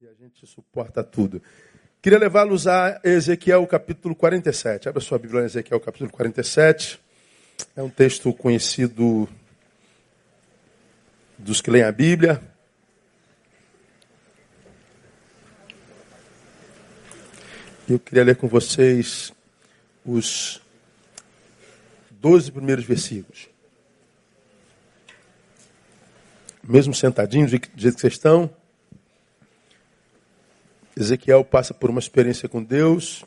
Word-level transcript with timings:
e 0.00 0.06
a 0.06 0.14
gente 0.14 0.46
suporta 0.46 1.02
tudo. 1.02 1.42
Queria 2.00 2.20
levá-los 2.20 2.68
a 2.68 3.00
Ezequiel 3.02 3.66
capítulo 3.66 4.14
47. 4.14 4.88
Abra 4.88 5.00
sua 5.00 5.18
Bíblia 5.18 5.42
em 5.42 5.46
Ezequiel 5.46 5.80
capítulo 5.80 6.08
47. 6.08 7.00
É 7.74 7.82
um 7.82 7.90
texto 7.90 8.32
conhecido 8.32 9.28
dos 11.36 11.60
que 11.60 11.68
leem 11.68 11.84
a 11.84 11.90
Bíblia. 11.90 12.40
Eu 17.88 17.98
queria 17.98 18.22
ler 18.22 18.36
com 18.36 18.46
vocês 18.46 19.32
os 20.04 20.62
12 22.12 22.52
primeiros 22.52 22.84
versículos. 22.84 23.48
Mesmo 26.62 26.94
sentadinhos, 26.94 27.50
do 27.50 27.60
jeito 27.76 27.96
que 27.96 28.00
vocês 28.00 28.12
estão, 28.12 28.48
Ezequiel 30.98 31.44
passa 31.44 31.72
por 31.72 31.90
uma 31.90 32.00
experiência 32.00 32.48
com 32.48 32.60
Deus, 32.60 33.24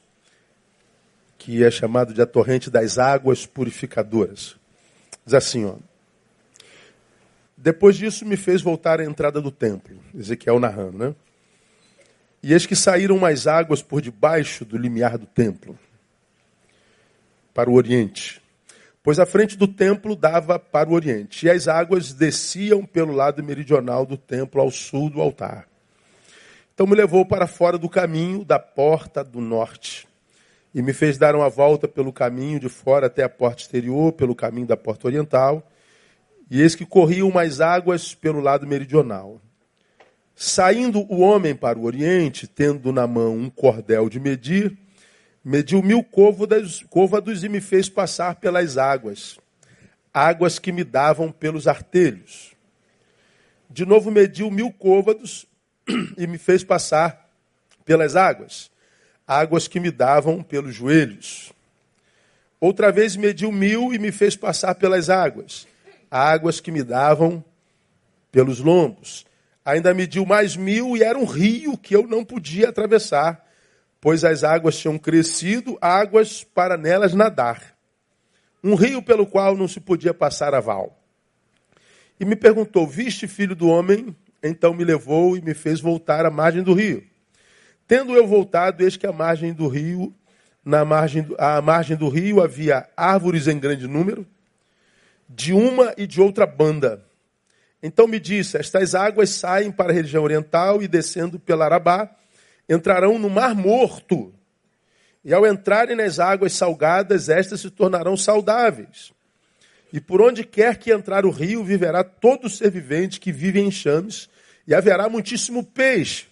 que 1.37 1.63
é 1.63 1.71
chamado 1.71 2.13
de 2.13 2.21
a 2.21 2.25
torrente 2.25 2.69
das 2.69 2.97
águas 2.97 3.45
purificadoras. 3.45 4.57
Diz 5.25 5.33
assim, 5.33 5.63
ó. 5.63 5.75
Depois 7.55 7.95
disso 7.95 8.25
me 8.25 8.35
fez 8.35 8.61
voltar 8.61 8.99
à 8.99 9.05
entrada 9.05 9.39
do 9.39 9.51
templo, 9.51 9.97
Ezequiel 10.13 10.59
narrando, 10.59 10.97
né? 10.97 11.15
E 12.43 12.51
eis 12.51 12.65
que 12.65 12.75
saíram 12.75 13.17
mais 13.17 13.47
águas 13.47 13.81
por 13.81 14.01
debaixo 14.01 14.65
do 14.65 14.77
limiar 14.77 15.17
do 15.17 15.25
templo, 15.25 15.79
para 17.53 17.69
o 17.69 17.73
oriente. 17.73 18.41
Pois 19.01 19.17
a 19.17 19.25
frente 19.25 19.55
do 19.55 19.67
templo 19.67 20.13
dava 20.13 20.59
para 20.59 20.89
o 20.89 20.93
oriente, 20.93 21.45
e 21.45 21.49
as 21.49 21.69
águas 21.69 22.11
desciam 22.11 22.83
pelo 22.85 23.13
lado 23.13 23.41
meridional 23.41 24.05
do 24.05 24.17
templo 24.17 24.59
ao 24.59 24.69
sul 24.69 25.09
do 25.09 25.21
altar. 25.21 25.70
Então 26.81 26.89
me 26.89 26.95
levou 26.95 27.23
para 27.23 27.45
fora 27.45 27.77
do 27.77 27.87
caminho 27.87 28.43
da 28.43 28.57
porta 28.57 29.23
do 29.23 29.39
norte 29.39 30.07
e 30.73 30.81
me 30.81 30.93
fez 30.93 31.15
dar 31.15 31.35
uma 31.35 31.47
volta 31.47 31.87
pelo 31.87 32.11
caminho 32.11 32.59
de 32.59 32.69
fora 32.69 33.05
até 33.05 33.21
a 33.21 33.29
porta 33.29 33.61
exterior, 33.61 34.11
pelo 34.13 34.33
caminho 34.33 34.65
da 34.65 34.75
porta 34.75 35.05
oriental. 35.05 35.61
E 36.49 36.59
eis 36.59 36.73
que 36.73 36.83
corriam 36.83 37.29
mais 37.29 37.61
águas 37.61 38.15
pelo 38.15 38.39
lado 38.39 38.65
meridional. 38.65 39.39
Saindo 40.35 41.01
o 41.01 41.19
homem 41.19 41.53
para 41.53 41.77
o 41.77 41.83
oriente, 41.83 42.47
tendo 42.47 42.91
na 42.91 43.05
mão 43.05 43.37
um 43.37 43.47
cordel 43.47 44.09
de 44.09 44.19
medir, 44.19 44.75
mediu 45.45 45.83
mil 45.83 46.03
côvados, 46.03 46.83
e 47.43 47.47
me 47.47 47.61
fez 47.61 47.89
passar 47.89 48.37
pelas 48.37 48.79
águas, 48.79 49.37
águas 50.11 50.57
que 50.57 50.71
me 50.71 50.83
davam 50.83 51.31
pelos 51.31 51.67
artelhos. 51.67 52.55
De 53.69 53.85
novo 53.85 54.09
mediu 54.09 54.49
mil 54.49 54.71
côvados 54.71 55.45
e 56.17 56.27
me 56.27 56.37
fez 56.37 56.63
passar 56.63 57.29
pelas 57.85 58.15
águas, 58.15 58.71
águas 59.27 59.67
que 59.67 59.79
me 59.79 59.91
davam 59.91 60.43
pelos 60.43 60.75
joelhos. 60.75 61.51
Outra 62.59 62.91
vez 62.91 63.15
mediu 63.15 63.51
mil 63.51 63.93
e 63.93 63.97
me 63.97 64.11
fez 64.11 64.35
passar 64.35 64.75
pelas 64.75 65.09
águas, 65.09 65.67
águas 66.09 66.59
que 66.59 66.71
me 66.71 66.83
davam 66.83 67.43
pelos 68.31 68.59
lombos. 68.59 69.25
Ainda 69.65 69.93
mediu 69.93 70.25
mais 70.25 70.55
mil 70.55 70.95
e 70.95 71.03
era 71.03 71.17
um 71.17 71.25
rio 71.25 71.77
que 71.77 71.95
eu 71.95 72.07
não 72.07 72.23
podia 72.23 72.69
atravessar, 72.69 73.47
pois 73.99 74.23
as 74.23 74.43
águas 74.43 74.77
tinham 74.77 74.97
crescido, 74.97 75.77
águas 75.81 76.43
para 76.43 76.77
nelas 76.77 77.13
nadar. 77.13 77.75
Um 78.63 78.75
rio 78.75 79.01
pelo 79.01 79.25
qual 79.25 79.55
não 79.57 79.67
se 79.67 79.79
podia 79.79 80.13
passar 80.13 80.53
a 80.53 80.59
val. 80.59 80.99
E 82.19 82.25
me 82.25 82.35
perguntou: 82.35 82.87
Viste, 82.87 83.27
filho 83.27 83.55
do 83.55 83.67
homem, 83.67 84.15
então 84.41 84.73
me 84.73 84.83
levou 84.83 85.37
e 85.37 85.41
me 85.41 85.53
fez 85.53 85.79
voltar 85.79 86.25
à 86.25 86.31
margem 86.31 86.63
do 86.63 86.73
rio. 86.73 87.03
Tendo 87.87 88.15
eu 88.15 88.25
voltado, 88.25 88.83
eis 88.83 88.95
que 88.95 89.05
a 89.05 89.11
margem 89.11 89.53
do 89.53 89.67
rio, 89.67 90.13
na 90.63 90.85
margem, 90.85 91.27
à 91.37 91.61
margem 91.61 91.97
do 91.97 92.07
rio 92.07 92.41
havia 92.41 92.87
árvores 92.95 93.47
em 93.47 93.59
grande 93.59 93.87
número, 93.87 94.25
de 95.27 95.53
uma 95.53 95.93
e 95.97 96.07
de 96.07 96.21
outra 96.21 96.45
banda. 96.45 97.03
Então 97.81 98.07
me 98.07 98.19
disse: 98.19 98.57
Estas 98.57 98.95
águas 98.95 99.29
saem 99.31 99.71
para 99.71 99.91
a 99.91 99.95
região 99.95 100.23
oriental 100.23 100.81
e 100.81 100.87
descendo 100.87 101.39
pela 101.39 101.65
Arabá, 101.65 102.09
entrarão 102.69 103.17
no 103.17 103.29
Mar 103.29 103.55
Morto. 103.55 104.33
E 105.23 105.33
ao 105.33 105.45
entrarem 105.45 105.95
nas 105.95 106.19
águas 106.19 106.53
salgadas, 106.53 107.29
estas 107.29 107.61
se 107.61 107.69
tornarão 107.69 108.17
saudáveis. 108.17 109.11
E 109.93 109.99
por 109.99 110.21
onde 110.21 110.43
quer 110.43 110.77
que 110.77 110.91
entrar 110.91 111.25
o 111.25 111.29
rio, 111.29 111.63
viverá 111.63 112.03
todo 112.03 112.49
ser 112.49 112.71
vivente 112.71 113.19
que 113.19 113.31
vive 113.31 113.59
em 113.59 113.69
chames, 113.69 114.29
e 114.67 114.73
haverá 114.73 115.09
muitíssimo 115.09 115.63
peixe, 115.63 116.25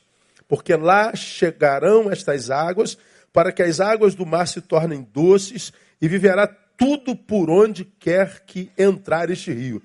porque 0.47 0.75
lá 0.75 1.15
chegarão 1.15 2.11
estas 2.11 2.49
águas, 2.49 2.97
para 3.31 3.51
que 3.51 3.61
as 3.61 3.79
águas 3.79 4.15
do 4.15 4.25
mar 4.25 4.47
se 4.47 4.61
tornem 4.61 5.07
doces, 5.13 5.71
e 6.01 6.07
viverá 6.07 6.47
tudo 6.47 7.15
por 7.15 7.49
onde 7.49 7.83
quer 7.83 8.41
que 8.45 8.71
entrar 8.77 9.29
este 9.29 9.51
rio. 9.51 9.83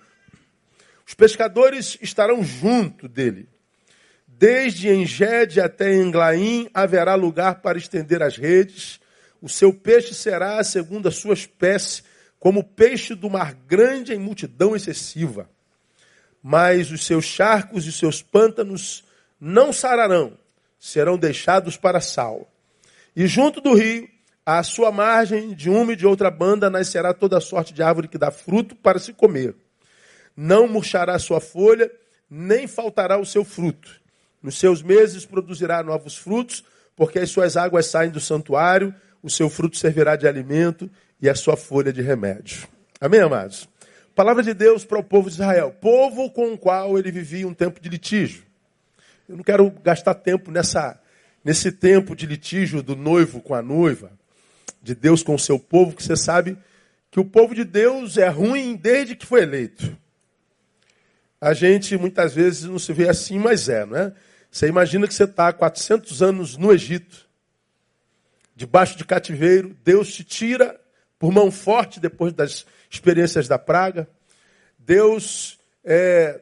Os 1.06 1.12
pescadores 1.12 1.99
estarão 2.00 2.43
junto 2.43 3.09
dele. 3.09 3.49
Desde 4.27 4.88
Engede 4.88 5.61
até 5.61 5.94
Englaim 5.94 6.69
haverá 6.72 7.15
lugar 7.15 7.61
para 7.61 7.78
estender 7.78 8.22
as 8.22 8.37
redes. 8.37 9.00
O 9.41 9.49
seu 9.49 9.72
peixe 9.72 10.15
será 10.15 10.62
segundo 10.65 11.09
a 11.09 11.12
sua 11.12 11.34
espécie, 11.34 12.03
como 12.38 12.65
peixe 12.65 13.15
do 13.15 13.28
mar 13.28 13.55
grande 13.55 14.12
em 14.12 14.19
multidão 14.19 14.75
excessiva. 14.75 15.49
Mas 16.47 16.91
os 16.91 17.06
seus 17.06 17.25
charcos 17.25 17.87
e 17.87 17.93
seus 17.93 18.21
pântanos 18.21 19.03
não 19.41 19.72
sararão, 19.72 20.37
serão 20.78 21.16
deixados 21.16 21.78
para 21.78 22.03
sal. 22.03 22.47
E 23.16 23.27
junto 23.27 23.62
do 23.62 23.72
rio, 23.72 24.06
à 24.44 24.62
sua 24.62 24.93
margem, 24.93 25.55
de 25.55 25.71
uma 25.71 25.94
e 25.94 25.97
de 25.97 26.06
outra 26.06 26.31
banda, 26.31 26.69
nascerá 26.69 27.15
toda 27.15 27.41
sorte 27.41 27.72
de 27.72 27.82
árvore 27.82 28.09
que 28.09 28.19
dá 28.19 28.31
fruto 28.31 28.77
para 28.77 28.99
se 28.99 29.15
comer. 29.15 29.55
Não 30.37 30.69
murchará 30.69 31.19
sua 31.19 31.41
folha, 31.41 31.91
nem 32.28 32.66
faltará 32.66 33.19
o 33.19 33.25
seu 33.25 33.43
fruto. 33.43 33.99
Nos 34.43 34.59
seus 34.59 34.82
meses 34.82 35.25
produzirá 35.25 35.82
novos 35.82 36.15
frutos, 36.15 36.62
porque 36.94 37.21
as 37.21 37.31
suas 37.31 37.56
águas 37.56 37.87
saem 37.87 38.11
do 38.11 38.21
santuário, 38.21 38.94
o 39.22 39.31
seu 39.31 39.49
fruto 39.49 39.78
servirá 39.78 40.15
de 40.15 40.28
alimento 40.28 40.91
e 41.22 41.26
a 41.26 41.34
sua 41.34 41.56
folha 41.56 41.91
de 41.91 42.03
remédio. 42.03 42.69
Amém, 43.00 43.21
amados? 43.21 43.66
Palavra 44.15 44.45
de 44.45 44.55
Deus 44.55 44.85
para 44.85 44.99
o 44.99 45.03
povo 45.03 45.29
de 45.29 45.35
Israel, 45.35 45.75
povo 45.81 46.31
com 46.31 46.53
o 46.53 46.59
qual 46.59 46.97
ele 46.97 47.11
vivia 47.11 47.49
um 47.49 47.55
tempo 47.55 47.81
de 47.81 47.89
litígio. 47.89 48.45
Eu 49.29 49.37
não 49.37 49.43
quero 49.43 49.69
gastar 49.83 50.15
tempo 50.15 50.53
nessa, 50.53 51.01
nesse 51.43 51.73
tempo 51.73 52.15
de 52.15 52.25
litígio 52.25 52.81
do 52.81 52.95
noivo 52.95 53.41
com 53.41 53.55
a 53.55 53.63
noiva, 53.63 54.13
de 54.81 54.95
Deus 54.95 55.21
com 55.21 55.35
o 55.35 55.39
seu 55.39 55.59
povo, 55.59 55.97
que 55.97 56.03
você 56.03 56.15
sabe 56.15 56.57
que 57.11 57.19
o 57.19 57.25
povo 57.25 57.57
de 57.57 57.65
Deus 57.65 58.17
é 58.17 58.29
ruim 58.29 58.77
desde 58.77 59.17
que 59.17 59.27
foi 59.27 59.43
eleito. 59.43 59.97
A 61.41 61.53
gente 61.53 61.97
muitas 61.97 62.35
vezes 62.35 62.65
não 62.65 62.79
se 62.79 62.93
vê 62.93 63.09
assim, 63.09 63.39
mas 63.41 63.69
é, 63.69 63.85
não 63.85 63.97
é? 63.97 64.13
Você 64.49 64.69
imagina 64.69 65.09
que 65.09 65.15
você 65.15 65.25
está 65.25 65.49
há 65.49 65.53
400 65.53 66.23
anos 66.23 66.57
no 66.57 66.73
Egito, 66.73 67.29
debaixo 68.55 68.97
de 68.97 69.05
cativeiro, 69.05 69.77
Deus 69.85 70.15
te 70.15 70.23
tira 70.23 70.81
por 71.19 71.33
mão 71.33 71.51
forte 71.51 71.99
depois 71.99 72.33
das 72.33 72.65
experiências 72.94 73.49
da 73.49 73.59
praga. 73.59 74.09
Deus 74.78 75.59
é, 75.84 76.41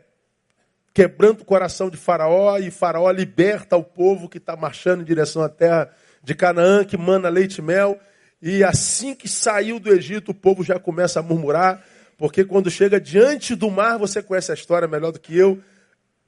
quebrando 0.94 1.40
o 1.40 1.44
coração 1.44 1.88
de 1.88 1.96
Faraó 1.96 2.58
e 2.58 2.70
Faraó 2.70 3.10
liberta 3.10 3.76
o 3.76 3.84
povo 3.84 4.28
que 4.28 4.38
está 4.38 4.56
marchando 4.56 5.02
em 5.02 5.04
direção 5.04 5.42
à 5.42 5.48
terra 5.48 5.90
de 6.22 6.34
Canaã, 6.34 6.84
que 6.84 6.96
mana 6.96 7.28
leite 7.28 7.58
e 7.58 7.62
mel. 7.62 7.98
E 8.40 8.62
assim 8.62 9.14
que 9.14 9.28
saiu 9.28 9.78
do 9.78 9.92
Egito, 9.92 10.32
o 10.32 10.34
povo 10.34 10.62
já 10.64 10.78
começa 10.78 11.20
a 11.20 11.22
murmurar, 11.22 11.84
porque 12.18 12.44
quando 12.44 12.70
chega 12.70 13.00
diante 13.00 13.54
do 13.54 13.70
mar, 13.70 13.98
você 13.98 14.22
conhece 14.22 14.50
a 14.50 14.54
história 14.54 14.88
melhor 14.88 15.12
do 15.12 15.20
que 15.20 15.36
eu. 15.36 15.60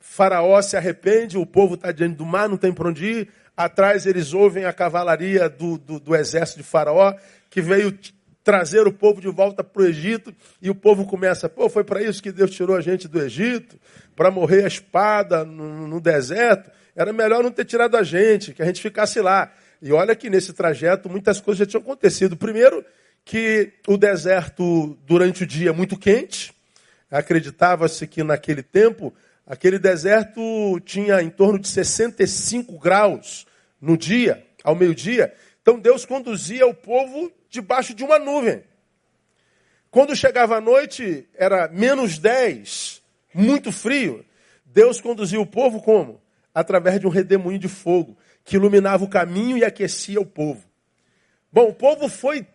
Faraó 0.00 0.60
se 0.62 0.76
arrepende, 0.76 1.36
o 1.36 1.46
povo 1.46 1.74
está 1.74 1.91
diante 1.91 2.16
do 2.16 2.27
mar, 2.27 2.48
não 2.48 2.56
tem 2.56 2.72
para 2.72 2.88
onde 2.88 3.04
ir. 3.04 3.28
Atrás 3.56 4.06
eles 4.06 4.32
ouvem 4.32 4.65
a 4.65 4.72
cavalaria 4.72 5.48
do, 5.48 5.78
do, 5.78 6.00
do 6.00 6.15
exército 6.15 6.59
de 6.59 6.65
Faraó, 6.65 7.15
que 7.50 7.60
veio 7.60 7.97
trazer 8.44 8.86
o 8.86 8.92
povo 8.92 9.22
de 9.22 9.28
volta 9.28 9.64
para 9.64 9.82
o 9.82 9.86
Egito, 9.86 10.32
e 10.60 10.68
o 10.68 10.74
povo 10.74 11.06
começa, 11.06 11.48
pô, 11.48 11.68
foi 11.70 11.82
para 11.82 12.02
isso 12.02 12.22
que 12.22 12.30
Deus 12.30 12.50
tirou 12.50 12.76
a 12.76 12.80
gente 12.82 13.08
do 13.08 13.20
Egito, 13.20 13.80
para 14.14 14.30
morrer 14.30 14.64
a 14.64 14.68
espada 14.68 15.44
no, 15.44 15.88
no, 15.88 16.00
deserto, 16.00 16.70
era 16.94 17.12
melhor 17.12 17.42
não 17.42 17.50
ter 17.50 17.64
tirado 17.64 17.96
a 17.96 18.02
gente, 18.02 18.52
que 18.52 18.62
a 18.62 18.66
gente 18.66 18.82
ficasse 18.82 19.20
lá. 19.20 19.50
E 19.80 19.91
olha 19.91 20.14
que 20.14 20.28
nesse 20.28 20.52
trajeto 20.52 21.08
muitas 21.08 21.41
coisas 21.41 21.58
já 21.58 21.66
tinham 21.66 21.82
acontecido. 21.82 22.36
Primeiro, 22.36 22.84
que 23.24 23.72
o 23.88 23.96
deserto 23.96 24.96
durante 25.06 25.42
o 25.42 25.46
dia 25.46 25.70
é 25.70 25.72
muito 25.72 25.96
quente, 25.96 26.52
acreditava-se 27.10 28.06
que 28.06 28.22
naquele 28.22 28.62
tempo, 28.62 29.12
aquele 29.46 29.78
deserto 29.78 30.78
tinha 30.84 31.22
em 31.22 31.30
torno 31.30 31.58
de 31.58 31.68
65 31.68 32.78
graus 32.78 33.46
no 33.80 33.96
dia, 33.96 34.44
ao 34.62 34.74
meio-dia, 34.74 35.32
então 35.65 35.81
Deus 35.81 36.05
conduzia 36.05 36.66
o 36.66 36.75
povo 36.75 37.33
debaixo 37.49 37.95
de 37.95 38.05
uma 38.05 38.21
nuvem. 38.21 38.63
Quando 39.91 40.15
chegava 40.15 40.59
a 40.59 40.61
noite, 40.61 41.27
era 41.34 41.66
menos 41.69 42.19
10, 42.19 43.03
muito 43.33 43.72
frio. 43.72 44.25
Deus 44.65 45.01
conduzia 45.01 45.41
o 45.41 45.47
povo 45.47 45.81
como? 45.81 46.22
através 46.55 47.01
de 47.01 47.07
um 47.07 47.11
redemoinho 47.11 47.59
de 47.59 47.69
fogo 47.69 48.16
que 48.45 48.57
iluminava 48.57 49.05
o 49.05 49.09
caminho 49.09 49.59
e 49.59 49.65
aquecia 49.65 50.21
o 50.21 50.27
povo. 50.27 50.65
Bom, 51.53 51.69
o 51.69 51.75
povo 51.75 52.09
foi 52.09 52.47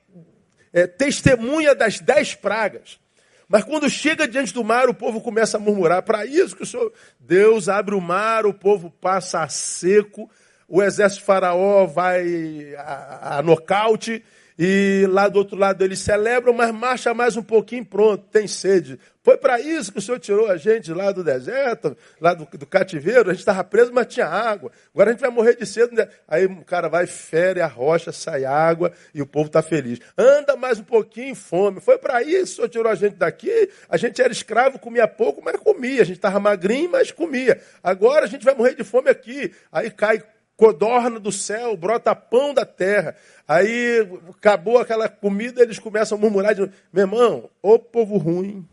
é, 0.71 0.87
testemunha 0.87 1.75
das 1.75 1.99
dez 1.99 2.33
pragas. 2.33 2.99
Mas 3.47 3.63
quando 3.63 3.89
chega 3.89 4.27
diante 4.27 4.53
do 4.53 4.63
mar, 4.63 4.87
o 4.87 4.93
povo 4.93 5.19
começa 5.19 5.57
a 5.57 5.59
murmurar. 5.59 6.03
Para 6.03 6.25
isso 6.25 6.55
que 6.55 6.63
o 6.63 6.65
Senhor, 6.65 6.93
Deus 7.19 7.67
abre 7.67 7.95
o 7.95 8.01
mar, 8.01 8.45
o 8.45 8.53
povo 8.53 8.91
passa 8.91 9.41
a 9.41 9.49
seco, 9.49 10.29
o 10.69 10.81
exército 10.81 11.23
faraó 11.23 11.85
vai 11.85 12.75
a, 12.77 13.39
a 13.39 13.41
nocaute, 13.41 14.23
e 14.61 15.07
lá 15.09 15.29
do 15.29 15.39
outro 15.39 15.57
lado 15.57 15.81
eles 15.85 15.99
celebram, 15.99 16.51
mas 16.51 16.73
marcha 16.73 17.13
mais 17.13 17.37
um 17.37 17.41
pouquinho, 17.41 17.85
pronto, 17.85 18.25
tem 18.29 18.45
sede. 18.45 18.99
Foi 19.23 19.37
para 19.37 19.57
isso 19.57 19.89
que 19.89 19.99
o 19.99 20.01
Senhor 20.01 20.19
tirou 20.19 20.51
a 20.51 20.57
gente 20.57 20.91
lá 20.91 21.13
do 21.13 21.23
deserto, 21.23 21.95
lá 22.19 22.33
do, 22.33 22.45
do 22.57 22.65
cativeiro, 22.65 23.29
a 23.29 23.33
gente 23.33 23.39
estava 23.39 23.63
preso, 23.63 23.93
mas 23.93 24.07
tinha 24.07 24.25
água. 24.25 24.69
Agora 24.93 25.11
a 25.11 25.13
gente 25.13 25.21
vai 25.21 25.29
morrer 25.29 25.55
de 25.55 25.65
sede. 25.65 25.95
Né? 25.95 26.09
Aí 26.27 26.45
o 26.45 26.65
cara 26.65 26.89
vai, 26.89 27.07
fere 27.07 27.61
a 27.61 27.67
rocha, 27.67 28.11
sai 28.11 28.43
água 28.43 28.91
e 29.13 29.21
o 29.21 29.25
povo 29.25 29.47
está 29.47 29.61
feliz. 29.61 29.99
Anda 30.17 30.57
mais 30.57 30.77
um 30.77 30.83
pouquinho, 30.83 31.35
fome. 31.35 31.79
Foi 31.79 31.97
para 31.97 32.21
isso 32.21 32.33
que 32.33 32.51
o 32.51 32.55
Senhor 32.55 32.69
tirou 32.69 32.91
a 32.91 32.95
gente 32.95 33.15
daqui. 33.15 33.69
A 33.87 33.95
gente 33.95 34.21
era 34.21 34.33
escravo, 34.33 34.77
comia 34.77 35.07
pouco, 35.07 35.41
mas 35.41 35.55
comia. 35.55 36.01
A 36.01 36.05
gente 36.05 36.17
estava 36.17 36.37
magrinho, 36.37 36.91
mas 36.91 37.11
comia. 37.11 37.61
Agora 37.81 38.25
a 38.25 38.27
gente 38.27 38.43
vai 38.43 38.55
morrer 38.55 38.75
de 38.75 38.83
fome 38.83 39.09
aqui. 39.09 39.53
Aí 39.71 39.89
cai 39.89 40.21
codorna 40.59 41.21
do 41.21 41.31
céu, 41.31 41.77
brota 41.77 42.13
pão 42.13 42.53
da 42.53 42.65
terra. 42.65 43.15
Aí 43.47 44.05
acabou 44.29 44.77
aquela 44.77 45.07
comida, 45.07 45.61
eles 45.61 45.79
começam 45.79 46.17
a 46.17 46.21
murmurar 46.21 46.53
de 46.53 46.69
Meu 46.91 47.03
irmão, 47.03 47.49
o 47.61 47.79
povo 47.79 48.17
ruim 48.17 48.67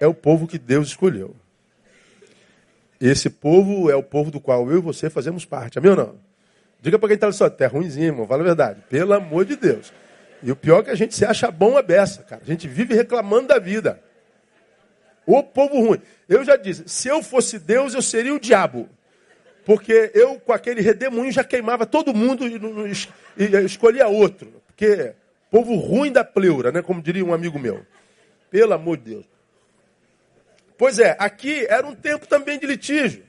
é 0.00 0.06
o 0.06 0.14
povo 0.14 0.46
que 0.46 0.58
Deus 0.58 0.88
escolheu. 0.88 1.36
Esse 2.98 3.28
povo 3.28 3.90
é 3.90 3.94
o 3.94 4.02
povo 4.02 4.30
do 4.30 4.40
qual 4.40 4.70
eu 4.70 4.78
e 4.78 4.80
você 4.80 5.10
fazemos 5.10 5.44
parte. 5.44 5.78
Amém 5.78 5.90
ou 5.90 5.96
não? 5.96 6.14
Diga 6.80 6.98
para 6.98 7.10
quem 7.10 7.16
está 7.16 7.30
só, 7.32 7.54
é 7.58 7.66
ruimzinho, 7.66 8.06
irmão, 8.06 8.26
fala 8.26 8.40
a 8.40 8.46
verdade. 8.46 8.80
Pelo 8.88 9.12
amor 9.12 9.44
de 9.44 9.56
Deus. 9.56 9.92
E 10.42 10.50
o 10.50 10.56
pior 10.56 10.80
é 10.80 10.84
que 10.84 10.90
a 10.90 10.94
gente 10.94 11.14
se 11.14 11.26
acha 11.26 11.50
bom 11.50 11.76
a 11.76 11.82
beça, 11.82 12.22
cara. 12.22 12.40
A 12.42 12.46
gente 12.46 12.66
vive 12.66 12.94
reclamando 12.94 13.48
da 13.48 13.58
vida. 13.58 14.02
O 15.26 15.42
povo 15.42 15.78
ruim. 15.86 16.00
Eu 16.26 16.42
já 16.42 16.56
disse, 16.56 16.84
se 16.86 17.08
eu 17.08 17.22
fosse 17.22 17.58
Deus, 17.58 17.92
eu 17.92 18.00
seria 18.00 18.34
o 18.34 18.40
diabo. 18.40 18.88
Porque 19.70 20.10
eu, 20.14 20.40
com 20.40 20.52
aquele 20.52 20.80
redemoinho, 20.80 21.30
já 21.30 21.44
queimava 21.44 21.86
todo 21.86 22.12
mundo 22.12 22.44
e, 22.44 22.60
e, 23.38 23.64
escolhia 23.64 24.08
outro. 24.08 24.52
Porque 24.66 25.14
povo 25.48 25.76
ruim 25.76 26.10
da 26.10 26.24
pleura, 26.24 26.72
né? 26.72 26.82
Como 26.82 27.00
diria 27.00 27.24
um 27.24 27.32
amigo 27.32 27.56
meu. 27.56 27.86
Pelo 28.50 28.72
amor 28.74 28.96
de 28.96 29.12
Deus. 29.12 29.26
Pois 30.76 30.98
é, 30.98 31.14
aqui 31.20 31.64
era 31.66 31.86
um 31.86 31.94
tempo 31.94 32.26
também 32.26 32.58
de 32.58 32.66
litígio. 32.66 33.22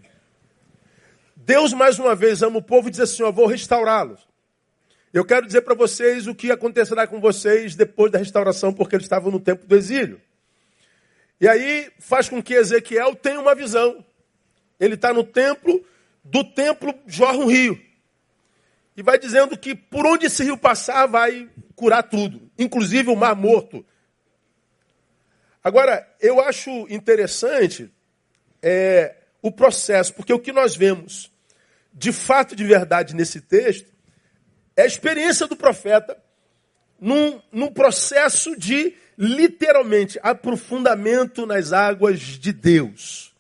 Deus, 1.35 1.73
mais 1.73 1.99
uma 1.99 2.15
vez, 2.15 2.41
ama 2.41 2.57
o 2.57 2.63
povo 2.63 2.88
e 2.88 2.91
diz 2.91 3.01
assim: 3.01 3.21
Eu 3.21 3.31
vou 3.31 3.45
restaurá-los. 3.45 4.27
Eu 5.13 5.23
quero 5.23 5.45
dizer 5.45 5.61
para 5.61 5.75
vocês 5.75 6.25
o 6.25 6.33
que 6.33 6.51
acontecerá 6.51 7.05
com 7.05 7.21
vocês 7.21 7.75
depois 7.75 8.11
da 8.11 8.17
restauração, 8.17 8.73
porque 8.73 8.95
eles 8.95 9.05
estavam 9.05 9.31
no 9.31 9.39
tempo 9.39 9.67
do 9.67 9.75
exílio. 9.75 10.19
E 11.39 11.47
aí 11.47 11.91
faz 11.99 12.27
com 12.27 12.41
que 12.41 12.55
Ezequiel 12.55 13.13
tenha 13.13 13.39
uma 13.39 13.53
visão. 13.53 14.03
Ele 14.79 14.95
está 14.95 15.13
no 15.13 15.23
templo, 15.23 15.85
do 16.23 16.44
templo 16.44 16.94
jorra 17.06 17.38
um 17.38 17.47
rio. 17.47 17.81
E 18.95 19.01
vai 19.01 19.18
dizendo 19.18 19.57
que 19.57 19.73
por 19.73 20.06
onde 20.06 20.25
esse 20.25 20.44
rio 20.44 20.57
passar 20.57 21.06
vai 21.07 21.50
curar 21.75 22.03
tudo, 22.03 22.51
inclusive 22.57 23.09
o 23.09 23.15
mar 23.15 23.35
morto. 23.35 23.85
Agora, 25.63 26.07
eu 26.19 26.39
acho 26.41 26.69
interessante 26.89 27.91
é, 28.62 29.15
o 29.41 29.51
processo, 29.51 30.13
porque 30.13 30.33
o 30.33 30.39
que 30.39 30.51
nós 30.51 30.75
vemos 30.75 31.31
de 31.94 32.12
fato 32.12 32.56
de 32.56 32.63
verdade 32.63 33.15
nesse 33.15 33.41
texto 33.41 33.91
é 34.75 34.83
a 34.83 34.88
experiência 34.88 35.47
do 35.47 35.56
profeta 35.56 36.17
num, 37.00 37.41
num 37.51 37.71
processo 37.71 38.56
de 38.57 38.95
literalmente 39.17 40.19
aprofundamento 40.24 41.45
nas 41.45 41.74
águas 41.74 42.19
de 42.19 42.53
Deus. 42.53 43.31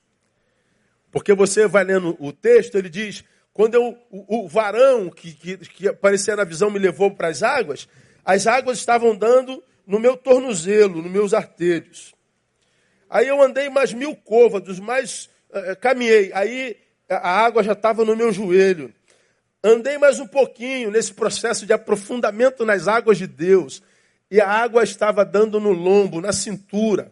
Porque 1.11 1.33
você 1.33 1.67
vai 1.67 1.83
lendo 1.83 2.15
o 2.19 2.31
texto, 2.31 2.75
ele 2.77 2.89
diz: 2.89 3.23
quando 3.53 3.75
eu, 3.75 3.97
o, 4.09 4.45
o 4.45 4.47
varão 4.47 5.09
que, 5.09 5.33
que, 5.33 5.57
que 5.57 5.87
aparecia 5.87 6.35
na 6.35 6.43
visão 6.43 6.69
me 6.69 6.79
levou 6.79 7.11
para 7.11 7.27
as 7.27 7.43
águas, 7.43 7.87
as 8.23 8.47
águas 8.47 8.77
estavam 8.77 9.15
dando 9.15 9.61
no 9.85 9.99
meu 9.99 10.15
tornozelo, 10.15 11.01
nos 11.01 11.11
meus 11.11 11.33
artérios. 11.33 12.13
Aí 13.09 13.27
eu 13.27 13.41
andei 13.41 13.69
mais 13.69 13.91
mil 13.93 14.15
côvados, 14.15 14.79
mais 14.79 15.29
uh, 15.49 15.75
caminhei. 15.81 16.31
Aí 16.33 16.77
a 17.09 17.43
água 17.43 17.61
já 17.61 17.73
estava 17.73 18.05
no 18.05 18.15
meu 18.15 18.31
joelho. 18.31 18.93
Andei 19.61 19.97
mais 19.97 20.19
um 20.19 20.25
pouquinho 20.25 20.89
nesse 20.89 21.13
processo 21.13 21.65
de 21.65 21.73
aprofundamento 21.73 22.65
nas 22.65 22.87
águas 22.87 23.17
de 23.17 23.27
Deus. 23.27 23.83
E 24.29 24.39
a 24.39 24.47
água 24.47 24.81
estava 24.83 25.25
dando 25.25 25.59
no 25.59 25.73
lombo, 25.73 26.21
na 26.21 26.31
cintura. 26.31 27.11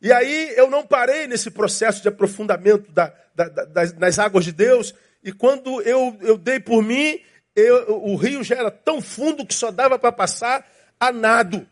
E 0.00 0.12
aí 0.12 0.52
eu 0.56 0.70
não 0.70 0.86
parei 0.86 1.26
nesse 1.26 1.50
processo 1.50 2.02
de 2.02 2.08
aprofundamento 2.08 2.90
da, 2.92 3.12
da, 3.34 3.48
das, 3.48 3.92
das, 3.92 4.18
águas 4.18 4.44
de 4.44 4.52
Deus. 4.52 4.94
E 5.22 5.32
quando 5.32 5.80
eu, 5.82 6.16
eu 6.20 6.36
dei 6.36 6.60
por 6.60 6.82
mim, 6.82 7.18
eu, 7.54 8.02
o 8.04 8.16
rio 8.16 8.44
já 8.44 8.56
era 8.56 8.70
tão 8.70 9.00
fundo 9.00 9.46
que 9.46 9.54
só 9.54 9.70
dava 9.70 9.98
para 9.98 10.12
passar 10.12 10.66
a 11.00 11.10
nado. 11.10 11.66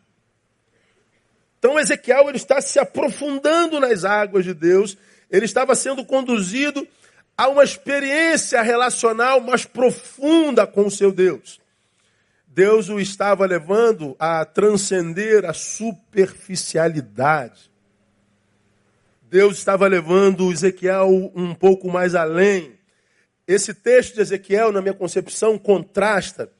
Então 1.59 1.79
Ezequiel 1.79 2.29
ele 2.29 2.37
está 2.37 2.61
se 2.61 2.79
aprofundando 2.79 3.81
nas 3.81 4.05
águas 4.05 4.44
de 4.44 4.55
Deus. 4.55 4.97
Ele 5.31 5.44
estava 5.44 5.75
sendo 5.75 6.05
conduzido 6.05 6.87
a 7.37 7.49
uma 7.49 7.65
experiência 7.65 8.62
relacional 8.62 9.41
mais 9.41 9.65
profunda 9.65 10.67
com 10.67 10.87
o 10.87 10.91
seu 10.91 11.11
Deus. 11.11 11.61
Deus 12.47 12.88
o 12.88 13.00
estava 13.00 13.44
levando 13.44 14.15
a 14.19 14.44
transcender 14.44 15.44
a 15.44 15.53
superficialidade. 15.53 17.74
Deus 19.34 19.58
estava 19.58 19.88
levando 19.88 20.52
Ezequiel 20.52 21.32
um 21.34 21.56
pouco 21.56 21.90
mais 21.90 22.14
além. 22.14 22.78
Esse 23.48 23.75
texto 23.75 24.14
de 24.14 24.20
Ezequiel, 24.20 24.70
na 24.70 24.81
minha 24.81 24.94
concepção, 24.94 25.58
contrasta 25.58 26.52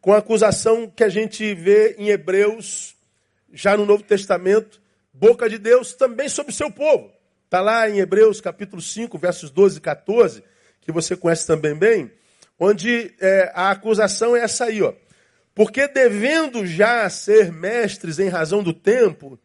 com 0.00 0.14
a 0.14 0.16
acusação 0.16 0.88
que 0.88 1.04
a 1.04 1.10
gente 1.10 1.52
vê 1.52 1.94
em 1.98 2.08
Hebreus, 2.08 2.96
já 3.52 3.76
no 3.76 3.84
Novo 3.84 4.02
Testamento, 4.02 4.80
boca 5.12 5.46
de 5.46 5.58
Deus 5.58 5.92
também 5.92 6.26
sobre 6.26 6.52
o 6.52 6.56
seu 6.56 6.70
povo. 6.70 7.12
Está 7.44 7.60
lá 7.60 7.86
em 7.86 7.98
Hebreus 7.98 8.40
capítulo 8.40 8.80
5, 8.80 9.18
versos 9.18 9.50
12 9.50 9.76
e 9.76 9.80
14, 9.82 10.42
que 10.80 10.90
você 10.90 11.14
conhece 11.18 11.46
também 11.46 11.74
bem, 11.74 12.10
onde 12.58 13.14
é, 13.20 13.52
a 13.54 13.70
acusação 13.72 14.34
é 14.34 14.40
essa 14.40 14.64
aí, 14.64 14.80
ó. 14.80 14.94
Porque 15.54 15.86
devendo 15.86 16.66
já 16.66 17.10
ser 17.10 17.52
mestres 17.52 18.18
em 18.18 18.28
razão 18.30 18.62
do 18.62 18.72
tempo, 18.72 19.38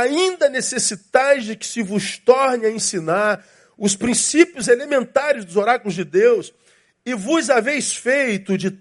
ainda 0.00 0.48
necessitais 0.48 1.44
de 1.44 1.56
que 1.56 1.66
se 1.66 1.82
vos 1.82 2.18
torne 2.18 2.66
a 2.66 2.70
ensinar 2.70 3.44
os 3.76 3.96
princípios 3.96 4.68
elementares 4.68 5.44
dos 5.44 5.56
oráculos 5.56 5.94
de 5.94 6.04
Deus, 6.04 6.52
e 7.04 7.14
vos 7.14 7.50
haveis 7.50 7.94
feito 7.94 8.56
de 8.56 8.78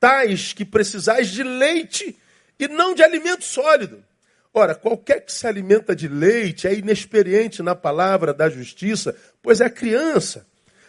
tais 0.00 0.52
que 0.52 0.64
precisais 0.64 1.28
de 1.28 1.42
leite 1.42 2.16
e 2.58 2.68
não 2.68 2.94
de 2.94 3.02
alimento 3.02 3.44
sólido. 3.44 4.02
Ora, 4.54 4.74
qualquer 4.74 5.20
que 5.20 5.32
se 5.32 5.46
alimenta 5.46 5.94
de 5.94 6.08
leite 6.08 6.66
é 6.66 6.74
inexperiente 6.74 7.62
na 7.62 7.74
palavra 7.74 8.32
da 8.32 8.48
justiça, 8.48 9.14
pois 9.42 9.60
é 9.60 9.68
criança. 9.68 10.46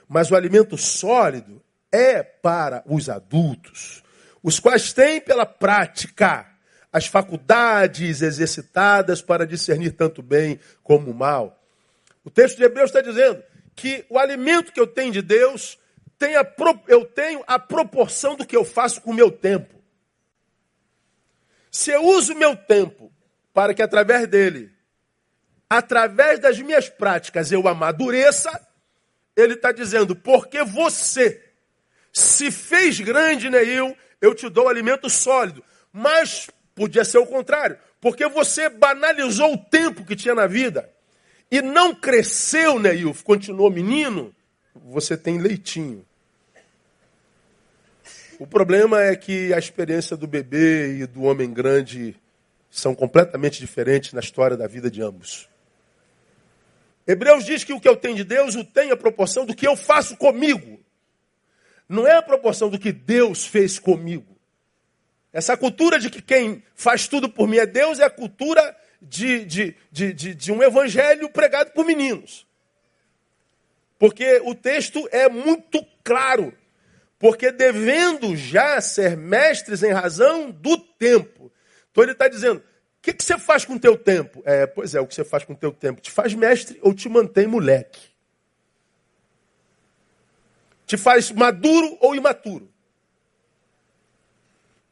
Mas 0.07 0.31
o 0.31 0.35
alimento 0.35 0.77
sólido 0.77 1.61
é 1.91 2.23
para 2.23 2.83
os 2.85 3.09
adultos, 3.09 4.03
os 4.41 4.59
quais 4.59 4.93
têm 4.93 5.19
pela 5.19 5.45
prática 5.45 6.47
as 6.91 7.05
faculdades 7.05 8.21
exercitadas 8.21 9.21
para 9.21 9.45
discernir 9.45 9.91
tanto 9.91 10.21
bem 10.21 10.59
como 10.83 11.13
mal. 11.13 11.61
O 12.23 12.29
texto 12.29 12.57
de 12.57 12.63
Hebreus 12.63 12.89
está 12.89 13.01
dizendo 13.01 13.43
que 13.75 14.05
o 14.09 14.17
alimento 14.17 14.71
que 14.71 14.79
eu 14.79 14.87
tenho 14.87 15.11
de 15.11 15.21
Deus, 15.21 15.77
tem 16.17 16.35
a, 16.35 16.45
eu 16.87 17.05
tenho 17.05 17.43
a 17.47 17.57
proporção 17.57 18.35
do 18.35 18.45
que 18.45 18.55
eu 18.55 18.65
faço 18.65 19.01
com 19.01 19.11
o 19.11 19.13
meu 19.13 19.31
tempo. 19.31 19.79
Se 21.71 21.91
eu 21.91 22.03
uso 22.03 22.33
o 22.33 22.37
meu 22.37 22.55
tempo 22.55 23.11
para 23.53 23.73
que 23.73 23.81
através 23.81 24.27
dele, 24.27 24.71
através 25.69 26.39
das 26.39 26.59
minhas 26.59 26.89
práticas, 26.89 27.51
eu 27.51 27.67
amadureça, 27.67 28.49
ele 29.35 29.53
está 29.53 29.71
dizendo, 29.71 30.15
porque 30.15 30.63
você 30.63 31.41
se 32.11 32.51
fez 32.51 32.99
grande, 32.99 33.49
Neil, 33.49 33.95
eu 34.19 34.33
te 34.33 34.49
dou 34.49 34.67
alimento 34.67 35.09
sólido. 35.09 35.63
Mas 35.93 36.49
Podia 36.79 37.03
ser 37.03 37.17
o 37.17 37.27
contrário, 37.27 37.77
porque 37.99 38.25
você 38.29 38.69
banalizou 38.69 39.53
o 39.53 39.57
tempo 39.57 40.05
que 40.05 40.15
tinha 40.15 40.33
na 40.33 40.47
vida 40.47 40.89
e 41.51 41.61
não 41.61 41.93
cresceu, 41.93 42.79
Neil, 42.79 43.13
continuou 43.21 43.69
menino, 43.69 44.33
você 44.73 45.17
tem 45.17 45.39
leitinho. 45.39 46.05
O 48.39 48.47
problema 48.47 49.03
é 49.03 49.13
que 49.13 49.53
a 49.53 49.59
experiência 49.59 50.15
do 50.15 50.25
bebê 50.25 50.99
e 50.99 51.05
do 51.05 51.23
homem 51.23 51.51
grande 51.51 52.15
são 52.71 52.95
completamente 52.95 53.59
diferentes 53.59 54.13
na 54.13 54.21
história 54.21 54.55
da 54.55 54.65
vida 54.65 54.89
de 54.89 55.01
ambos. 55.01 55.49
Hebreus 57.05 57.43
diz 57.43 57.65
que 57.65 57.73
o 57.73 57.81
que 57.81 57.89
eu 57.89 57.97
tenho 57.97 58.15
de 58.15 58.23
Deus, 58.23 58.55
o 58.55 58.63
tenho 58.63 58.93
a 58.93 58.97
proporção 58.97 59.45
do 59.45 59.53
que 59.53 59.67
eu 59.67 59.75
faço 59.75 60.15
comigo. 60.15 60.79
Não 61.89 62.07
é 62.07 62.15
a 62.15 62.21
proporção 62.21 62.69
do 62.69 62.79
que 62.79 62.93
Deus 62.93 63.45
fez 63.45 63.77
comigo. 63.77 64.28
Essa 65.31 65.55
cultura 65.55 65.99
de 65.99 66.09
que 66.09 66.21
quem 66.21 66.63
faz 66.75 67.07
tudo 67.07 67.29
por 67.29 67.47
mim 67.47 67.57
é 67.57 67.65
Deus 67.65 67.99
é 67.99 68.05
a 68.05 68.09
cultura 68.09 68.75
de, 69.01 69.45
de, 69.45 69.75
de, 69.91 70.13
de, 70.13 70.35
de 70.35 70.51
um 70.51 70.63
evangelho 70.63 71.29
pregado 71.29 71.71
por 71.71 71.85
meninos. 71.85 72.47
Porque 73.97 74.41
o 74.43 74.55
texto 74.55 75.07
é 75.11 75.29
muito 75.29 75.85
claro. 76.03 76.53
Porque 77.19 77.51
devendo 77.51 78.35
já 78.35 78.79
ser 78.79 79.17
mestres 79.17 79.83
em 79.83 79.91
razão 79.91 80.49
do 80.49 80.77
tempo. 80.77 81.51
Então 81.91 82.03
ele 82.03 82.13
está 82.13 82.29
dizendo: 82.29 82.59
o 82.59 83.01
que, 83.01 83.13
que, 83.13 83.23
você 83.23 83.37
faz 83.37 83.65
com 83.65 83.73
o 83.73 83.79
teu 83.79 83.97
tempo? 83.97 84.41
É, 84.45 84.65
pois 84.65 84.95
é, 84.95 85.01
o 85.01 85.05
que 85.05 85.13
você 85.13 85.25
faz 85.25 85.43
com 85.43 85.53
o 85.53 85.57
teu 85.57 85.71
tempo? 85.71 86.01
Te 86.01 86.11
faz 86.11 86.33
mestre 86.33 86.79
ou 86.81 86.93
te 86.93 87.09
mantém 87.09 87.45
moleque? 87.45 87.99
Te 90.85 90.97
faz 90.97 91.29
maduro 91.29 91.97
ou 91.99 92.15
imaturo? 92.15 92.71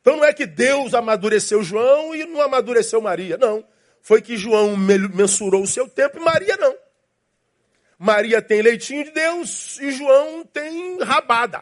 Então 0.08 0.16
não 0.16 0.24
é 0.24 0.32
que 0.32 0.46
Deus 0.46 0.94
amadureceu 0.94 1.62
João 1.62 2.16
e 2.16 2.26
não 2.26 2.42
amadureceu 2.42 3.02
Maria. 3.02 3.36
Não. 3.36 3.62
Foi 4.02 4.22
que 4.22 4.38
João 4.38 4.78
mensurou 4.78 5.64
o 5.64 5.68
seu 5.68 5.90
tempo 5.90 6.18
e 6.18 6.22
Maria 6.22 6.56
não. 6.56 6.74
Maria 8.00 8.42
tem 8.42 8.62
leitinho 8.62 9.04
de 9.04 9.12
Deus 9.12 9.78
e 9.82 9.92
João 9.92 10.46
tem 10.46 10.98
rabada. 11.04 11.62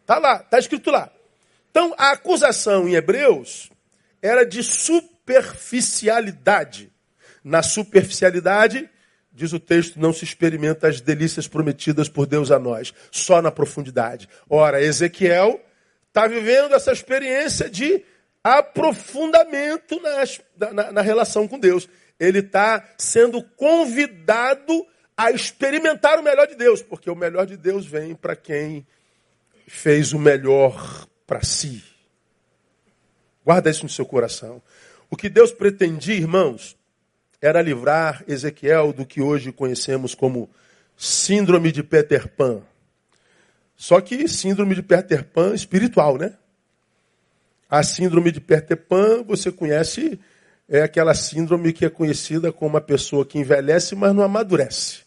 Está 0.00 0.16
lá, 0.16 0.36
está 0.36 0.58
escrito 0.58 0.90
lá. 0.90 1.12
Então 1.70 1.94
a 1.98 2.12
acusação 2.12 2.88
em 2.88 2.94
Hebreus 2.94 3.70
era 4.22 4.46
de 4.46 4.62
superficialidade. 4.62 6.90
Na 7.44 7.62
superficialidade, 7.62 8.88
diz 9.30 9.52
o 9.52 9.60
texto, 9.60 10.00
não 10.00 10.14
se 10.14 10.24
experimenta 10.24 10.88
as 10.88 10.98
delícias 10.98 11.46
prometidas 11.46 12.08
por 12.08 12.24
Deus 12.24 12.50
a 12.50 12.58
nós, 12.58 12.94
só 13.10 13.42
na 13.42 13.50
profundidade. 13.50 14.30
Ora, 14.48 14.80
Ezequiel 14.80 15.60
está 16.12 16.26
vivendo 16.26 16.74
essa 16.74 16.92
experiência 16.92 17.70
de 17.70 18.04
aprofundamento 18.44 19.98
nas, 20.00 20.40
na, 20.58 20.92
na 20.92 21.00
relação 21.00 21.48
com 21.48 21.58
Deus. 21.58 21.88
Ele 22.20 22.40
está 22.40 22.86
sendo 22.98 23.42
convidado 23.42 24.86
a 25.16 25.30
experimentar 25.30 26.18
o 26.18 26.22
melhor 26.22 26.46
de 26.46 26.54
Deus, 26.54 26.82
porque 26.82 27.10
o 27.10 27.16
melhor 27.16 27.46
de 27.46 27.56
Deus 27.56 27.86
vem 27.86 28.14
para 28.14 28.36
quem 28.36 28.86
fez 29.66 30.12
o 30.12 30.18
melhor 30.18 31.06
para 31.26 31.42
si. 31.42 31.82
Guarda 33.42 33.70
isso 33.70 33.84
no 33.84 33.88
seu 33.88 34.04
coração. 34.04 34.62
O 35.10 35.16
que 35.16 35.30
Deus 35.30 35.50
pretendia, 35.50 36.14
irmãos, 36.14 36.76
era 37.40 37.62
livrar 37.62 38.22
Ezequiel 38.28 38.92
do 38.92 39.06
que 39.06 39.22
hoje 39.22 39.50
conhecemos 39.50 40.14
como 40.14 40.50
síndrome 40.94 41.72
de 41.72 41.82
Peter 41.82 42.28
Pan. 42.28 42.62
Só 43.76 44.00
que 44.00 44.28
síndrome 44.28 44.74
de 44.74 44.82
Peter 44.82 45.24
Pan 45.24 45.54
espiritual, 45.54 46.16
né? 46.16 46.34
A 47.68 47.82
síndrome 47.82 48.30
de 48.30 48.40
Peter 48.40 48.76
Pan, 48.76 49.22
você 49.22 49.50
conhece, 49.50 50.20
é 50.68 50.82
aquela 50.82 51.14
síndrome 51.14 51.72
que 51.72 51.84
é 51.84 51.90
conhecida 51.90 52.52
como 52.52 52.70
uma 52.70 52.80
pessoa 52.80 53.24
que 53.24 53.38
envelhece, 53.38 53.94
mas 53.94 54.14
não 54.14 54.22
amadurece. 54.22 55.00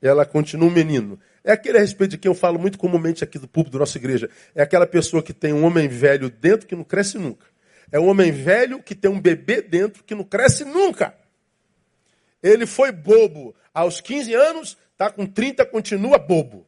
Ela 0.00 0.24
continua 0.24 0.68
um 0.68 0.72
menino. 0.72 1.18
É 1.44 1.52
aquele 1.52 1.78
a 1.78 1.80
respeito 1.80 2.12
de 2.12 2.18
quem 2.18 2.28
eu 2.28 2.34
falo 2.34 2.58
muito 2.58 2.76
comumente 2.76 3.22
aqui 3.22 3.38
do 3.38 3.46
público 3.46 3.74
da 3.74 3.80
nossa 3.80 3.96
igreja. 3.98 4.28
É 4.54 4.62
aquela 4.62 4.86
pessoa 4.86 5.22
que 5.22 5.32
tem 5.32 5.52
um 5.52 5.64
homem 5.64 5.86
velho 5.86 6.28
dentro 6.28 6.66
que 6.66 6.74
não 6.74 6.82
cresce 6.82 7.18
nunca. 7.18 7.46
É 7.92 8.00
um 8.00 8.08
homem 8.08 8.32
velho 8.32 8.82
que 8.82 8.94
tem 8.94 9.10
um 9.10 9.20
bebê 9.20 9.62
dentro 9.62 10.02
que 10.02 10.14
não 10.14 10.24
cresce 10.24 10.64
nunca. 10.64 11.14
Ele 12.42 12.66
foi 12.66 12.90
bobo 12.90 13.54
aos 13.72 14.00
15 14.00 14.34
anos, 14.34 14.76
está 14.92 15.08
com 15.10 15.24
30, 15.24 15.64
continua 15.66 16.18
bobo. 16.18 16.65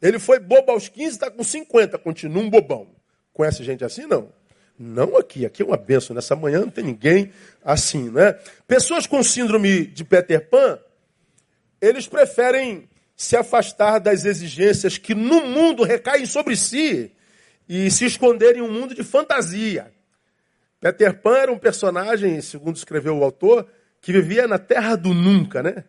Ele 0.00 0.18
foi 0.18 0.38
bobo 0.38 0.72
aos 0.72 0.88
15, 0.88 1.14
está 1.14 1.30
com 1.30 1.42
50, 1.42 1.98
continua 1.98 2.42
um 2.42 2.50
bobão. 2.50 2.88
Conhece 3.32 3.64
gente 3.64 3.84
assim? 3.84 4.06
Não. 4.06 4.32
Não 4.78 5.16
aqui. 5.16 5.46
Aqui 5.46 5.62
é 5.62 5.64
uma 5.64 5.76
benção. 5.76 6.14
Nessa 6.14 6.36
manhã 6.36 6.60
não 6.60 6.70
tem 6.70 6.84
ninguém 6.84 7.32
assim, 7.64 8.10
né? 8.10 8.34
Pessoas 8.66 9.06
com 9.06 9.22
síndrome 9.22 9.86
de 9.86 10.04
Peter 10.04 10.48
Pan, 10.48 10.78
eles 11.80 12.06
preferem 12.06 12.88
se 13.16 13.36
afastar 13.36 13.98
das 13.98 14.24
exigências 14.24 14.98
que 14.98 15.14
no 15.14 15.46
mundo 15.46 15.82
recaem 15.82 16.26
sobre 16.26 16.56
si 16.56 17.10
e 17.68 17.90
se 17.90 18.04
esconderem 18.04 18.60
em 18.60 18.64
um 18.64 18.70
mundo 18.70 18.94
de 18.94 19.02
fantasia. 19.02 19.90
Peter 20.80 21.20
Pan 21.20 21.36
era 21.38 21.52
um 21.52 21.58
personagem, 21.58 22.40
segundo 22.42 22.76
escreveu 22.76 23.16
o 23.16 23.24
autor, 23.24 23.66
que 24.00 24.12
vivia 24.12 24.46
na 24.46 24.58
terra 24.58 24.94
do 24.94 25.14
nunca, 25.14 25.62
né? 25.62 25.84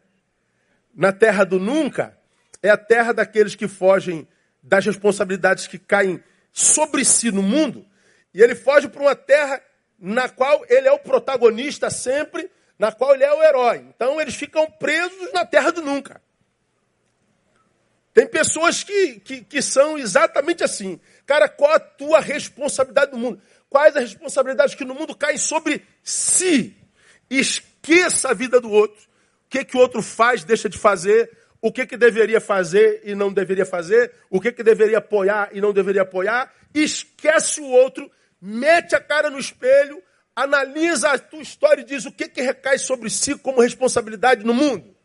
Na 0.95 1.11
terra 1.11 1.43
do 1.43 1.59
nunca, 1.59 2.16
é 2.61 2.69
a 2.69 2.77
terra 2.77 3.13
daqueles 3.13 3.55
que 3.55 3.67
fogem 3.67 4.27
das 4.61 4.85
responsabilidades 4.85 5.67
que 5.67 5.79
caem 5.79 6.23
sobre 6.51 7.05
si 7.05 7.31
no 7.31 7.41
mundo. 7.41 7.85
E 8.33 8.41
ele 8.41 8.55
foge 8.55 8.87
para 8.87 9.01
uma 9.01 9.15
terra 9.15 9.61
na 9.99 10.29
qual 10.29 10.65
ele 10.69 10.87
é 10.87 10.91
o 10.91 10.99
protagonista 10.99 11.89
sempre, 11.89 12.49
na 12.77 12.91
qual 12.91 13.15
ele 13.15 13.23
é 13.23 13.33
o 13.33 13.43
herói. 13.43 13.85
Então 13.89 14.19
eles 14.19 14.35
ficam 14.35 14.69
presos 14.69 15.31
na 15.33 15.45
terra 15.45 15.71
do 15.71 15.81
nunca. 15.81 16.21
Tem 18.13 18.27
pessoas 18.27 18.83
que, 18.83 19.19
que, 19.19 19.43
que 19.43 19.61
são 19.61 19.97
exatamente 19.97 20.63
assim. 20.63 20.99
Cara, 21.25 21.47
qual 21.47 21.71
a 21.73 21.79
tua 21.79 22.19
responsabilidade 22.19 23.11
no 23.11 23.19
mundo? 23.19 23.41
Quais 23.69 23.95
as 23.95 24.03
responsabilidades 24.03 24.73
que 24.73 24.83
no 24.85 24.95
mundo 24.95 25.15
caem 25.15 25.37
sobre 25.37 25.85
si? 26.01 26.75
Esqueça 27.29 28.29
a 28.29 28.33
vida 28.33 28.59
do 28.59 28.71
outro. 28.71 28.99
O 29.45 29.49
que, 29.49 29.63
que 29.63 29.77
o 29.77 29.79
outro 29.79 30.01
faz, 30.01 30.43
deixa 30.43 30.67
de 30.67 30.77
fazer 30.77 31.31
o 31.61 31.71
que, 31.71 31.85
que 31.85 31.97
deveria 31.97 32.39
fazer 32.39 33.01
e 33.03 33.15
não 33.15 33.31
deveria 33.31 33.65
fazer, 33.65 34.11
o 34.29 34.39
que, 34.39 34.51
que 34.51 34.63
deveria 34.63 34.99
apoiar 34.99 35.49
e 35.51 35.61
não 35.61 35.73
deveria 35.73 36.03
apoiar, 36.03 36.53
esquece 36.73 37.59
o 37.59 37.67
outro, 37.67 38.09
mete 38.41 38.95
a 38.95 38.99
cara 38.99 39.29
no 39.29 39.39
espelho, 39.39 40.01
analisa 40.35 41.11
a 41.11 41.19
tua 41.19 41.41
história 41.41 41.81
e 41.81 41.85
diz 41.85 42.05
o 42.05 42.11
que, 42.11 42.29
que 42.29 42.41
recai 42.41 42.77
sobre 42.77 43.09
si 43.09 43.35
como 43.37 43.61
responsabilidade 43.61 44.45
no 44.45 44.53
mundo. 44.53 44.95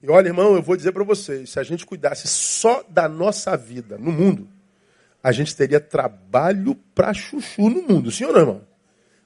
E 0.00 0.08
olha, 0.08 0.28
irmão, 0.28 0.54
eu 0.54 0.62
vou 0.62 0.76
dizer 0.76 0.92
para 0.92 1.02
vocês: 1.02 1.50
se 1.50 1.58
a 1.58 1.62
gente 1.62 1.86
cuidasse 1.86 2.28
só 2.28 2.84
da 2.88 3.08
nossa 3.08 3.56
vida 3.56 3.96
no 3.98 4.12
mundo, 4.12 4.46
a 5.22 5.32
gente 5.32 5.56
teria 5.56 5.80
trabalho 5.80 6.74
para 6.94 7.14
chuchu 7.14 7.70
no 7.70 7.82
mundo, 7.82 8.10
não, 8.20 8.38
irmão? 8.38 8.66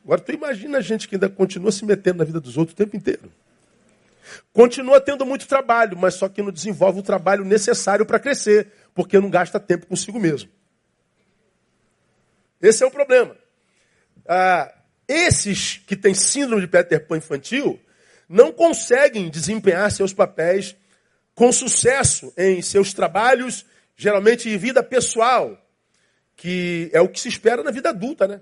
Agora, 0.04 0.20
tu 0.20 0.32
imagina 0.32 0.78
a 0.78 0.80
gente 0.80 1.08
que 1.08 1.16
ainda 1.16 1.28
continua 1.28 1.72
se 1.72 1.84
metendo 1.84 2.18
na 2.18 2.24
vida 2.24 2.40
dos 2.40 2.56
outros 2.56 2.72
o 2.72 2.76
tempo 2.76 2.96
inteiro. 2.96 3.30
Continua 4.52 5.00
tendo 5.00 5.24
muito 5.24 5.46
trabalho, 5.46 5.96
mas 5.96 6.14
só 6.14 6.28
que 6.28 6.42
não 6.42 6.50
desenvolve 6.50 7.00
o 7.00 7.02
trabalho 7.02 7.44
necessário 7.44 8.04
para 8.04 8.18
crescer, 8.18 8.72
porque 8.94 9.18
não 9.18 9.30
gasta 9.30 9.60
tempo 9.60 9.86
consigo 9.86 10.18
mesmo. 10.18 10.50
Esse 12.60 12.82
é 12.82 12.86
o 12.86 12.90
problema. 12.90 13.36
Ah, 14.26 14.74
esses 15.06 15.78
que 15.86 15.96
têm 15.96 16.14
síndrome 16.14 16.62
de 16.62 16.68
Peter 16.68 17.06
Pan 17.06 17.16
infantil 17.16 17.80
não 18.28 18.52
conseguem 18.52 19.30
desempenhar 19.30 19.90
seus 19.90 20.12
papéis 20.12 20.76
com 21.34 21.50
sucesso 21.52 22.32
em 22.36 22.60
seus 22.60 22.92
trabalhos, 22.92 23.64
geralmente 23.96 24.48
em 24.48 24.58
vida 24.58 24.82
pessoal, 24.82 25.56
que 26.36 26.90
é 26.92 27.00
o 27.00 27.08
que 27.08 27.20
se 27.20 27.28
espera 27.28 27.62
na 27.62 27.70
vida 27.70 27.88
adulta, 27.88 28.26
né? 28.26 28.40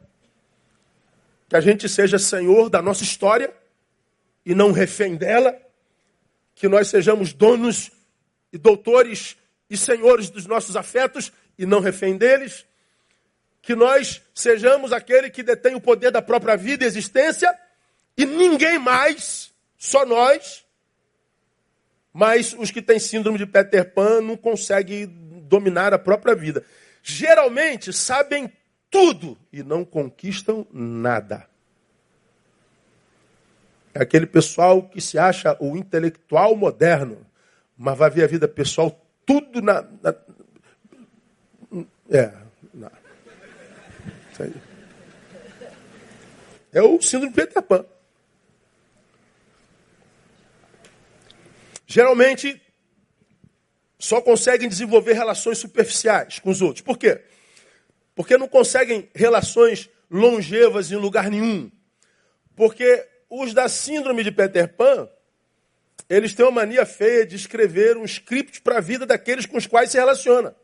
Que 1.48 1.56
a 1.56 1.60
gente 1.60 1.88
seja 1.88 2.18
senhor 2.18 2.68
da 2.68 2.82
nossa 2.82 3.04
história 3.04 3.54
e 4.44 4.54
não 4.54 4.72
refém 4.72 5.14
dela 5.14 5.56
que 6.56 6.66
nós 6.68 6.88
sejamos 6.88 7.32
donos 7.32 7.92
e 8.52 8.58
doutores 8.58 9.36
e 9.68 9.76
senhores 9.76 10.30
dos 10.30 10.46
nossos 10.46 10.74
afetos 10.74 11.30
e 11.58 11.66
não 11.66 11.80
refém 11.80 12.16
deles, 12.16 12.66
que 13.60 13.74
nós 13.74 14.22
sejamos 14.34 14.92
aquele 14.92 15.28
que 15.28 15.42
detém 15.42 15.74
o 15.74 15.80
poder 15.80 16.10
da 16.10 16.22
própria 16.22 16.56
vida 16.56 16.84
e 16.84 16.86
existência 16.86 17.56
e 18.16 18.24
ninguém 18.24 18.78
mais, 18.78 19.52
só 19.76 20.06
nós. 20.06 20.64
Mas 22.12 22.54
os 22.58 22.70
que 22.70 22.80
têm 22.80 22.98
síndrome 22.98 23.36
de 23.36 23.44
Peter 23.44 23.92
Pan 23.92 24.22
não 24.22 24.36
conseguem 24.36 25.06
dominar 25.06 25.92
a 25.92 25.98
própria 25.98 26.34
vida. 26.34 26.64
Geralmente 27.02 27.92
sabem 27.92 28.50
tudo 28.90 29.38
e 29.52 29.62
não 29.62 29.84
conquistam 29.84 30.66
nada. 30.72 31.46
É 33.96 34.02
aquele 34.02 34.26
pessoal 34.26 34.82
que 34.82 35.00
se 35.00 35.18
acha 35.18 35.56
o 35.58 35.74
intelectual 35.74 36.54
moderno, 36.54 37.26
mas 37.74 37.96
vai 37.96 38.10
ver 38.10 38.24
a 38.24 38.26
vida 38.26 38.46
pessoal 38.46 38.90
tudo 39.24 39.62
na. 39.62 39.88
na 40.02 40.14
é. 42.10 42.30
Na, 42.74 42.92
é 46.74 46.82
o 46.82 47.00
síndrome 47.00 47.32
Peter 47.32 47.62
Pan. 47.62 47.86
Geralmente, 51.86 52.60
só 53.98 54.20
conseguem 54.20 54.68
desenvolver 54.68 55.14
relações 55.14 55.56
superficiais 55.56 56.38
com 56.38 56.50
os 56.50 56.60
outros. 56.60 56.82
Por 56.82 56.98
quê? 56.98 57.24
Porque 58.14 58.36
não 58.36 58.46
conseguem 58.46 59.08
relações 59.14 59.88
longevas 60.10 60.92
em 60.92 60.96
lugar 60.96 61.30
nenhum. 61.30 61.72
Porque 62.54 63.15
os 63.28 63.52
da 63.52 63.68
síndrome 63.68 64.22
de 64.22 64.30
Peter 64.30 64.68
Pan, 64.74 65.08
eles 66.08 66.34
têm 66.34 66.44
uma 66.44 66.52
mania 66.52 66.86
feia 66.86 67.26
de 67.26 67.34
escrever 67.36 67.96
um 67.96 68.04
script 68.04 68.60
para 68.62 68.78
a 68.78 68.80
vida 68.80 69.04
daqueles 69.04 69.46
com 69.46 69.56
os 69.56 69.66
quais 69.66 69.90
se 69.90 69.98
relaciona. 69.98 70.54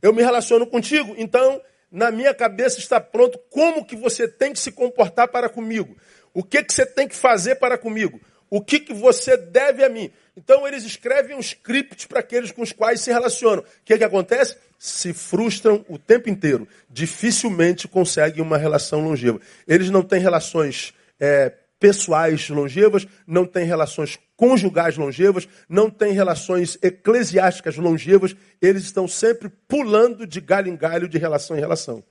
Eu 0.00 0.12
me 0.12 0.22
relaciono 0.22 0.66
contigo, 0.66 1.14
então 1.18 1.60
na 1.90 2.10
minha 2.10 2.32
cabeça 2.32 2.78
está 2.78 2.98
pronto 3.00 3.38
como 3.50 3.84
que 3.84 3.96
você 3.96 4.26
tem 4.26 4.52
que 4.52 4.58
se 4.58 4.72
comportar 4.72 5.28
para 5.28 5.48
comigo. 5.48 5.96
O 6.32 6.42
que, 6.42 6.62
que 6.62 6.72
você 6.72 6.86
tem 6.86 7.06
que 7.06 7.16
fazer 7.16 7.56
para 7.56 7.76
comigo? 7.76 8.20
O 8.48 8.60
que, 8.60 8.80
que 8.80 8.94
você 8.94 9.36
deve 9.36 9.84
a 9.84 9.88
mim? 9.88 10.10
Então 10.36 10.66
eles 10.66 10.84
escrevem 10.84 11.36
um 11.36 11.40
script 11.40 12.08
para 12.08 12.20
aqueles 12.20 12.50
com 12.50 12.62
os 12.62 12.72
quais 12.72 13.00
se 13.00 13.10
relacionam. 13.10 13.62
O 13.62 13.66
que, 13.84 13.98
que 13.98 14.04
acontece? 14.04 14.56
Se 14.78 15.12
frustram 15.12 15.84
o 15.88 15.98
tempo 15.98 16.30
inteiro. 16.30 16.66
Dificilmente 16.88 17.86
conseguem 17.86 18.42
uma 18.42 18.56
relação 18.56 19.04
longeva. 19.04 19.40
Eles 19.68 19.90
não 19.90 20.02
têm 20.02 20.20
relações 20.20 20.94
é, 21.20 21.54
pessoais 21.78 22.48
longevas, 22.48 23.06
não 23.26 23.46
têm 23.46 23.64
relações 23.64 24.18
conjugais 24.36 24.96
longevas, 24.96 25.46
não 25.68 25.90
têm 25.90 26.12
relações 26.12 26.78
eclesiásticas 26.82 27.76
longevas. 27.76 28.34
Eles 28.60 28.84
estão 28.84 29.06
sempre 29.06 29.48
pulando 29.68 30.26
de 30.26 30.40
galho 30.40 30.68
em 30.68 30.76
galho, 30.76 31.08
de 31.08 31.18
relação 31.18 31.56
em 31.56 31.60
relação. 31.60 32.02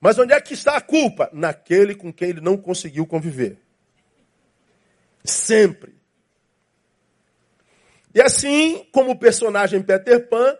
Mas 0.00 0.18
onde 0.18 0.32
é 0.32 0.40
que 0.40 0.54
está 0.54 0.76
a 0.76 0.80
culpa? 0.80 1.28
Naquele 1.32 1.94
com 1.94 2.12
quem 2.12 2.30
ele 2.30 2.40
não 2.40 2.56
conseguiu 2.56 3.06
conviver. 3.06 3.58
Sempre. 5.22 5.94
E 8.14 8.20
assim, 8.20 8.86
como 8.92 9.12
o 9.12 9.18
personagem 9.18 9.82
Peter 9.82 10.26
Pan, 10.28 10.56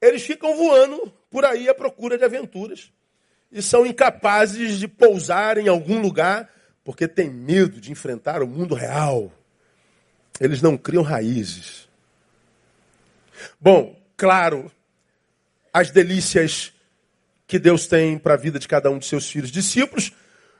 eles 0.00 0.22
ficam 0.22 0.56
voando 0.56 1.12
por 1.30 1.44
aí 1.44 1.68
à 1.68 1.74
procura 1.74 2.18
de 2.18 2.24
aventuras. 2.24 2.92
E 3.52 3.60
são 3.60 3.84
incapazes 3.84 4.78
de 4.78 4.88
pousar 4.88 5.58
em 5.58 5.68
algum 5.68 6.00
lugar, 6.00 6.48
porque 6.82 7.06
têm 7.06 7.30
medo 7.30 7.80
de 7.80 7.92
enfrentar 7.92 8.42
o 8.42 8.46
mundo 8.46 8.74
real. 8.74 9.30
Eles 10.40 10.62
não 10.62 10.76
criam 10.76 11.02
raízes. 11.02 11.88
Bom, 13.60 14.00
claro, 14.16 14.72
as 15.72 15.90
delícias 15.90 16.72
que 17.46 17.58
Deus 17.58 17.86
tem 17.86 18.18
para 18.18 18.34
a 18.34 18.38
vida 18.38 18.58
de 18.58 18.66
cada 18.66 18.90
um 18.90 18.98
de 18.98 19.04
seus 19.06 19.30
filhos 19.30 19.50
discípulos 19.50 20.12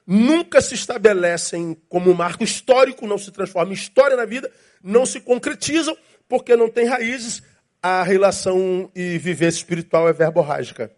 nunca 0.06 0.60
se 0.60 0.74
estabelecem 0.74 1.76
como 1.88 2.14
marco 2.14 2.44
histórico, 2.44 3.06
não 3.06 3.16
se 3.16 3.30
transformam 3.30 3.72
em 3.72 3.76
história 3.76 4.16
na 4.16 4.24
vida, 4.24 4.50
não 4.82 5.06
se 5.06 5.20
concretizam, 5.20 5.96
porque 6.28 6.56
não 6.56 6.68
tem 6.68 6.86
raízes. 6.86 7.42
A 7.82 8.02
relação 8.02 8.90
e 8.94 9.18
vivência 9.18 9.58
espiritual 9.58 10.08
é 10.08 10.12
verborrágica. 10.12 10.92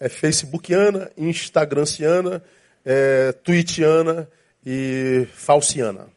É 0.00 0.08
facebookiana, 0.08 1.12
instagranciana, 1.16 2.42
é 2.84 3.32
twittiana 3.32 4.28
e 4.64 5.28
falciana. 5.34 6.08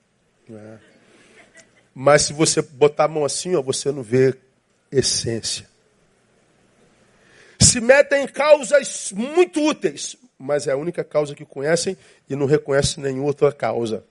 Né? 0.48 0.80
Mas 1.94 2.24
se 2.24 2.34
você 2.34 2.62
botar 2.62 3.06
a 3.06 3.08
mão 3.10 3.26
assim, 3.26 3.56
ó, 3.56 3.62
você 3.62 3.92
não 3.92 4.02
vê 4.02 4.36
essência. 4.92 5.68
Se 7.60 7.80
metem 7.80 8.24
em 8.24 8.28
causas 8.28 9.12
muito 9.12 9.62
úteis, 9.62 10.16
mas 10.38 10.68
é 10.68 10.72
a 10.72 10.78
única 10.78 11.04
causa 11.04 11.36
que 11.36 11.46
conhecem 11.46 11.98
e 12.30 12.36
não 12.36 12.46
reconhecem 12.46 13.04
nenhuma 13.04 13.28
outra 13.28 13.52
causa. 13.52 14.04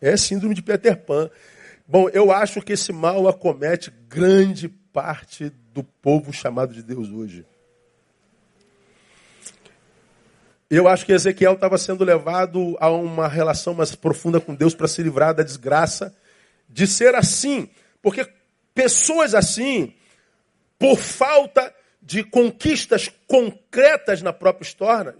É 0.00 0.16
síndrome 0.16 0.54
de 0.54 0.62
Peter 0.62 0.96
Pan. 0.96 1.30
Bom, 1.86 2.08
eu 2.10 2.32
acho 2.32 2.60
que 2.60 2.72
esse 2.72 2.92
mal 2.92 3.28
acomete 3.28 3.92
grande 4.08 4.68
parte 4.68 5.50
do 5.72 5.82
povo 5.82 6.32
chamado 6.32 6.74
de 6.74 6.82
Deus 6.82 7.10
hoje. 7.10 7.46
Eu 10.68 10.88
acho 10.88 11.06
que 11.06 11.12
Ezequiel 11.12 11.52
estava 11.52 11.78
sendo 11.78 12.04
levado 12.04 12.76
a 12.80 12.90
uma 12.90 13.28
relação 13.28 13.72
mais 13.72 13.94
profunda 13.94 14.40
com 14.40 14.54
Deus 14.54 14.74
para 14.74 14.88
se 14.88 15.00
livrar 15.00 15.32
da 15.32 15.44
desgraça 15.44 16.14
de 16.68 16.86
ser 16.88 17.14
assim. 17.14 17.68
Porque 18.02 18.26
pessoas 18.74 19.32
assim, 19.32 19.94
por 20.76 20.98
falta 20.98 21.72
de 22.02 22.24
conquistas 22.24 23.08
concretas 23.28 24.22
na 24.22 24.32
própria 24.32 24.66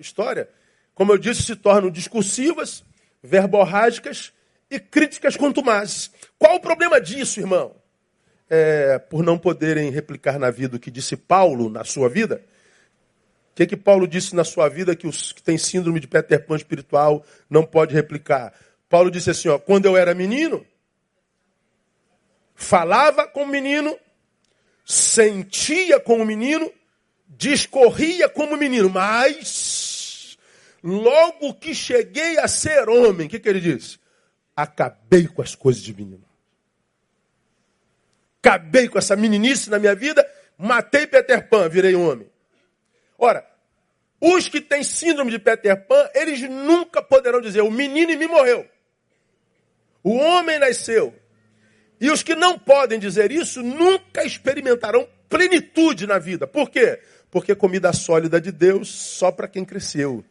história, 0.00 0.48
como 0.94 1.12
eu 1.12 1.18
disse, 1.18 1.42
se 1.42 1.54
tornam 1.54 1.90
discursivas, 1.90 2.84
verborrágicas 3.22 4.32
e 4.68 4.80
críticas 4.80 5.36
contumazes. 5.36 6.10
Qual 6.38 6.56
o 6.56 6.60
problema 6.60 7.00
disso, 7.00 7.38
irmão? 7.38 7.74
É, 8.50 8.98
por 8.98 9.22
não 9.22 9.38
poderem 9.38 9.90
replicar 9.90 10.38
na 10.38 10.50
vida 10.50 10.76
o 10.76 10.80
que 10.80 10.90
disse 10.90 11.16
Paulo 11.16 11.68
na 11.68 11.84
sua 11.84 12.08
vida. 12.08 12.42
O 13.56 13.60
que, 13.64 13.66
que 13.66 13.76
Paulo 13.76 14.06
disse 14.06 14.36
na 14.36 14.44
sua 14.44 14.68
vida 14.68 14.94
que 14.94 15.06
os 15.06 15.32
que 15.32 15.42
têm 15.42 15.56
síndrome 15.56 15.98
de 15.98 16.06
Peter 16.06 16.44
Pan 16.44 16.56
espiritual 16.56 17.24
não 17.48 17.64
pode 17.64 17.94
replicar? 17.94 18.52
Paulo 18.86 19.10
disse 19.10 19.30
assim: 19.30 19.48
ó, 19.48 19.58
quando 19.58 19.86
eu 19.86 19.96
era 19.96 20.14
menino, 20.14 20.66
falava 22.54 23.26
como 23.26 23.50
menino, 23.50 23.98
sentia 24.84 25.98
como 25.98 26.22
menino, 26.22 26.70
discorria 27.26 28.28
como 28.28 28.58
menino, 28.58 28.90
mas 28.90 30.36
logo 30.82 31.54
que 31.54 31.74
cheguei 31.74 32.38
a 32.38 32.46
ser 32.46 32.86
homem, 32.90 33.26
o 33.26 33.30
que, 33.30 33.40
que 33.40 33.48
ele 33.48 33.60
disse? 33.60 33.98
acabei 34.56 35.28
com 35.28 35.42
as 35.42 35.54
coisas 35.54 35.82
de 35.82 35.94
menino. 35.94 36.24
Acabei 38.42 38.88
com 38.88 38.96
essa 38.96 39.14
meninice 39.14 39.68
na 39.68 39.78
minha 39.78 39.94
vida, 39.94 40.26
matei 40.56 41.06
Peter 41.06 41.46
Pan, 41.46 41.68
virei 41.68 41.94
homem. 41.94 42.30
Ora, 43.18 43.46
os 44.20 44.48
que 44.48 44.60
têm 44.60 44.82
síndrome 44.82 45.30
de 45.30 45.38
Peter 45.38 45.86
Pan, 45.86 46.08
eles 46.14 46.40
nunca 46.42 47.02
poderão 47.02 47.40
dizer: 47.40 47.60
o 47.62 47.70
menino 47.70 48.10
em 48.12 48.16
mim 48.16 48.26
morreu. 48.26 48.66
O 50.02 50.14
homem 50.14 50.58
nasceu. 50.58 51.14
E 52.00 52.10
os 52.10 52.22
que 52.22 52.34
não 52.34 52.58
podem 52.58 52.98
dizer 52.98 53.32
isso 53.32 53.62
nunca 53.62 54.24
experimentarão 54.24 55.08
plenitude 55.28 56.06
na 56.06 56.18
vida. 56.18 56.46
Por 56.46 56.70
quê? 56.70 57.00
Porque 57.30 57.54
comida 57.54 57.92
sólida 57.92 58.40
de 58.40 58.52
Deus 58.52 58.88
só 58.88 59.32
para 59.32 59.48
quem 59.48 59.64
cresceu. 59.64 60.24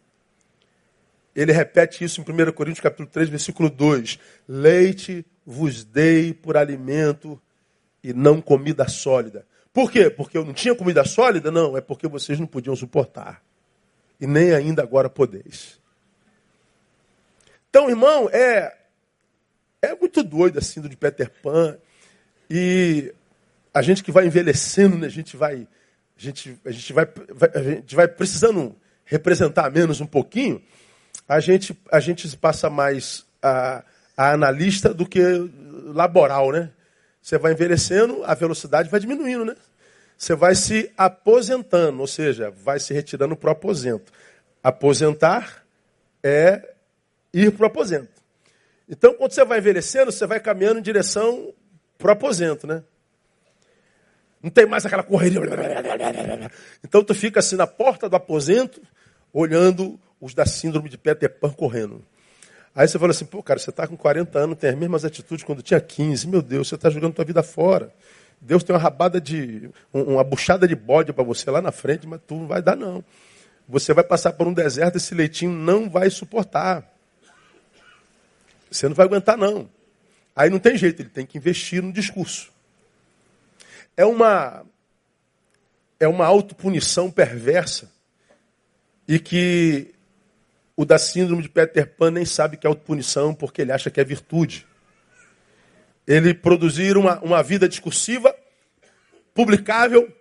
Ele 1.35 1.51
repete 1.51 2.03
isso 2.03 2.21
em 2.21 2.23
1 2.23 2.51
Coríntios 2.53 2.81
capítulo 2.81 3.09
3, 3.09 3.29
versículo 3.29 3.69
2. 3.69 4.17
Leite 4.47 5.25
vos 5.45 5.83
dei 5.83 6.33
por 6.33 6.55
alimento 6.55 7.41
e 8.01 8.13
não 8.13 8.39
comida 8.39 8.87
sólida. 8.87 9.45
Por 9.75 9.91
quê? 9.91 10.09
Porque 10.09 10.35
eu 10.35 10.43
não 10.43 10.53
tinha 10.53 10.73
comida 10.73 11.03
sólida? 11.03 11.51
Não, 11.51 11.77
é 11.77 11.81
porque 11.81 12.07
vocês 12.07 12.39
não 12.39 12.47
podiam 12.47 12.75
suportar. 12.75 13.43
E 14.19 14.25
nem 14.25 14.53
ainda 14.53 14.81
agora 14.81 15.07
podeis. 15.09 15.79
Então, 17.69 17.89
irmão, 17.89 18.27
é, 18.31 18.75
é 19.81 19.93
muito 19.93 20.23
doido 20.23 20.57
assim 20.57 20.81
do 20.81 20.89
de 20.89 20.95
Peter 20.97 21.29
Pan. 21.43 21.77
E 22.49 23.13
a 23.73 23.81
gente 23.81 24.03
que 24.03 24.11
vai 24.11 24.25
envelhecendo, 24.25 24.97
né, 24.97 25.07
a 25.07 25.11
gente 25.11 25.35
vai, 25.37 25.67
a 26.17 26.21
gente, 26.21 26.57
a 26.65 26.71
gente 26.71 26.93
vai, 26.93 27.07
a 27.53 27.61
gente 27.61 27.95
vai 27.95 28.07
precisando 28.07 28.75
representar 29.03 29.69
menos 29.69 30.01
um 30.01 30.07
pouquinho 30.07 30.63
a 31.27 31.39
gente, 31.39 31.77
a 31.91 31.99
gente 31.99 32.35
passa 32.37 32.69
mais 32.69 33.25
a, 33.41 33.83
a 34.15 34.31
analista 34.33 34.93
do 34.93 35.05
que 35.05 35.21
laboral, 35.85 36.51
né? 36.51 36.71
Você 37.25 37.39
vai 37.39 37.53
envelhecendo, 37.53 38.23
a 38.23 38.35
velocidade 38.35 38.87
vai 38.87 38.99
diminuindo, 38.99 39.43
né? 39.43 39.55
Você 40.15 40.35
vai 40.35 40.53
se 40.53 40.91
aposentando, 40.95 41.99
ou 41.99 42.05
seja, 42.05 42.51
vai 42.51 42.79
se 42.79 42.93
retirando 42.93 43.35
para 43.35 43.47
o 43.47 43.51
aposento. 43.51 44.13
Aposentar 44.61 45.65
é 46.21 46.75
ir 47.33 47.51
para 47.53 47.63
o 47.63 47.65
aposento. 47.65 48.21
Então, 48.87 49.15
quando 49.15 49.31
você 49.31 49.43
vai 49.43 49.57
envelhecendo, 49.57 50.11
você 50.11 50.27
vai 50.27 50.39
caminhando 50.39 50.77
em 50.77 50.83
direção 50.83 51.51
para 51.97 52.09
o 52.09 52.11
aposento, 52.11 52.67
né? 52.67 52.83
Não 54.39 54.51
tem 54.51 54.67
mais 54.67 54.85
aquela 54.85 55.01
correria. 55.01 55.41
Então, 56.83 57.03
tu 57.03 57.15
fica 57.15 57.39
assim 57.39 57.55
na 57.55 57.65
porta 57.65 58.07
do 58.07 58.15
aposento, 58.15 58.79
olhando 59.33 59.99
os 60.21 60.35
da 60.35 60.45
síndrome 60.45 60.89
de 60.89 60.97
Peter 60.99 61.39
Pan 61.39 61.51
correndo. 61.51 62.05
Aí 62.75 62.85
você 62.87 62.99
fala 62.99 63.11
assim, 63.11 63.25
pô, 63.25 63.41
cara, 63.41 63.57
você 63.57 63.69
está 63.69 63.87
com 63.87 63.95
40 63.95 64.37
anos, 64.37 64.57
tem 64.57 64.69
as 64.69 64.75
mesmas 64.75 65.05
atitudes 65.05 65.45
quando 65.45 65.61
tinha 65.61 65.79
15. 65.79 66.27
Meu 66.27 66.41
Deus, 66.41 66.67
você 66.67 66.75
está 66.75 66.89
jogando 66.89 67.13
tua 67.13 67.23
vida 67.23 67.41
fora. 67.41 67.89
Deus 68.41 68.63
tem 68.63 68.75
uma 68.75 68.81
rabada 68.81 69.21
de. 69.21 69.69
uma 69.93 70.23
buchada 70.25 70.67
de 70.67 70.75
bode 70.75 71.13
para 71.13 71.23
você 71.23 71.49
lá 71.49 71.61
na 71.61 71.71
frente, 71.71 72.05
mas 72.05 72.19
tu 72.27 72.35
não 72.35 72.47
vai 72.47 72.61
dar, 72.61 72.75
não. 72.75 73.01
Você 73.67 73.93
vai 73.93 74.03
passar 74.03 74.33
por 74.33 74.45
um 74.45 74.53
deserto, 74.53 74.97
esse 74.97 75.15
leitinho 75.15 75.53
não 75.53 75.89
vai 75.89 76.09
suportar. 76.09 76.85
Você 78.69 78.89
não 78.89 78.95
vai 78.95 79.05
aguentar, 79.05 79.37
não. 79.37 79.69
Aí 80.35 80.49
não 80.49 80.59
tem 80.59 80.77
jeito, 80.77 81.01
ele 81.01 81.09
tem 81.09 81.25
que 81.25 81.37
investir 81.37 81.81
no 81.81 81.93
discurso. 81.93 82.51
É 83.95 84.05
uma. 84.05 84.65
É 85.97 86.09
uma 86.09 86.25
autopunição 86.25 87.09
perversa 87.09 87.89
e 89.07 89.17
que 89.17 89.94
o 90.75 90.85
da 90.85 90.97
síndrome 90.97 91.41
de 91.41 91.49
Peter 91.49 91.87
Pan 91.95 92.11
nem 92.11 92.25
sabe 92.25 92.57
que 92.57 92.67
é 92.67 92.69
autopunição 92.69 93.33
porque 93.33 93.61
ele 93.61 93.71
acha 93.71 93.89
que 93.89 93.99
é 93.99 94.03
virtude. 94.03 94.67
Ele 96.05 96.33
produzir 96.33 96.97
uma, 96.97 97.19
uma 97.19 97.41
vida 97.41 97.67
discursiva, 97.67 98.35
publicável, 99.33 100.13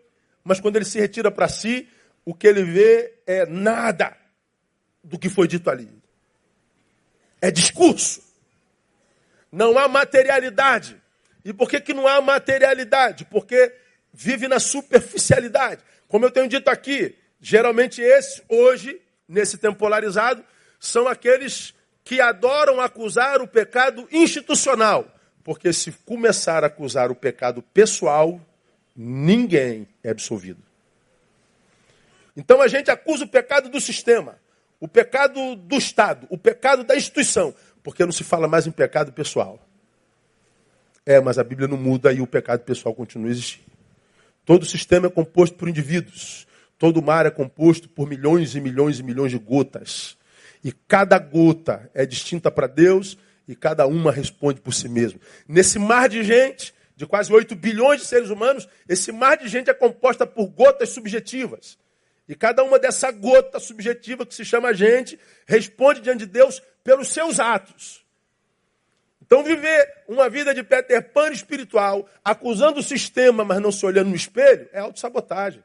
mas 0.42 0.60
quando 0.60 0.76
ele 0.76 0.84
se 0.84 0.98
retira 0.98 1.30
para 1.30 1.48
si, 1.48 1.88
o 2.24 2.34
que 2.34 2.46
ele 2.46 2.62
vê 2.62 3.14
é 3.26 3.44
nada 3.46 4.16
do 5.02 5.18
que 5.18 5.28
foi 5.28 5.46
dito 5.48 5.68
ali. 5.68 5.90
É 7.40 7.50
discurso. 7.50 8.22
Não 9.50 9.76
há 9.76 9.86
materialidade. 9.88 11.00
E 11.44 11.52
por 11.52 11.68
que, 11.68 11.80
que 11.80 11.92
não 11.92 12.08
há 12.08 12.20
materialidade? 12.20 13.24
Porque 13.26 13.74
vive 14.12 14.48
na 14.48 14.58
superficialidade. 14.58 15.82
Como 16.08 16.24
eu 16.24 16.30
tenho 16.30 16.48
dito 16.48 16.68
aqui, 16.68 17.16
geralmente 17.40 18.00
esses, 18.00 18.42
hoje, 18.48 19.00
nesse 19.28 19.58
tempo 19.58 19.78
polarizado, 19.78 20.44
são 20.78 21.08
aqueles 21.08 21.74
que 22.04 22.20
adoram 22.20 22.80
acusar 22.80 23.40
o 23.40 23.48
pecado 23.48 24.06
institucional. 24.12 25.06
Porque 25.42 25.72
se 25.72 25.92
começar 26.04 26.64
a 26.64 26.68
acusar 26.68 27.10
o 27.10 27.14
pecado 27.14 27.62
pessoal, 27.62 28.40
ninguém 28.96 29.86
é 30.02 30.10
absolvido. 30.10 30.62
Então 32.36 32.60
a 32.60 32.68
gente 32.68 32.90
acusa 32.90 33.24
o 33.24 33.28
pecado 33.28 33.68
do 33.68 33.80
sistema, 33.80 34.38
o 34.80 34.88
pecado 34.88 35.54
do 35.54 35.76
Estado, 35.76 36.26
o 36.30 36.36
pecado 36.36 36.82
da 36.82 36.96
instituição, 36.96 37.54
porque 37.82 38.04
não 38.04 38.12
se 38.12 38.24
fala 38.24 38.48
mais 38.48 38.66
em 38.66 38.70
pecado 38.70 39.12
pessoal. 39.12 39.60
É, 41.06 41.20
mas 41.20 41.38
a 41.38 41.44
Bíblia 41.44 41.68
não 41.68 41.76
muda 41.76 42.12
e 42.12 42.20
o 42.20 42.26
pecado 42.26 42.60
pessoal 42.60 42.94
continua 42.94 43.28
a 43.28 43.30
existir. 43.30 43.64
Todo 44.44 44.64
sistema 44.64 45.06
é 45.06 45.10
composto 45.10 45.56
por 45.56 45.68
indivíduos. 45.68 46.46
Todo 46.84 47.00
mar 47.00 47.24
é 47.24 47.30
composto 47.30 47.88
por 47.88 48.06
milhões 48.06 48.54
e 48.54 48.60
milhões 48.60 48.98
e 48.98 49.02
milhões 49.02 49.30
de 49.30 49.38
gotas. 49.38 50.18
E 50.62 50.70
cada 50.70 51.18
gota 51.18 51.90
é 51.94 52.04
distinta 52.04 52.50
para 52.50 52.66
Deus 52.66 53.16
e 53.48 53.56
cada 53.56 53.86
uma 53.86 54.12
responde 54.12 54.60
por 54.60 54.74
si 54.74 54.86
mesmo. 54.86 55.18
Nesse 55.48 55.78
mar 55.78 56.10
de 56.10 56.22
gente, 56.22 56.74
de 56.94 57.06
quase 57.06 57.32
8 57.32 57.54
bilhões 57.56 58.02
de 58.02 58.06
seres 58.06 58.28
humanos, 58.28 58.68
esse 58.86 59.10
mar 59.12 59.38
de 59.38 59.48
gente 59.48 59.70
é 59.70 59.72
composta 59.72 60.26
por 60.26 60.46
gotas 60.48 60.90
subjetivas. 60.90 61.78
E 62.28 62.34
cada 62.34 62.62
uma 62.62 62.78
dessa 62.78 63.10
gota 63.10 63.58
subjetiva 63.58 64.26
que 64.26 64.34
se 64.34 64.44
chama 64.44 64.74
gente 64.74 65.18
responde 65.46 66.02
diante 66.02 66.26
de 66.26 66.32
Deus 66.32 66.62
pelos 66.84 67.08
seus 67.08 67.40
atos. 67.40 68.04
Então, 69.22 69.42
viver 69.42 70.04
uma 70.06 70.28
vida 70.28 70.52
de 70.52 70.62
Peter 70.62 71.02
Pan 71.14 71.30
espiritual, 71.30 72.06
acusando 72.22 72.80
o 72.80 72.82
sistema, 72.82 73.42
mas 73.42 73.58
não 73.58 73.72
se 73.72 73.86
olhando 73.86 74.10
no 74.10 74.16
espelho, 74.16 74.68
é 74.70 74.80
autossabotagem. 74.80 75.62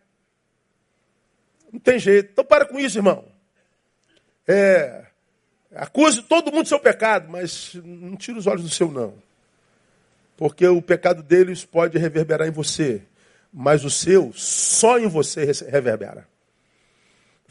Não 1.71 1.79
tem 1.79 1.99
jeito. 1.99 2.31
Então, 2.31 2.43
para 2.45 2.65
com 2.65 2.79
isso, 2.79 2.97
irmão. 2.97 3.25
É, 4.47 5.05
acuse 5.75 6.23
todo 6.23 6.51
mundo 6.51 6.63
do 6.63 6.69
seu 6.69 6.79
pecado, 6.79 7.29
mas 7.29 7.75
não 7.83 8.15
tire 8.15 8.37
os 8.37 8.47
olhos 8.47 8.63
do 8.63 8.69
seu, 8.69 8.91
não. 8.91 9.13
Porque 10.35 10.65
o 10.67 10.81
pecado 10.81 11.21
deles 11.21 11.65
pode 11.65 11.97
reverberar 11.97 12.47
em 12.47 12.51
você, 12.51 13.03
mas 13.53 13.83
o 13.83 13.89
seu 13.89 14.31
só 14.33 14.97
em 14.97 15.07
você 15.07 15.45
reverbera. 15.69 16.27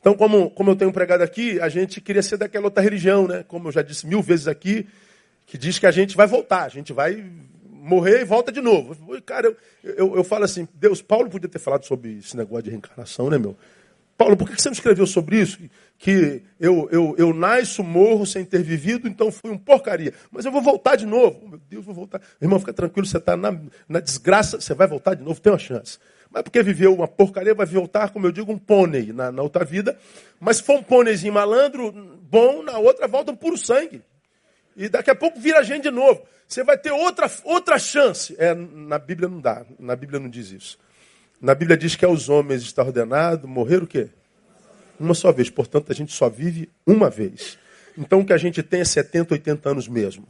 Então, 0.00 0.14
como, 0.14 0.50
como 0.50 0.70
eu 0.70 0.76
tenho 0.76 0.92
pregado 0.92 1.22
aqui, 1.22 1.60
a 1.60 1.68
gente 1.68 2.00
queria 2.00 2.22
ser 2.22 2.36
daquela 2.36 2.66
outra 2.66 2.82
religião, 2.82 3.26
né? 3.26 3.44
Como 3.46 3.68
eu 3.68 3.72
já 3.72 3.82
disse 3.82 4.06
mil 4.06 4.22
vezes 4.22 4.48
aqui, 4.48 4.88
que 5.44 5.58
diz 5.58 5.78
que 5.78 5.86
a 5.86 5.90
gente 5.90 6.16
vai 6.16 6.26
voltar, 6.26 6.64
a 6.64 6.68
gente 6.68 6.92
vai 6.92 7.24
morrer 7.70 8.20
e 8.20 8.24
volta 8.24 8.52
de 8.52 8.60
novo. 8.60 9.20
Cara, 9.22 9.48
eu, 9.48 9.56
eu, 9.94 10.16
eu 10.16 10.24
falo 10.24 10.44
assim, 10.44 10.68
Deus, 10.74 11.02
Paulo 11.02 11.28
podia 11.28 11.48
ter 11.48 11.58
falado 11.58 11.84
sobre 11.84 12.18
esse 12.18 12.36
negócio 12.36 12.64
de 12.64 12.70
reencarnação, 12.70 13.28
né, 13.28 13.38
meu? 13.38 13.56
Paulo, 14.18 14.36
por 14.36 14.50
que 14.50 14.60
você 14.60 14.68
não 14.68 14.74
escreveu 14.74 15.06
sobre 15.06 15.40
isso? 15.40 15.60
Que 15.96 16.42
eu, 16.58 16.88
eu, 16.90 17.14
eu 17.16 17.32
nasço, 17.32 17.84
morro 17.84 18.26
sem 18.26 18.44
ter 18.44 18.64
vivido, 18.64 19.06
então 19.06 19.30
fui 19.30 19.48
um 19.48 19.56
porcaria. 19.56 20.12
Mas 20.32 20.44
eu 20.44 20.50
vou 20.50 20.60
voltar 20.60 20.96
de 20.96 21.06
novo. 21.06 21.40
Oh, 21.44 21.48
meu 21.48 21.60
Deus, 21.70 21.84
vou 21.84 21.94
voltar. 21.94 22.20
Irmão, 22.42 22.58
fica 22.58 22.72
tranquilo, 22.72 23.06
você 23.06 23.18
está 23.18 23.36
na, 23.36 23.56
na 23.88 24.00
desgraça, 24.00 24.60
você 24.60 24.74
vai 24.74 24.88
voltar 24.88 25.14
de 25.14 25.22
novo, 25.22 25.40
tem 25.40 25.52
uma 25.52 25.58
chance. 25.58 26.00
Mas 26.32 26.42
porque 26.42 26.60
viveu 26.64 26.92
uma 26.92 27.06
porcaria, 27.06 27.54
vai 27.54 27.64
voltar, 27.64 28.10
como 28.10 28.26
eu 28.26 28.32
digo, 28.32 28.50
um 28.50 28.58
pônei 28.58 29.12
na, 29.12 29.30
na 29.30 29.40
outra 29.40 29.64
vida. 29.64 29.96
Mas 30.40 30.56
se 30.56 30.64
for 30.64 30.80
um 30.80 30.82
pôneizinho 30.82 31.32
malandro, 31.32 31.92
bom, 32.28 32.64
na 32.64 32.76
outra 32.76 33.06
volta 33.06 33.30
um 33.30 33.36
puro 33.36 33.56
sangue. 33.56 34.02
E 34.76 34.88
daqui 34.88 35.10
a 35.10 35.14
pouco 35.14 35.38
vira 35.38 35.62
gente 35.62 35.84
de 35.84 35.90
novo. 35.92 36.20
Você 36.44 36.64
vai 36.64 36.76
ter 36.76 36.90
outra, 36.90 37.30
outra 37.44 37.78
chance. 37.78 38.34
É, 38.36 38.52
na 38.52 38.98
Bíblia 38.98 39.28
não 39.28 39.40
dá, 39.40 39.64
na 39.78 39.94
Bíblia 39.94 40.18
não 40.18 40.28
diz 40.28 40.50
isso. 40.50 40.76
Na 41.40 41.54
Bíblia 41.54 41.76
diz 41.76 41.94
que 41.94 42.04
aos 42.04 42.28
homens 42.28 42.62
está 42.62 42.82
ordenado 42.82 43.46
morrer 43.46 43.82
o 43.82 43.86
quê? 43.86 44.08
Uma 44.98 45.14
só 45.14 45.30
vez. 45.30 45.48
Portanto, 45.48 45.92
a 45.92 45.94
gente 45.94 46.12
só 46.12 46.28
vive 46.28 46.68
uma 46.84 47.08
vez. 47.08 47.56
Então, 47.96 48.20
o 48.20 48.26
que 48.26 48.32
a 48.32 48.38
gente 48.38 48.62
tem 48.62 48.80
é 48.80 48.84
70, 48.84 49.34
80 49.34 49.70
anos 49.70 49.88
mesmo. 49.88 50.26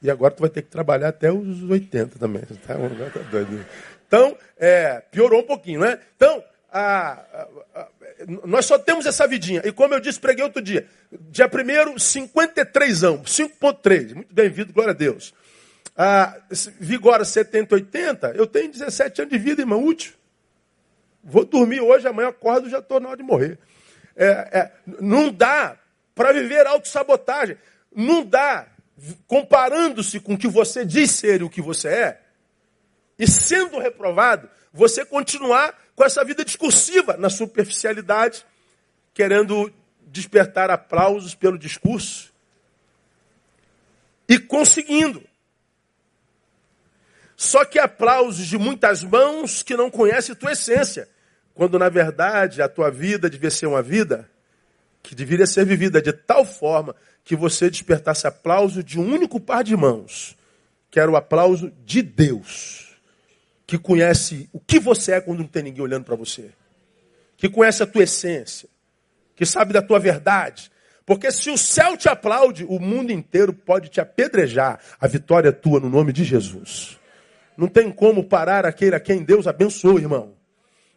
E 0.00 0.10
agora 0.10 0.32
tu 0.32 0.40
vai 0.40 0.50
ter 0.50 0.62
que 0.62 0.68
trabalhar 0.68 1.08
até 1.08 1.30
os 1.30 1.62
80 1.62 2.18
também. 2.18 2.42
Tá, 2.66 2.74
tá 2.74 3.20
doido. 3.30 3.64
Então, 4.06 4.36
é, 4.56 5.02
piorou 5.10 5.40
um 5.40 5.46
pouquinho, 5.46 5.80
né? 5.80 5.98
Então, 6.16 6.42
a, 6.72 7.12
a, 7.12 7.48
a, 7.74 7.88
nós 8.44 8.64
só 8.64 8.78
temos 8.78 9.04
essa 9.04 9.26
vidinha. 9.26 9.60
E 9.64 9.72
como 9.72 9.92
eu 9.92 10.00
disse, 10.00 10.18
preguei 10.18 10.44
outro 10.44 10.62
dia. 10.62 10.86
Dia 11.30 11.46
1 11.46 11.98
53 11.98 13.04
anos, 13.04 13.30
5.3. 13.36 14.14
Muito 14.14 14.34
bem-vindo, 14.34 14.72
glória 14.72 14.92
a 14.92 14.94
Deus 14.94 15.34
ah, 15.96 16.36
vigora 16.78 17.24
70, 17.24 17.74
80, 17.74 18.32
eu 18.36 18.46
tenho 18.46 18.70
17 18.70 19.22
anos 19.22 19.32
de 19.32 19.38
vida, 19.38 19.62
irmão, 19.62 19.84
útil. 19.84 20.12
Vou 21.24 21.44
dormir 21.44 21.80
hoje, 21.80 22.06
amanhã 22.06 22.28
acordo, 22.28 22.68
já 22.68 22.78
estou 22.78 23.00
na 23.00 23.08
hora 23.08 23.16
de 23.16 23.22
morrer. 23.22 23.58
É, 24.14 24.26
é, 24.26 24.72
não 25.00 25.32
dá 25.32 25.76
para 26.14 26.32
viver 26.32 26.66
autossabotagem. 26.66 27.56
Não 27.94 28.24
dá, 28.24 28.68
comparando-se 29.26 30.20
com 30.20 30.34
o 30.34 30.38
que 30.38 30.48
você 30.48 30.84
diz 30.84 31.10
ser 31.10 31.40
e 31.40 31.44
o 31.44 31.50
que 31.50 31.62
você 31.62 31.88
é, 31.88 32.20
e 33.18 33.26
sendo 33.26 33.78
reprovado, 33.78 34.48
você 34.72 35.04
continuar 35.04 35.74
com 35.94 36.04
essa 36.04 36.22
vida 36.22 36.44
discursiva 36.44 37.16
na 37.16 37.30
superficialidade, 37.30 38.44
querendo 39.14 39.72
despertar 40.06 40.70
aplausos 40.70 41.34
pelo 41.34 41.58
discurso 41.58 42.32
e 44.28 44.38
conseguindo. 44.38 45.22
Só 47.36 47.64
que 47.64 47.78
aplausos 47.78 48.46
de 48.46 48.56
muitas 48.56 49.02
mãos 49.02 49.62
que 49.62 49.76
não 49.76 49.90
conhecem 49.90 50.34
tua 50.34 50.52
essência. 50.52 51.08
Quando 51.54 51.78
na 51.78 51.88
verdade 51.88 52.62
a 52.62 52.68
tua 52.68 52.90
vida 52.90 53.28
devia 53.28 53.50
ser 53.50 53.66
uma 53.66 53.82
vida 53.82 54.28
que 55.02 55.14
deveria 55.14 55.46
ser 55.46 55.64
vivida 55.64 56.02
de 56.02 56.12
tal 56.12 56.44
forma 56.44 56.96
que 57.24 57.36
você 57.36 57.70
despertasse 57.70 58.26
aplauso 58.26 58.82
de 58.82 58.98
um 58.98 59.12
único 59.12 59.38
par 59.38 59.62
de 59.62 59.76
mãos, 59.76 60.36
que 60.90 60.98
era 60.98 61.10
o 61.10 61.16
aplauso 61.16 61.72
de 61.84 62.02
Deus, 62.02 62.96
que 63.66 63.78
conhece 63.78 64.48
o 64.52 64.60
que 64.60 64.78
você 64.78 65.12
é 65.12 65.20
quando 65.20 65.40
não 65.40 65.46
tem 65.46 65.62
ninguém 65.62 65.82
olhando 65.82 66.04
para 66.04 66.16
você, 66.16 66.50
que 67.36 67.48
conhece 67.48 67.82
a 67.82 67.86
tua 67.86 68.04
essência, 68.04 68.68
que 69.34 69.44
sabe 69.44 69.72
da 69.72 69.82
tua 69.82 69.98
verdade. 69.98 70.70
Porque 71.04 71.30
se 71.30 71.50
o 71.50 71.58
céu 71.58 71.96
te 71.96 72.08
aplaude, 72.08 72.64
o 72.64 72.80
mundo 72.80 73.12
inteiro 73.12 73.52
pode 73.52 73.88
te 73.88 74.00
apedrejar. 74.00 74.80
A 75.00 75.06
vitória 75.06 75.50
é 75.50 75.52
tua 75.52 75.78
no 75.78 75.88
nome 75.88 76.12
de 76.12 76.24
Jesus. 76.24 76.98
Não 77.56 77.68
tem 77.68 77.90
como 77.90 78.24
parar 78.24 78.66
aquele 78.66 78.94
a 78.94 79.00
quem 79.00 79.22
Deus 79.22 79.46
abençoou, 79.46 79.98
irmão. 79.98 80.34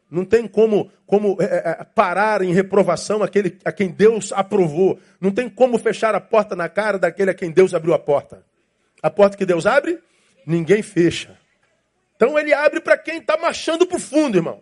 Não 0.09 0.25
tem 0.25 0.47
como, 0.47 0.91
como 1.05 1.37
é, 1.39 1.45
é, 1.45 1.69
é, 1.81 1.83
parar 1.83 2.41
em 2.41 2.51
reprovação 2.51 3.21
aquele 3.21 3.59
a 3.63 3.71
quem 3.71 3.89
Deus 3.89 4.33
aprovou. 4.33 4.99
Não 5.21 5.31
tem 5.31 5.47
como 5.47 5.77
fechar 5.77 6.15
a 6.15 6.19
porta 6.19 6.55
na 6.55 6.67
cara 6.67 6.97
daquele 6.97 7.31
a 7.31 7.33
quem 7.33 7.51
Deus 7.51 7.73
abriu 7.73 7.93
a 7.93 7.99
porta. 7.99 8.43
A 9.01 9.09
porta 9.09 9.37
que 9.37 9.45
Deus 9.45 9.65
abre, 9.65 9.99
ninguém 10.45 10.81
fecha. 10.81 11.37
Então 12.15 12.37
ele 12.37 12.53
abre 12.53 12.81
para 12.81 12.97
quem 12.97 13.19
está 13.19 13.37
marchando 13.37 13.85
para 13.85 13.97
o 13.97 13.99
fundo, 13.99 14.37
irmão. 14.37 14.61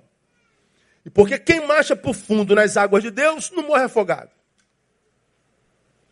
E 1.05 1.09
porque 1.09 1.39
quem 1.39 1.65
marcha 1.65 1.95
para 1.95 2.11
o 2.11 2.13
fundo 2.13 2.53
nas 2.53 2.75
águas 2.75 3.01
de 3.01 3.09
Deus 3.09 3.49
não 3.51 3.63
morre 3.63 3.83
afogado. 3.83 4.29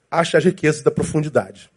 Acha 0.10 0.38
as 0.38 0.46
riquezas 0.46 0.82
da 0.82 0.90
profundidade. 0.90 1.70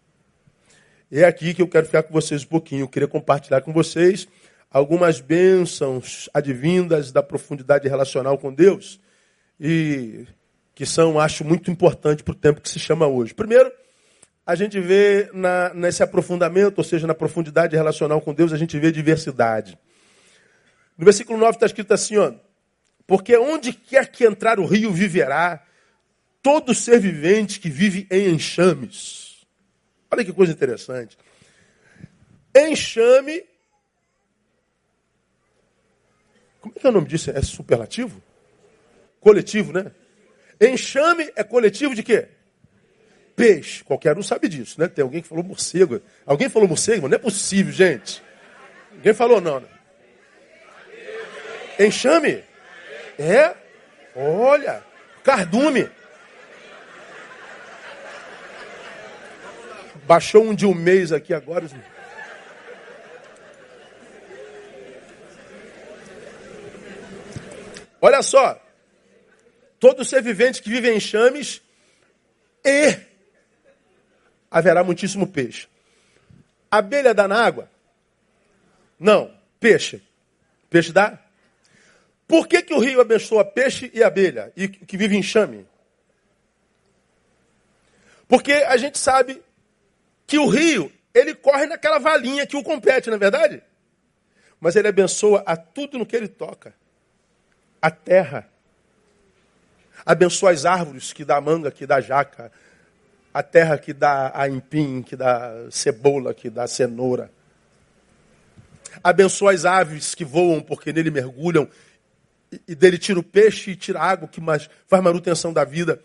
É 1.10 1.24
aqui 1.24 1.54
que 1.54 1.62
eu 1.62 1.68
quero 1.68 1.86
ficar 1.86 2.02
com 2.02 2.12
vocês 2.12 2.44
um 2.44 2.48
pouquinho. 2.48 2.82
Eu 2.82 2.88
queria 2.88 3.08
compartilhar 3.08 3.62
com 3.62 3.72
vocês 3.72 4.28
algumas 4.70 5.20
bênçãos 5.20 6.28
advindas 6.34 7.10
da 7.10 7.22
profundidade 7.22 7.88
relacional 7.88 8.36
com 8.36 8.52
Deus 8.52 9.00
e 9.58 10.26
que 10.74 10.84
são, 10.84 11.18
acho, 11.18 11.44
muito 11.44 11.70
importantes 11.70 12.22
para 12.22 12.32
o 12.32 12.36
tempo 12.36 12.60
que 12.60 12.68
se 12.68 12.78
chama 12.78 13.06
hoje. 13.06 13.34
Primeiro, 13.34 13.72
a 14.46 14.54
gente 14.54 14.78
vê 14.78 15.28
na, 15.32 15.74
nesse 15.74 16.02
aprofundamento, 16.02 16.78
ou 16.78 16.84
seja, 16.84 17.06
na 17.06 17.14
profundidade 17.14 17.74
relacional 17.74 18.20
com 18.20 18.32
Deus, 18.32 18.52
a 18.52 18.56
gente 18.56 18.78
vê 18.78 18.92
diversidade. 18.92 19.78
No 20.96 21.04
versículo 21.04 21.38
9 21.38 21.52
está 21.52 21.66
escrito 21.66 21.92
assim, 21.92 22.16
ó, 22.18 22.32
porque 23.06 23.36
onde 23.36 23.72
quer 23.72 24.08
que 24.10 24.24
entrar 24.24 24.60
o 24.60 24.66
rio 24.66 24.92
viverá, 24.92 25.64
todo 26.42 26.74
ser 26.74 27.00
vivente 27.00 27.58
que 27.58 27.70
vive 27.70 28.06
em 28.10 28.34
enxames. 28.34 29.27
Olha 30.10 30.24
que 30.24 30.32
coisa 30.32 30.52
interessante. 30.52 31.16
Enxame. 32.56 33.44
Como 36.60 36.74
é 36.76 36.80
que 36.80 36.86
é 36.86 36.90
o 36.90 36.92
nome 36.92 37.06
disso? 37.06 37.30
É 37.30 37.40
superlativo? 37.42 38.22
Coletivo, 39.20 39.72
né? 39.72 39.92
Enxame 40.60 41.30
é 41.36 41.44
coletivo 41.44 41.94
de 41.94 42.02
quê? 42.02 42.28
Peixe. 43.36 43.84
Qualquer 43.84 44.18
um 44.18 44.22
sabe 44.22 44.48
disso, 44.48 44.80
né? 44.80 44.88
Tem 44.88 45.02
alguém 45.02 45.22
que 45.22 45.28
falou 45.28 45.44
morcego. 45.44 46.00
Alguém 46.26 46.48
falou 46.48 46.68
morcego? 46.68 47.08
Não 47.08 47.14
é 47.14 47.18
possível, 47.18 47.72
gente. 47.72 48.22
Ninguém 48.92 49.14
falou 49.14 49.40
não. 49.40 49.60
Né? 49.60 49.68
Enxame? 51.78 52.42
É? 53.18 53.54
Olha. 54.16 54.82
Cardume. 55.22 55.88
Baixou 60.08 60.42
um 60.42 60.54
de 60.54 60.64
um 60.64 60.72
mês 60.72 61.12
aqui 61.12 61.34
agora. 61.34 61.66
Olha 68.00 68.22
só. 68.22 68.58
Todo 69.78 70.06
ser 70.06 70.22
vivente 70.22 70.62
que 70.62 70.70
vive 70.70 70.90
em 70.90 70.98
chames 70.98 71.60
e 72.64 72.98
haverá 74.50 74.82
muitíssimo 74.82 75.26
peixe. 75.26 75.68
Abelha 76.70 77.12
dá 77.12 77.28
na 77.28 77.44
água? 77.44 77.70
Não. 78.98 79.30
Peixe. 79.60 80.00
Peixe 80.70 80.90
dá? 80.90 81.18
Por 82.26 82.48
que, 82.48 82.62
que 82.62 82.72
o 82.72 82.78
rio 82.78 83.02
abençoa 83.02 83.44
peixe 83.44 83.90
e 83.92 84.02
abelha, 84.02 84.50
e 84.56 84.68
que 84.68 84.96
vive 84.96 85.16
em 85.16 85.22
chame? 85.22 85.66
Porque 88.26 88.52
a 88.52 88.76
gente 88.78 88.98
sabe 88.98 89.42
que 90.28 90.38
o 90.38 90.46
rio, 90.46 90.92
ele 91.14 91.34
corre 91.34 91.66
naquela 91.66 91.98
valinha 91.98 92.46
que 92.46 92.54
o 92.54 92.62
compete, 92.62 93.08
não 93.08 93.16
é 93.16 93.18
verdade? 93.18 93.62
Mas 94.60 94.76
ele 94.76 94.86
abençoa 94.86 95.42
a 95.46 95.56
tudo 95.56 95.98
no 95.98 96.04
que 96.04 96.14
ele 96.14 96.28
toca. 96.28 96.74
A 97.80 97.90
terra. 97.90 98.46
Abençoa 100.04 100.50
as 100.50 100.66
árvores 100.66 101.14
que 101.14 101.24
dá 101.24 101.40
manga, 101.40 101.70
que 101.70 101.86
dá 101.86 101.98
jaca. 102.02 102.52
A 103.32 103.42
terra 103.42 103.78
que 103.78 103.94
dá 103.94 104.30
empim, 104.50 105.02
que 105.02 105.16
dá 105.16 105.50
cebola, 105.70 106.34
que 106.34 106.50
dá 106.50 106.66
cenoura. 106.66 107.32
Abençoa 109.02 109.52
as 109.52 109.64
aves 109.64 110.14
que 110.14 110.26
voam 110.26 110.60
porque 110.60 110.92
nele 110.92 111.10
mergulham 111.10 111.66
e 112.66 112.74
dele 112.74 112.98
tira 112.98 113.18
o 113.18 113.22
peixe 113.22 113.70
e 113.70 113.76
tira 113.76 113.98
a 113.98 114.04
água 114.04 114.28
que 114.28 114.42
faz 114.86 115.02
manutenção 115.02 115.54
da 115.54 115.64
vida. 115.64 116.02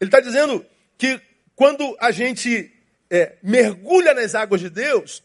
Ele 0.00 0.08
está 0.08 0.18
dizendo 0.18 0.66
que 0.98 1.20
quando 1.54 1.96
a 2.00 2.10
gente 2.10 2.72
é, 3.10 3.36
mergulha 3.42 4.14
nas 4.14 4.34
águas 4.34 4.60
de 4.60 4.70
Deus, 4.70 5.22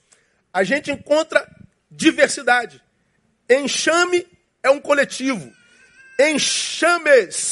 a 0.54 0.63
gente 0.63 0.91
encontra 0.91 1.48
diversidade. 1.89 2.82
Enxame 3.50 4.28
é 4.63 4.70
um 4.70 4.80
coletivo. 4.80 5.52
Enxames 6.20 7.52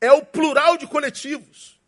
é 0.00 0.10
o 0.12 0.24
plural 0.24 0.76
de 0.76 0.86
coletivos. 0.86 1.80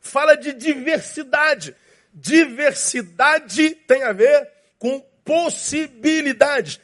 Fala 0.00 0.34
de 0.36 0.52
diversidade. 0.52 1.74
Diversidade 2.12 3.70
tem 3.86 4.02
a 4.02 4.12
ver 4.12 4.48
com 4.78 5.00
possibilidades. 5.24 6.78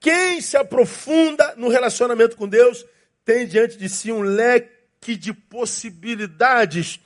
Quem 0.00 0.40
se 0.40 0.56
aprofunda 0.56 1.54
no 1.56 1.68
relacionamento 1.68 2.36
com 2.36 2.46
Deus 2.48 2.84
tem 3.24 3.46
diante 3.46 3.76
de 3.76 3.88
si 3.88 4.12
um 4.12 4.20
leque 4.20 5.16
de 5.16 5.32
possibilidades. 5.32 7.00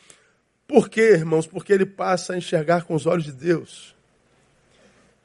Por 0.73 0.89
quê, 0.89 1.11
irmãos? 1.13 1.47
Porque 1.47 1.71
ele 1.71 1.85
passa 1.85 2.33
a 2.33 2.39
enxergar 2.39 2.85
com 2.85 2.95
os 2.95 3.05
olhos 3.05 3.27
de 3.27 3.33
Deus. 3.33 3.95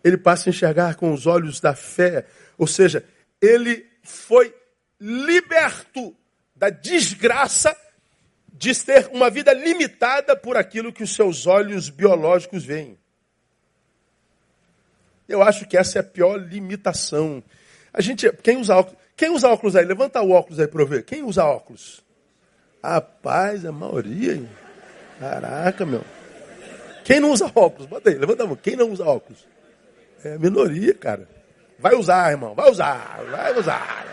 Ele 0.03 0.17
passa 0.17 0.49
a 0.49 0.51
enxergar 0.51 0.95
com 0.95 1.13
os 1.13 1.25
olhos 1.25 1.61
da 1.61 1.73
fé. 1.73 2.25
Ou 2.57 2.67
seja, 2.67 3.01
ele 3.41 3.87
foi 4.03 4.53
liberto 4.99 6.13
da 6.53 6.69
desgraça 6.69 7.73
de 8.51 8.75
ter 8.75 9.07
uma 9.13 9.29
vida 9.29 9.53
limitada 9.53 10.35
por 10.35 10.57
aquilo 10.57 10.91
que 10.91 11.03
os 11.03 11.15
seus 11.15 11.47
olhos 11.47 11.89
biológicos 11.89 12.65
veem. 12.65 12.99
Eu 15.29 15.41
acho 15.41 15.65
que 15.65 15.77
essa 15.77 15.99
é 15.99 16.01
a 16.01 16.03
pior 16.03 16.35
limitação. 16.35 17.41
A 17.93 18.01
gente, 18.01 18.29
quem 18.43 18.57
usa 18.57 18.75
óculos, 18.75 18.99
quem 19.15 19.29
usa 19.29 19.47
óculos 19.47 19.77
aí? 19.77 19.85
Levanta 19.85 20.21
o 20.21 20.31
óculos 20.31 20.59
aí 20.59 20.67
para 20.67 20.81
eu 20.81 20.87
ver. 20.87 21.05
Quem 21.05 21.23
usa 21.23 21.45
óculos? 21.45 22.03
Rapaz, 22.83 23.63
a 23.63 23.71
maioria. 23.71 24.66
Caraca, 25.19 25.85
meu. 25.85 26.03
Quem 27.03 27.19
não 27.19 27.31
usa 27.31 27.45
óculos? 27.55 27.85
Bota 27.85 28.09
aí, 28.09 28.17
levanta 28.17 28.43
a 28.43 28.47
mão. 28.47 28.55
Quem 28.55 28.75
não 28.75 28.91
usa 28.91 29.05
óculos? 29.05 29.47
É 30.23 30.33
a 30.33 30.39
minoria, 30.39 30.93
cara. 30.93 31.27
Vai 31.79 31.95
usar, 31.95 32.31
irmão. 32.31 32.53
Vai 32.53 32.69
usar. 32.69 33.23
Vai 33.29 33.57
usar. 33.57 34.05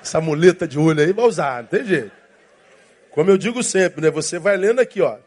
Essa 0.00 0.20
muleta 0.20 0.66
de 0.66 0.78
olho 0.78 1.00
aí 1.00 1.12
vai 1.12 1.24
usar, 1.26 1.62
não 1.62 1.68
tem 1.68 1.84
jeito. 1.84 2.12
Como 3.10 3.30
eu 3.30 3.36
digo 3.36 3.62
sempre, 3.62 4.00
né? 4.00 4.10
Você 4.10 4.38
vai 4.38 4.56
lendo 4.56 4.80
aqui, 4.80 5.02
ó. 5.02 5.18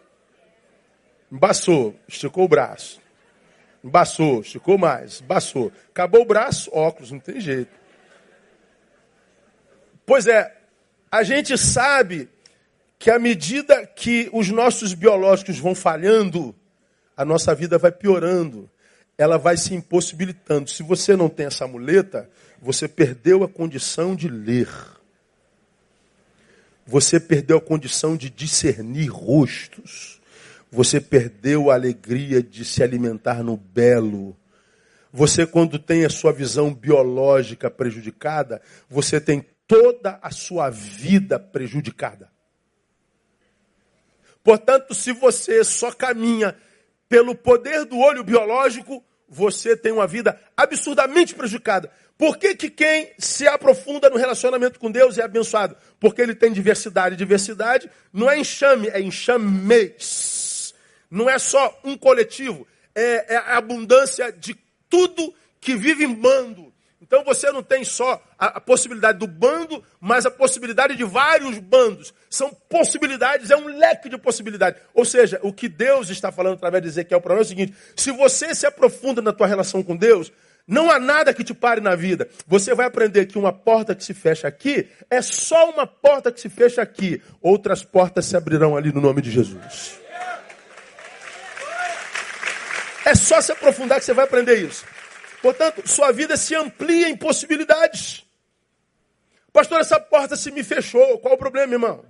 Embaçou, 1.32 1.96
esticou 2.08 2.46
o 2.46 2.48
braço. 2.48 3.00
Embaçou, 3.84 4.42
esticou 4.42 4.78
mais, 4.78 5.22
embaçou. 5.22 5.72
Acabou 5.90 6.22
o 6.22 6.26
braço, 6.26 6.70
óculos, 6.74 7.12
não 7.12 7.20
tem 7.20 7.40
jeito. 7.40 7.72
Pois 10.06 10.26
é, 10.26 10.56
a 11.12 11.24
gente 11.24 11.58
sabe 11.58 12.30
que 13.02 13.10
à 13.10 13.18
medida 13.18 13.84
que 13.84 14.30
os 14.32 14.50
nossos 14.50 14.94
biológicos 14.94 15.58
vão 15.58 15.74
falhando, 15.74 16.54
a 17.18 17.26
nossa 17.26 17.56
vida 17.56 17.76
vai 17.76 17.92
piorando. 17.92 18.70
Ela 19.18 19.40
vai 19.40 19.58
se 19.58 19.74
impossibilitando. 19.74 20.70
Se 20.70 20.84
você 20.84 21.16
não 21.16 21.28
tem 21.28 21.48
essa 21.48 21.66
muleta, 21.66 22.30
você 22.62 22.88
perdeu 22.88 23.44
a 23.44 23.50
condição 23.50 24.16
de 24.16 24.28
ler. 24.28 24.70
Você 26.86 27.20
perdeu 27.20 27.58
a 27.58 27.62
condição 27.62 28.16
de 28.16 28.30
discernir 28.30 29.08
rostos. 29.08 30.22
Você 30.72 31.02
perdeu 31.02 31.72
a 31.72 31.74
alegria 31.74 32.44
de 32.44 32.64
se 32.64 32.84
alimentar 32.84 33.42
no 33.42 33.58
belo. 33.58 34.38
Você, 35.12 35.48
quando 35.48 35.80
tem 35.80 36.06
a 36.06 36.10
sua 36.10 36.32
visão 36.32 36.72
biológica 36.72 37.68
prejudicada, 37.68 38.62
você 38.88 39.20
tem 39.20 39.44
toda 39.66 40.20
a 40.22 40.30
sua 40.30 40.70
vida 40.70 41.40
prejudicada. 41.40 42.31
Portanto, 44.44 44.94
se 44.94 45.12
você 45.12 45.64
só 45.64 45.92
caminha 45.92 46.56
pelo 47.08 47.36
poder 47.36 47.86
do 47.86 48.00
olho 48.00 48.24
biológico, 48.24 49.04
você 49.28 49.76
tem 49.76 49.92
uma 49.92 50.08
vida 50.08 50.40
absurdamente 50.56 51.36
prejudicada. 51.36 51.92
Por 52.18 52.38
que, 52.38 52.56
que 52.56 52.70
quem 52.70 53.12
se 53.18 53.48
aprofunda 53.48 54.10
no 54.10 54.18
relacionamento 54.18 54.80
com 54.80 54.92
Deus 54.92 55.18
é 55.18 55.24
abençoado? 55.24 55.76
Porque 56.00 56.22
ele 56.22 56.36
tem 56.36 56.52
diversidade. 56.52 57.16
Diversidade 57.16 57.90
não 58.14 58.30
é 58.30 58.38
enxame, 58.38 58.88
é 58.90 59.02
enxamês 59.02 60.52
não 61.12 61.30
é 61.30 61.38
só 61.38 61.78
um 61.84 61.98
coletivo, 61.98 62.66
é, 62.96 63.36
é 63.36 63.38
a 63.38 63.58
abundância 63.58 64.32
de 64.32 64.56
tudo 64.90 65.36
que 65.60 65.76
vive 65.76 66.06
em 66.06 66.14
bando. 66.14 66.71
Então 67.12 67.26
você 67.26 67.52
não 67.52 67.62
tem 67.62 67.84
só 67.84 68.24
a, 68.40 68.46
a, 68.58 68.62
possibilidade 68.62 69.20
do 69.20 69.28
bando, 69.28 69.84
mas 70.00 70.26
a 70.26 70.32
possibilidade 70.32 70.96
de 70.96 71.04
vários 71.04 71.60
bandos. 71.60 72.14
São 72.30 72.54
possibilidades, 72.70 73.52
é 73.52 73.58
um 73.58 73.68
leque 73.68 74.08
de 74.08 74.18
possibilidades. 74.18 74.82
Ou 74.94 75.04
seja, 75.04 75.38
o 75.44 75.52
que 75.52 75.68
Deus 75.68 76.10
está 76.10 76.32
falando 76.32 76.54
através 76.54 76.82
de 76.82 76.88
Ezequiel 76.88 77.20
para 77.20 77.36
nós 77.36 77.42
é 77.42 77.46
o 77.48 77.50
seguinte: 77.50 77.74
se 77.98 78.12
você 78.12 78.56
se 78.56 78.66
aprofunda 78.66 79.22
na 79.22 79.34
tua 79.34 79.46
relação 79.46 79.84
com 79.84 79.94
Deus, 79.94 80.32
não 80.66 80.90
há 80.90 81.02
nada 81.02 81.34
que 81.34 81.44
te 81.44 81.54
pare 81.54 81.82
na 81.82 81.96
vida. 81.96 82.30
Você 82.48 82.74
vai 82.74 82.86
aprender 82.86 83.26
que 83.26 83.38
uma 83.38 83.52
porta 83.52 83.94
que 83.94 84.06
se 84.06 84.14
fecha 84.14 84.48
aqui 84.48 84.88
é 85.10 85.22
só 85.22 85.70
uma 85.70 85.86
porta 85.86 86.32
que 86.32 86.40
se 86.40 86.48
fecha 86.48 86.82
aqui. 86.82 87.22
Outras 87.42 87.84
portas 87.84 88.26
se 88.26 88.38
abrirão 88.38 88.78
ali 88.78 88.94
no 88.94 89.02
nome 89.02 89.22
de 89.22 89.32
Jesus. 89.32 90.00
É 93.04 93.14
só 93.16 93.42
se 93.42 93.52
aprofundar 93.52 94.00
que 94.00 94.06
você 94.06 94.14
vai 94.14 94.24
aprender 94.24 94.60
isso. 94.60 94.86
Portanto, 95.42 95.88
sua 95.88 96.12
vida 96.12 96.38
se 96.38 96.54
amplia 96.56 97.10
em 97.10 97.18
possibilidades. 97.18 98.24
Pastor, 99.52 99.82
essa 99.82 100.00
porta 100.00 100.36
se 100.36 100.52
me 100.52 100.64
fechou. 100.64 101.18
Qual 101.18 101.34
o 101.34 101.38
problema, 101.38 101.74
irmão? 101.74 102.06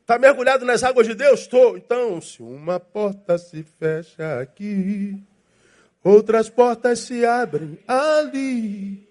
Está 0.00 0.18
mergulhado 0.18 0.64
nas 0.64 0.82
águas 0.82 1.06
de 1.06 1.14
Deus? 1.14 1.40
Estou. 1.40 1.76
Então, 1.76 2.20
se 2.20 2.42
uma 2.42 2.78
porta 2.78 3.36
se 3.36 3.62
fecha 3.62 4.40
aqui, 4.40 5.20
outras 6.02 6.48
portas 6.48 7.00
se 7.00 7.24
abrem 7.24 7.78
ali. 7.86 9.08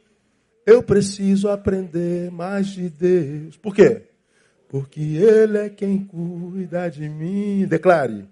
Eu 0.66 0.82
preciso 0.82 1.50
aprender 1.50 2.32
mais 2.32 2.68
de 2.68 2.90
Deus. 2.90 3.58
Por 3.58 3.76
quê? 3.76 4.04
Porque 4.70 5.02
Ele 5.02 5.58
é 5.58 5.70
quem 5.70 6.04
cuida 6.06 6.90
de 6.90 7.10
mim. 7.10 7.68
Declare. 7.68 8.30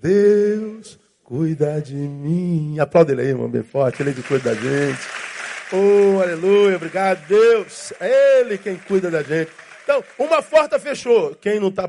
Deus 0.00 0.98
cuida 1.28 1.78
de 1.82 1.94
mim. 1.94 2.78
Aplauda 2.80 3.12
ele 3.12 3.20
aí, 3.20 3.28
irmão, 3.28 3.50
bem 3.50 3.62
forte. 3.62 4.00
Ele 4.00 4.10
é 4.18 4.22
cuida 4.26 4.54
da 4.54 4.54
gente. 4.54 4.98
Oh, 5.70 6.22
aleluia, 6.22 6.76
obrigado, 6.76 7.26
Deus. 7.28 7.92
É 8.00 8.40
Ele 8.40 8.56
quem 8.56 8.76
cuida 8.76 9.10
da 9.10 9.22
gente. 9.22 9.50
Então, 9.84 10.02
uma 10.18 10.42
porta 10.42 10.80
fechou. 10.80 11.34
Quem 11.34 11.60
não 11.60 11.68
está 11.68 11.84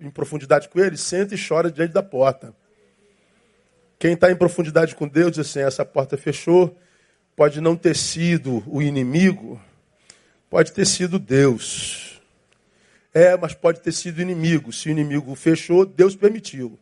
em 0.00 0.10
profundidade 0.10 0.68
com 0.68 0.80
Ele, 0.80 0.96
senta 0.96 1.36
e 1.36 1.38
chora 1.38 1.70
diante 1.70 1.92
da 1.92 2.02
porta. 2.02 2.52
Quem 3.96 4.14
está 4.14 4.28
em 4.28 4.36
profundidade 4.36 4.96
com 4.96 5.06
Deus 5.06 5.30
diz 5.30 5.46
assim: 5.46 5.60
essa 5.60 5.84
porta 5.84 6.16
fechou. 6.16 6.76
Pode 7.36 7.60
não 7.60 7.76
ter 7.76 7.94
sido 7.94 8.64
o 8.66 8.82
inimigo, 8.82 9.60
pode 10.50 10.72
ter 10.72 10.84
sido 10.84 11.20
Deus. 11.20 12.20
É, 13.14 13.36
mas 13.36 13.54
pode 13.54 13.80
ter 13.80 13.92
sido 13.92 14.20
inimigo. 14.20 14.72
Se 14.72 14.88
o 14.88 14.90
inimigo 14.90 15.32
fechou, 15.36 15.86
Deus 15.86 16.16
permitiu. 16.16 16.76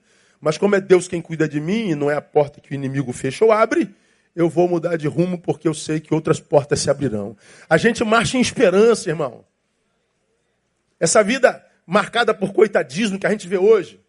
Mas 0.46 0.56
como 0.56 0.76
é 0.76 0.80
Deus 0.80 1.08
quem 1.08 1.20
cuida 1.20 1.48
de 1.48 1.60
mim 1.60 1.90
e 1.90 1.96
não 1.96 2.08
é 2.08 2.14
a 2.14 2.20
porta 2.20 2.60
que 2.60 2.70
o 2.70 2.74
inimigo 2.74 3.12
fecha 3.12 3.44
ou 3.44 3.50
abre, 3.50 3.92
eu 4.32 4.48
vou 4.48 4.68
mudar 4.68 4.96
de 4.96 5.08
rumo 5.08 5.36
porque 5.36 5.66
eu 5.66 5.74
sei 5.74 5.98
que 5.98 6.14
outras 6.14 6.38
portas 6.38 6.78
se 6.78 6.88
abrirão. 6.88 7.36
A 7.68 7.76
gente 7.76 8.04
marcha 8.04 8.38
em 8.38 8.40
esperança, 8.40 9.08
irmão. 9.10 9.44
Essa 11.00 11.20
vida 11.24 11.66
marcada 11.84 12.32
por 12.32 12.52
coitadismo 12.52 13.18
que 13.18 13.26
a 13.26 13.30
gente 13.30 13.48
vê 13.48 13.58
hoje, 13.58 14.00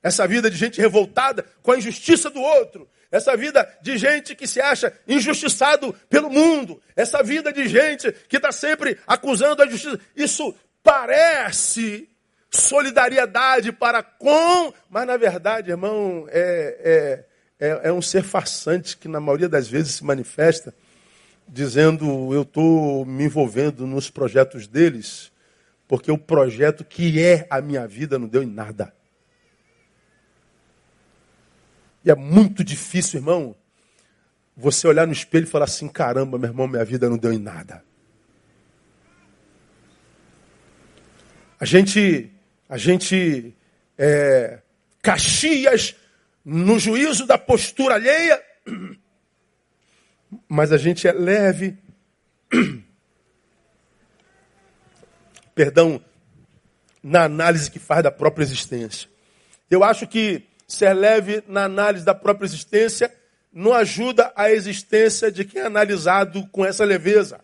Essa 0.00 0.24
vida 0.24 0.48
de 0.48 0.56
gente 0.56 0.80
revoltada 0.80 1.44
com 1.64 1.72
a 1.72 1.76
injustiça 1.76 2.30
do 2.30 2.40
outro. 2.40 2.88
Essa 3.10 3.36
vida 3.36 3.68
de 3.82 3.98
gente 3.98 4.36
que 4.36 4.46
se 4.46 4.60
acha 4.60 4.92
injustiçado 5.08 5.92
pelo 6.08 6.30
mundo. 6.30 6.80
Essa 6.94 7.24
vida 7.24 7.52
de 7.52 7.66
gente 7.66 8.12
que 8.28 8.36
está 8.36 8.52
sempre 8.52 8.98
acusando 9.04 9.60
a 9.64 9.66
justiça. 9.66 9.98
Isso 10.14 10.54
parece 10.80 12.08
solidariedade 12.54 13.72
para 13.72 14.02
com, 14.02 14.72
mas 14.90 15.06
na 15.06 15.16
verdade, 15.16 15.70
irmão, 15.70 16.26
é, 16.28 17.24
é, 17.58 17.68
é, 17.68 17.88
é 17.88 17.92
um 17.92 18.02
ser 18.02 18.22
farsante 18.22 18.96
que 18.96 19.08
na 19.08 19.20
maioria 19.20 19.48
das 19.48 19.68
vezes 19.68 19.94
se 19.94 20.04
manifesta 20.04 20.74
dizendo 21.48 22.32
eu 22.32 22.42
estou 22.42 23.04
me 23.04 23.24
envolvendo 23.24 23.86
nos 23.86 24.08
projetos 24.10 24.66
deles, 24.66 25.30
porque 25.86 26.10
o 26.10 26.18
projeto 26.18 26.84
que 26.84 27.22
é 27.22 27.46
a 27.50 27.60
minha 27.60 27.86
vida 27.86 28.18
não 28.18 28.26
deu 28.26 28.42
em 28.42 28.50
nada. 28.50 28.92
E 32.04 32.10
é 32.10 32.14
muito 32.14 32.64
difícil, 32.64 33.20
irmão, 33.20 33.54
você 34.56 34.86
olhar 34.88 35.06
no 35.06 35.12
espelho 35.12 35.44
e 35.44 35.50
falar 35.50 35.66
assim: 35.66 35.88
caramba, 35.88 36.38
meu 36.38 36.48
irmão, 36.48 36.66
minha 36.66 36.84
vida 36.84 37.08
não 37.08 37.16
deu 37.16 37.32
em 37.32 37.38
nada. 37.38 37.84
A 41.60 41.64
gente, 41.64 42.31
a 42.72 42.78
gente 42.78 43.54
é, 43.98 44.62
Caxias 45.02 45.94
no 46.42 46.78
juízo 46.78 47.26
da 47.26 47.36
postura 47.36 47.96
alheia, 47.96 48.42
mas 50.48 50.72
a 50.72 50.78
gente 50.78 51.06
é 51.06 51.12
leve, 51.12 51.76
perdão, 55.54 56.02
na 57.02 57.24
análise 57.24 57.70
que 57.70 57.78
faz 57.78 58.02
da 58.02 58.10
própria 58.10 58.42
existência. 58.42 59.06
Eu 59.70 59.84
acho 59.84 60.06
que 60.06 60.48
ser 60.66 60.94
leve 60.94 61.44
na 61.46 61.64
análise 61.64 62.06
da 62.06 62.14
própria 62.14 62.46
existência 62.46 63.14
não 63.52 63.74
ajuda 63.74 64.32
a 64.34 64.50
existência 64.50 65.30
de 65.30 65.44
quem 65.44 65.60
é 65.60 65.66
analisado 65.66 66.48
com 66.50 66.64
essa 66.64 66.86
leveza. 66.86 67.38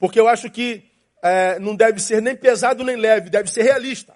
Porque 0.00 0.18
eu 0.18 0.26
acho 0.26 0.50
que 0.50 0.90
é, 1.22 1.58
não 1.60 1.76
deve 1.76 2.00
ser 2.00 2.20
nem 2.20 2.36
pesado 2.36 2.82
nem 2.82 2.96
leve, 2.96 3.30
deve 3.30 3.48
ser 3.48 3.62
realista. 3.62 4.14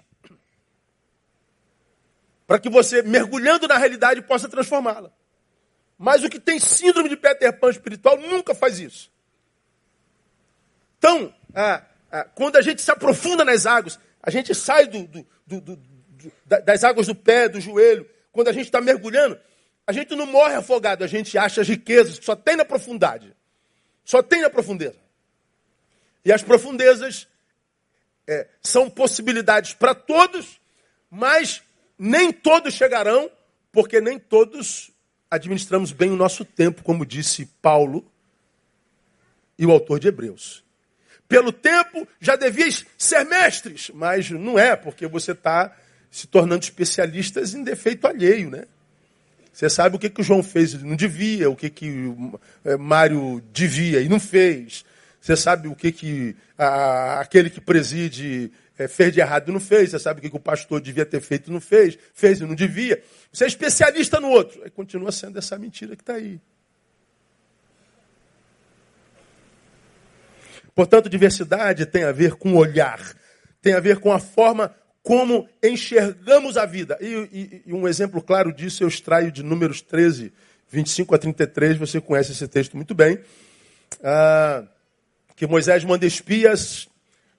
Para 2.45 2.59
que 2.59 2.69
você, 2.69 3.01
mergulhando 3.01 3.67
na 3.67 3.77
realidade, 3.77 4.21
possa 4.21 4.47
transformá-la. 4.47 5.11
Mas 5.97 6.23
o 6.23 6.29
que 6.29 6.39
tem 6.39 6.59
síndrome 6.59 7.09
de 7.09 7.17
Peter 7.17 7.51
Pan 7.57 7.69
espiritual 7.69 8.17
nunca 8.17 8.53
faz 8.53 8.79
isso. 8.79 9.11
Então, 10.97 11.33
é, 11.55 11.81
é, 12.11 12.23
quando 12.35 12.57
a 12.57 12.61
gente 12.61 12.81
se 12.81 12.91
aprofunda 12.91 13.43
nas 13.43 13.65
águas, 13.65 13.99
a 14.21 14.29
gente 14.29 14.53
sai 14.53 14.87
do, 14.87 15.07
do, 15.45 15.61
do, 15.61 15.81
das 16.45 16.83
águas 16.83 17.07
do 17.07 17.15
pé, 17.15 17.47
do 17.49 17.59
joelho, 17.59 18.07
quando 18.31 18.49
a 18.49 18.53
gente 18.53 18.65
está 18.65 18.81
mergulhando, 18.81 19.39
a 19.85 19.91
gente 19.91 20.15
não 20.15 20.25
morre 20.25 20.55
afogado, 20.55 21.03
a 21.03 21.07
gente 21.07 21.37
acha 21.37 21.61
as 21.61 21.67
riquezas 21.67 22.19
que 22.19 22.25
só 22.25 22.35
tem 22.35 22.55
na 22.55 22.65
profundidade. 22.65 23.35
Só 24.03 24.21
tem 24.21 24.41
na 24.41 24.49
profundeza. 24.49 25.06
E 26.27 26.31
as 26.33 26.43
profundezas 26.43 27.25
é, 28.27 28.49
são 28.61 28.89
possibilidades 28.89 29.73
para 29.73 29.95
todos, 29.95 30.59
mas 31.09 31.63
nem 31.97 32.33
todos 32.33 32.73
chegarão, 32.73 33.31
porque 33.71 34.01
nem 34.01 34.19
todos 34.19 34.91
administramos 35.31 35.93
bem 35.93 36.11
o 36.11 36.17
nosso 36.17 36.43
tempo, 36.43 36.83
como 36.83 37.05
disse 37.05 37.45
Paulo 37.61 38.05
e 39.57 39.65
o 39.65 39.71
autor 39.71 40.01
de 40.01 40.09
Hebreus. 40.09 40.65
Pelo 41.29 41.53
tempo 41.53 42.05
já 42.19 42.35
devias 42.35 42.85
ser 42.97 43.23
mestres, 43.23 43.89
mas 43.93 44.29
não 44.29 44.59
é, 44.59 44.75
porque 44.75 45.07
você 45.07 45.31
está 45.31 45.73
se 46.11 46.27
tornando 46.27 46.65
especialistas 46.65 47.53
em 47.53 47.63
defeito 47.63 48.05
alheio, 48.05 48.49
né? 48.49 48.65
Você 49.53 49.69
sabe 49.69 49.95
o 49.95 49.99
que, 49.99 50.09
que 50.09 50.19
o 50.19 50.23
João 50.25 50.43
fez 50.43 50.73
e 50.73 50.77
não 50.79 50.97
devia, 50.97 51.49
o 51.49 51.55
que, 51.55 51.69
que 51.69 51.89
o 51.89 52.37
é, 52.65 52.75
Mário 52.75 53.41
devia 53.53 54.01
e 54.01 54.09
não 54.09 54.19
fez. 54.19 54.83
Você 55.27 55.35
sabe 55.35 55.67
o 55.67 55.75
que, 55.75 55.91
que 55.91 56.37
a, 56.57 57.19
aquele 57.19 57.49
que 57.49 57.59
preside 57.59 58.49
é, 58.79 58.87
fez 58.87 59.11
de 59.11 59.19
errado 59.19 59.49
e 59.49 59.51
não 59.51 59.59
fez. 59.59 59.91
Você 59.91 59.99
sabe 59.99 60.19
o 60.19 60.23
que, 60.23 60.29
que 60.29 60.37
o 60.37 60.39
pastor 60.39 60.79
devia 60.79 61.05
ter 61.05 61.19
feito 61.19 61.49
e 61.49 61.53
não 61.53 61.59
fez. 61.59 61.99
Fez 62.13 62.39
e 62.39 62.45
não 62.45 62.55
devia. 62.55 63.03
Você 63.29 63.43
é 63.43 63.47
especialista 63.47 64.21
no 64.21 64.29
outro. 64.29 64.63
Aí 64.63 64.69
continua 64.69 65.11
sendo 65.11 65.37
essa 65.37 65.59
mentira 65.59 65.97
que 65.97 66.01
está 66.01 66.13
aí. 66.13 66.39
Portanto, 70.73 71.09
diversidade 71.09 71.85
tem 71.85 72.05
a 72.05 72.13
ver 72.13 72.35
com 72.35 72.55
olhar, 72.55 73.01
tem 73.61 73.73
a 73.73 73.81
ver 73.81 73.99
com 73.99 74.13
a 74.13 74.19
forma 74.19 74.73
como 75.03 75.45
enxergamos 75.61 76.55
a 76.55 76.65
vida. 76.65 76.97
E, 77.01 77.05
e, 77.33 77.63
e, 77.65 77.73
um 77.73 77.85
exemplo 77.85 78.21
claro 78.21 78.53
disso 78.53 78.81
eu 78.81 78.87
extraio 78.87 79.29
de 79.29 79.43
Números 79.43 79.81
13, 79.81 80.31
25 80.69 81.13
a 81.13 81.17
33, 81.17 81.75
você 81.75 81.99
conhece 81.99 82.31
esse 82.31 82.47
texto 82.47 82.77
muito 82.77 82.95
bem. 82.95 83.19
Ah, 84.01 84.63
que 85.37 85.45
Moisés 85.45 85.83
manda 85.83 86.05
espias 86.05 86.89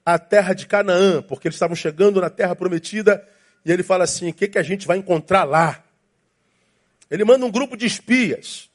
à 0.07 0.19
terra 0.19 0.55
de 0.55 0.67
Canaã, 0.67 1.21
porque 1.21 1.49
eles 1.49 1.57
estavam 1.57 1.75
chegando 1.75 2.21
na 2.21 2.31
terra 2.31 2.55
prometida, 2.55 3.27
e 3.65 3.73
ele 3.73 3.83
fala 3.83 4.05
assim: 4.05 4.31
o 4.31 4.33
que, 4.33 4.47
que 4.47 4.59
a 4.59 4.63
gente 4.63 4.87
vai 4.87 4.97
encontrar 4.97 5.43
lá? 5.43 5.85
Ele 7.11 7.25
manda 7.25 7.45
um 7.45 7.51
grupo 7.51 7.77
de 7.77 7.85
espias. 7.85 8.71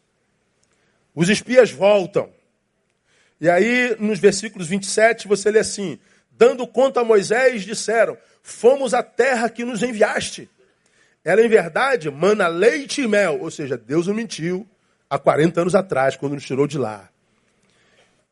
Os 1.15 1.29
espias 1.29 1.71
voltam. 1.71 2.29
E 3.39 3.49
aí, 3.49 3.95
nos 3.97 4.19
versículos 4.19 4.67
27, 4.67 5.25
você 5.25 5.49
lê 5.49 5.59
assim: 5.59 5.97
dando 6.29 6.67
conta 6.67 6.99
a 6.99 7.05
Moisés, 7.05 7.63
disseram: 7.63 8.17
fomos 8.41 8.93
à 8.93 9.01
terra 9.01 9.49
que 9.49 9.63
nos 9.63 9.81
enviaste. 9.81 10.49
Ela, 11.23 11.41
em 11.41 11.47
verdade, 11.47 12.11
mana 12.11 12.47
leite 12.47 13.01
e 13.01 13.07
mel. 13.07 13.39
Ou 13.39 13.49
seja, 13.49 13.77
Deus 13.77 14.07
não 14.07 14.13
mentiu 14.13 14.67
há 15.09 15.17
40 15.17 15.61
anos 15.61 15.75
atrás, 15.75 16.17
quando 16.17 16.33
nos 16.33 16.45
tirou 16.45 16.67
de 16.67 16.77
lá. 16.77 17.09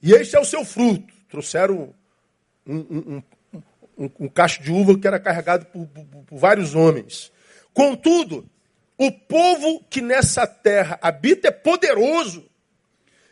E 0.02 0.14
este 0.14 0.36
é 0.36 0.40
o 0.40 0.46
seu 0.46 0.66
fruto. 0.66 1.14
Trouxeram 1.30 1.94
um, 2.66 2.76
um, 2.76 3.24
um, 3.98 4.10
um, 4.22 4.28
cacho 4.28 4.62
de 4.64 4.72
uva 4.72 4.98
que 4.98 5.08
era 5.08 5.20
carregado 5.20 5.66
por, 5.66 5.86
por, 5.88 6.06
por 6.06 6.38
vários 6.38 6.76
homens. 6.76 7.32
Contudo, 7.74 8.50
o 8.98 9.12
povo 9.12 9.84
que 9.90 10.02
nessa 10.02 10.46
terra 10.46 11.00
habita 11.02 11.48
é 11.48 11.52
poderoso. 11.52 12.50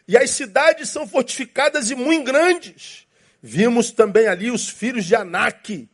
E 0.07 0.17
as 0.17 0.31
cidades 0.31 0.89
são 0.89 1.07
fortificadas 1.07 1.91
e 1.91 1.95
muito 1.95 2.25
grandes. 2.25 3.07
Vimos 3.41 3.91
também 3.91 4.27
ali 4.27 4.49
os 4.49 4.67
filhos 4.67 5.05
de 5.05 5.15
Anak, 5.15 5.87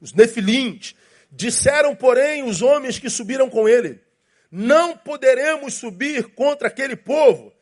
os 0.00 0.12
nefilins. 0.12 0.94
Disseram, 1.30 1.94
porém, 1.94 2.42
os 2.42 2.60
homens 2.60 2.98
que 2.98 3.08
subiram 3.08 3.48
com 3.48 3.68
ele: 3.68 4.00
Não 4.50 4.96
poderemos 4.96 5.74
subir 5.74 6.24
contra 6.34 6.66
aquele 6.66 6.96
povo, 6.96 7.52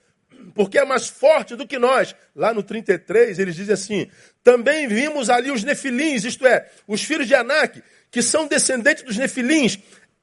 porque 0.54 0.78
é 0.78 0.84
mais 0.84 1.08
forte 1.08 1.56
do 1.56 1.66
que 1.66 1.78
nós. 1.78 2.14
Lá 2.34 2.52
no 2.52 2.62
33, 2.62 3.38
eles 3.38 3.56
dizem 3.56 3.74
assim: 3.74 4.10
Também 4.42 4.86
vimos 4.88 5.30
ali 5.30 5.50
os 5.50 5.64
nefilins, 5.64 6.24
isto 6.24 6.46
é, 6.46 6.68
os 6.86 7.02
filhos 7.02 7.26
de 7.26 7.34
Anak, 7.34 7.82
que 8.10 8.22
são 8.22 8.46
descendentes 8.46 9.02
dos 9.02 9.16
nefilins. 9.16 9.78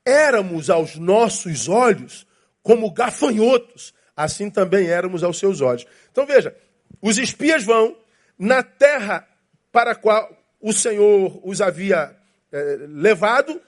Éramos 0.05 0.69
aos 0.69 0.97
nossos 0.97 1.67
olhos 1.67 2.27
como 2.61 2.91
gafanhotos, 2.91 3.93
assim 4.15 4.49
também 4.49 4.87
éramos 4.87 5.23
aos 5.23 5.37
seus 5.37 5.61
olhos. 5.61 5.85
Então 6.11 6.25
veja, 6.25 6.55
os 7.01 7.17
espias 7.17 7.63
vão 7.63 7.97
na 8.37 8.63
terra 8.63 9.27
para 9.71 9.91
a 9.91 9.95
qual 9.95 10.35
o 10.59 10.73
Senhor 10.73 11.39
os 11.43 11.61
havia 11.61 12.15
é, 12.51 12.77
levado 12.87 13.61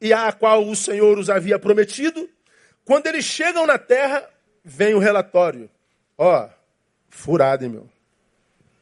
e 0.00 0.12
a 0.12 0.32
qual 0.32 0.66
o 0.66 0.74
Senhor 0.74 1.18
os 1.18 1.28
havia 1.30 1.58
prometido. 1.58 2.28
Quando 2.84 3.06
eles 3.06 3.24
chegam 3.24 3.66
na 3.66 3.78
terra, 3.78 4.28
vem 4.64 4.94
o 4.94 4.98
relatório. 4.98 5.70
Ó, 6.22 6.50
furado, 7.08 7.64
hein, 7.64 7.70
meu? 7.70 7.88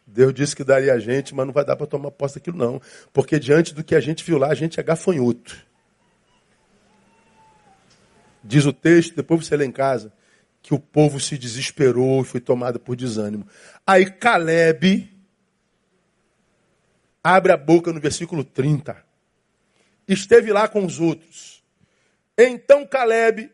Deus 0.05 0.35
disse 0.35 0.57
que 0.57 0.64
daria 0.64 0.93
a 0.93 0.99
gente, 0.99 1.32
mas 1.32 1.47
não 1.47 1.53
vai 1.53 1.64
dar 1.64 1.76
para 1.76 1.86
tomar 1.86 2.11
posse 2.11 2.34
daquilo, 2.34 2.59
não. 2.59 2.82
Porque 3.12 3.39
diante 3.39 3.72
do 3.72 3.84
que 3.84 3.95
a 3.95 4.01
gente 4.01 4.24
viu 4.24 4.39
lá, 4.39 4.49
a 4.49 4.55
gente 4.57 4.80
é 4.80 4.82
gafanhoto. 4.82 5.57
Diz 8.43 8.66
o 8.66 8.72
texto, 8.72 9.14
depois 9.14 9.47
você 9.47 9.57
lê 9.57 9.64
em 9.64 9.70
casa, 9.70 10.12
que 10.61 10.74
o 10.74 10.80
povo 10.80 11.20
se 11.20 11.39
desesperou 11.39 12.22
e 12.22 12.24
foi 12.24 12.41
tomado 12.41 12.80
por 12.80 12.97
desânimo. 12.97 13.47
Aí 13.86 14.11
Caleb, 14.11 15.09
abre 17.22 17.53
a 17.53 17.57
boca 17.57 17.93
no 17.93 18.01
versículo 18.01 18.43
30. 18.43 18.97
Esteve 20.09 20.53
lá 20.53 20.66
com 20.66 20.84
os 20.84 20.99
outros. 20.99 21.62
Então 22.36 22.84
Caleb, 22.84 23.49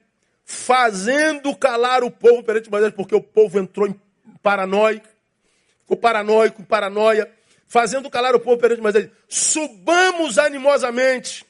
fazendo 0.45 1.57
calar 1.57 2.05
o 2.05 2.11
povo 2.11 2.43
perante 2.43 2.71
Moisés, 2.71 2.93
porque 2.93 3.15
o 3.15 3.23
povo 3.23 3.59
entrou 3.59 3.89
em 3.89 3.99
paranoia, 4.43 5.03
ficou 5.81 5.97
paranoico, 5.97 6.63
paranoia, 6.65 7.31
fazendo 7.67 8.11
calar 8.11 8.35
o 8.35 8.41
povo 8.41 8.59
perante 8.59 8.81
Moisés, 8.81 9.11
subamos 9.29 10.39
animosamente 10.39 11.47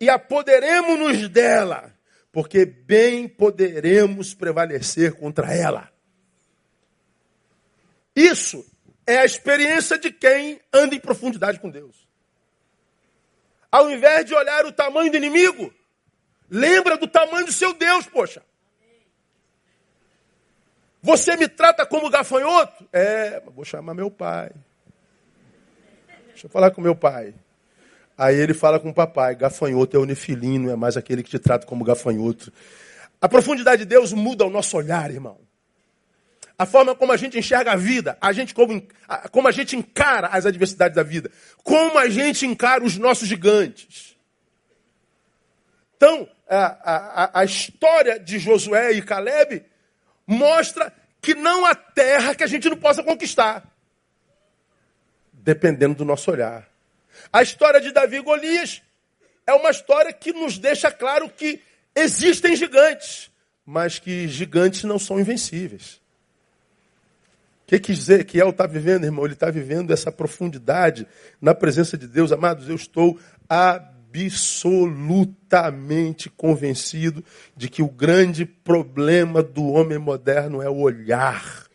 e 0.00 0.08
apoderemos-nos 0.08 1.28
dela, 1.28 1.94
porque 2.32 2.64
bem 2.64 3.28
poderemos 3.28 4.34
prevalecer 4.34 5.14
contra 5.14 5.52
ela. 5.54 5.90
Isso 8.14 8.64
é 9.06 9.18
a 9.18 9.24
experiência 9.24 9.98
de 9.98 10.10
quem 10.10 10.60
anda 10.72 10.94
em 10.94 11.00
profundidade 11.00 11.60
com 11.60 11.70
Deus. 11.70 12.08
Ao 13.70 13.90
invés 13.90 14.24
de 14.24 14.34
olhar 14.34 14.64
o 14.64 14.72
tamanho 14.72 15.10
do 15.10 15.16
inimigo, 15.16 15.72
lembra 16.50 16.96
do 16.96 17.06
tamanho 17.06 17.46
do 17.46 17.52
seu 17.52 17.74
Deus, 17.74 18.06
poxa. 18.06 18.42
Você 21.02 21.36
me 21.36 21.48
trata 21.48 21.86
como 21.86 22.10
gafanhoto? 22.10 22.88
É, 22.92 23.40
vou 23.54 23.64
chamar 23.64 23.94
meu 23.94 24.10
pai. 24.10 24.50
Deixa 26.28 26.46
eu 26.46 26.50
falar 26.50 26.70
com 26.70 26.80
meu 26.80 26.94
pai. 26.94 27.34
Aí 28.16 28.34
ele 28.34 28.52
fala 28.52 28.80
com 28.80 28.90
o 28.90 28.94
papai, 28.94 29.36
gafanhoto 29.36 29.96
é 29.96 30.00
o 30.00 30.04
nefilino, 30.04 30.66
não 30.66 30.72
é 30.72 30.76
mais 30.76 30.96
aquele 30.96 31.22
que 31.22 31.30
te 31.30 31.38
trata 31.38 31.66
como 31.66 31.84
gafanhoto. 31.84 32.52
A 33.20 33.28
profundidade 33.28 33.82
de 33.82 33.88
Deus 33.88 34.12
muda 34.12 34.44
o 34.44 34.50
nosso 34.50 34.76
olhar, 34.76 35.10
irmão. 35.10 35.38
A 36.58 36.66
forma 36.66 36.96
como 36.96 37.12
a 37.12 37.16
gente 37.16 37.38
enxerga 37.38 37.72
a 37.72 37.76
vida, 37.76 38.18
a 38.20 38.32
gente 38.32 38.52
como, 38.52 38.82
como 39.30 39.46
a 39.46 39.52
gente 39.52 39.76
encara 39.76 40.26
as 40.26 40.44
adversidades 40.44 40.96
da 40.96 41.04
vida, 41.04 41.30
como 41.62 41.96
a 41.96 42.08
gente 42.08 42.44
encara 42.44 42.82
os 42.82 42.96
nossos 42.96 43.28
gigantes. 43.28 44.16
Então, 45.96 46.28
a, 46.48 47.24
a, 47.24 47.40
a 47.40 47.44
história 47.44 48.18
de 48.18 48.38
Josué 48.38 48.92
e 48.92 49.02
Caleb 49.02 49.64
mostra 50.26 50.92
que 51.20 51.34
não 51.34 51.66
há 51.66 51.74
terra 51.74 52.34
que 52.34 52.44
a 52.44 52.46
gente 52.46 52.68
não 52.68 52.76
possa 52.76 53.02
conquistar, 53.02 53.64
dependendo 55.32 55.94
do 55.94 56.04
nosso 56.04 56.30
olhar. 56.30 56.68
A 57.32 57.42
história 57.42 57.80
de 57.80 57.92
Davi 57.92 58.16
e 58.16 58.22
Golias 58.22 58.82
é 59.46 59.52
uma 59.52 59.70
história 59.70 60.12
que 60.12 60.32
nos 60.32 60.58
deixa 60.58 60.90
claro 60.90 61.28
que 61.28 61.60
existem 61.94 62.54
gigantes, 62.54 63.30
mas 63.64 63.98
que 63.98 64.28
gigantes 64.28 64.84
não 64.84 64.98
são 64.98 65.18
invencíveis. 65.18 66.00
O 67.62 67.68
que 67.68 67.78
quer 67.78 67.92
dizer 67.92 68.24
que 68.24 68.40
El 68.40 68.50
está 68.50 68.66
vivendo, 68.66 69.04
irmão? 69.04 69.26
Ele 69.26 69.34
está 69.34 69.50
vivendo 69.50 69.92
essa 69.92 70.10
profundidade 70.10 71.06
na 71.38 71.54
presença 71.54 71.98
de 71.98 72.06
Deus. 72.06 72.32
Amados, 72.32 72.66
eu 72.68 72.76
estou 72.76 73.18
absolutamente 74.26 76.28
convencido 76.30 77.24
de 77.56 77.68
que 77.68 77.82
o 77.82 77.88
grande 77.88 78.44
problema 78.44 79.42
do 79.42 79.68
homem 79.68 79.98
moderno 79.98 80.60
é 80.60 80.68
o 80.68 80.78
olhar. 80.78 81.68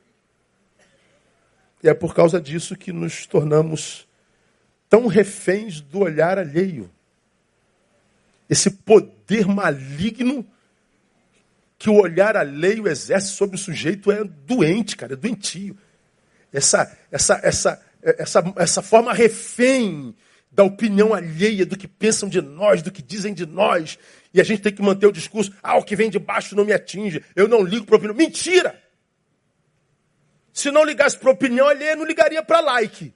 E 1.81 1.89
é 1.89 1.93
por 1.93 2.13
causa 2.13 2.41
disso 2.41 2.75
que 2.75 2.91
nos 2.91 3.25
tornamos 3.25 4.07
tão 4.89 5.07
reféns 5.07 5.79
do 5.81 5.99
olhar 5.99 6.37
alheio. 6.37 6.89
Esse 8.49 8.69
poder 8.69 9.47
maligno 9.47 10.45
que 11.77 11.89
o 11.89 11.95
olhar 11.95 12.37
alheio 12.37 12.87
exerce 12.87 13.29
sobre 13.29 13.55
o 13.55 13.59
sujeito 13.59 14.11
é 14.11 14.23
doente, 14.23 14.95
cara, 14.95 15.13
é 15.13 15.15
doentio. 15.15 15.75
Essa, 16.51 16.95
essa, 17.11 17.39
essa, 17.43 17.81
essa, 18.01 18.53
essa 18.57 18.81
forma 18.81 19.13
refém 19.13 20.15
da 20.53 20.63
opinião 20.63 21.13
alheia, 21.13 21.65
do 21.65 21.75
que 21.75 21.87
pensam 21.87 22.29
de 22.29 22.39
nós, 22.39 22.81
do 22.81 22.91
que 22.91 23.01
dizem 23.01 23.33
de 23.33 23.45
nós. 23.45 23.97
E 24.33 24.39
a 24.39 24.43
gente 24.43 24.61
tem 24.61 24.73
que 24.73 24.81
manter 24.81 25.07
o 25.07 25.11
discurso, 25.11 25.51
ah, 25.63 25.77
o 25.77 25.83
que 25.83 25.95
vem 25.95 26.09
de 26.09 26.19
baixo 26.19 26.55
não 26.55 26.63
me 26.63 26.73
atinge, 26.73 27.23
eu 27.35 27.47
não 27.47 27.63
ligo 27.63 27.85
para 27.85 27.95
opinião. 27.95 28.15
Mentira! 28.15 28.81
Se 30.53 30.69
não 30.69 30.83
ligasse 30.83 31.17
para 31.17 31.31
opinião 31.31 31.67
alheia, 31.67 31.95
não 31.95 32.05
ligaria 32.05 32.43
para 32.43 32.59
like. 32.59 33.11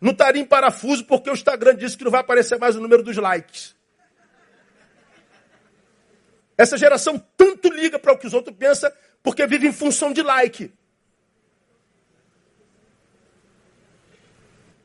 Não 0.00 0.10
estaria 0.10 0.42
em 0.42 0.44
parafuso 0.44 1.04
porque 1.04 1.30
o 1.30 1.32
Instagram 1.32 1.76
disse 1.76 1.96
que 1.96 2.02
não 2.02 2.10
vai 2.10 2.20
aparecer 2.20 2.58
mais 2.58 2.74
o 2.74 2.80
número 2.80 3.04
dos 3.04 3.16
likes. 3.16 3.76
Essa 6.58 6.76
geração 6.76 7.24
tanto 7.36 7.68
liga 7.72 8.00
para 8.00 8.12
o 8.12 8.18
que 8.18 8.26
os 8.26 8.34
outros 8.34 8.56
pensam 8.56 8.90
porque 9.22 9.46
vive 9.46 9.68
em 9.68 9.72
função 9.72 10.12
de 10.12 10.22
like. 10.22 10.72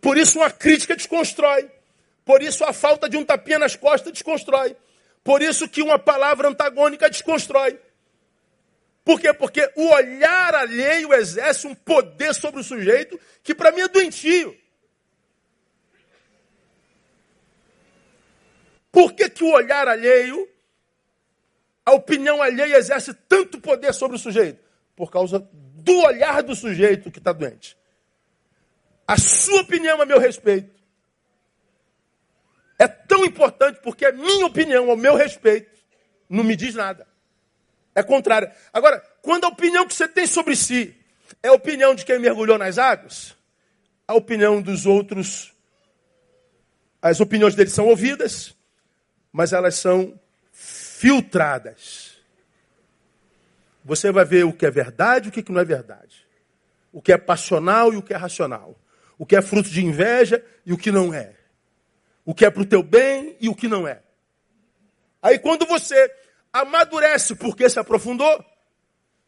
Por 0.01 0.17
isso 0.17 0.39
uma 0.39 0.51
crítica 0.51 0.95
desconstrói. 0.95 1.69
Por 2.23 2.41
isso 2.41 2.63
a 2.63 2.73
falta 2.73 3.09
de 3.09 3.17
um 3.17 3.23
tapinha 3.23 3.59
nas 3.59 3.75
costas 3.75 4.11
desconstrói. 4.11 4.75
Por 5.23 5.41
isso 5.41 5.67
que 5.67 5.81
uma 5.81 5.99
palavra 5.99 6.47
antagônica 6.47 7.09
desconstrói. 7.09 7.79
Por 9.03 9.21
quê? 9.21 9.33
Porque 9.33 9.71
o 9.75 9.89
olhar 9.89 10.53
alheio 10.53 11.13
exerce 11.13 11.65
um 11.65 11.73
poder 11.73 12.33
sobre 12.33 12.59
o 12.59 12.63
sujeito 12.63 13.19
que 13.41 13.55
para 13.55 13.71
mim 13.71 13.81
é 13.81 13.87
doentio. 13.87 14.53
Por 18.91 19.13
que, 19.13 19.29
que 19.29 19.43
o 19.43 19.51
olhar 19.51 19.87
alheio, 19.87 20.49
a 21.85 21.93
opinião 21.93 22.41
alheia 22.41 22.77
exerce 22.77 23.13
tanto 23.13 23.61
poder 23.61 23.93
sobre 23.93 24.17
o 24.17 24.19
sujeito? 24.19 24.59
Por 24.95 25.11
causa 25.11 25.47
do 25.53 25.99
olhar 25.99 26.41
do 26.43 26.55
sujeito 26.55 27.11
que 27.11 27.19
está 27.19 27.31
doente. 27.31 27.77
A 29.07 29.17
sua 29.17 29.61
opinião 29.61 30.01
a 30.01 30.05
meu 30.05 30.19
respeito 30.19 30.75
é 32.77 32.87
tão 32.87 33.23
importante 33.23 33.79
porque 33.81 34.05
a 34.05 34.11
minha 34.11 34.45
opinião 34.45 34.89
ao 34.89 34.97
meu 34.97 35.15
respeito 35.15 35.71
não 36.29 36.43
me 36.43 36.55
diz 36.55 36.75
nada. 36.75 37.07
É 37.95 38.03
contrária. 38.03 38.53
Agora, 38.71 38.99
quando 39.21 39.45
a 39.45 39.47
opinião 39.47 39.87
que 39.87 39.93
você 39.93 40.07
tem 40.07 40.27
sobre 40.27 40.55
si 40.55 40.95
é 41.41 41.47
a 41.47 41.53
opinião 41.53 41.95
de 41.95 42.05
quem 42.05 42.19
mergulhou 42.19 42.57
nas 42.57 42.77
águas, 42.77 43.35
a 44.07 44.13
opinião 44.13 44.61
dos 44.61 44.85
outros, 44.85 45.53
as 47.01 47.19
opiniões 47.19 47.55
deles 47.55 47.73
são 47.73 47.87
ouvidas, 47.87 48.55
mas 49.31 49.53
elas 49.53 49.75
são 49.75 50.19
filtradas. 50.51 52.17
Você 53.83 54.11
vai 54.11 54.25
ver 54.25 54.43
o 54.43 54.53
que 54.53 54.65
é 54.65 54.71
verdade 54.71 55.27
e 55.27 55.29
o 55.29 55.31
que 55.31 55.51
não 55.51 55.61
é 55.61 55.65
verdade. 55.65 56.27
O 56.91 57.01
que 57.01 57.11
é 57.11 57.17
passional 57.17 57.93
e 57.93 57.97
o 57.97 58.01
que 58.01 58.13
é 58.13 58.17
racional. 58.17 58.75
O 59.17 59.25
que 59.25 59.35
é 59.35 59.41
fruto 59.41 59.69
de 59.69 59.83
inveja 59.83 60.43
e 60.65 60.73
o 60.73 60.77
que 60.77 60.91
não 60.91 61.13
é. 61.13 61.33
O 62.25 62.33
que 62.33 62.45
é 62.45 62.49
para 62.49 62.61
o 62.61 62.65
teu 62.65 62.83
bem 62.83 63.35
e 63.39 63.49
o 63.49 63.55
que 63.55 63.67
não 63.67 63.87
é. 63.87 64.01
Aí 65.21 65.39
quando 65.39 65.65
você 65.65 66.11
amadurece 66.53 67.35
porque 67.35 67.69
se 67.69 67.79
aprofundou, 67.79 68.45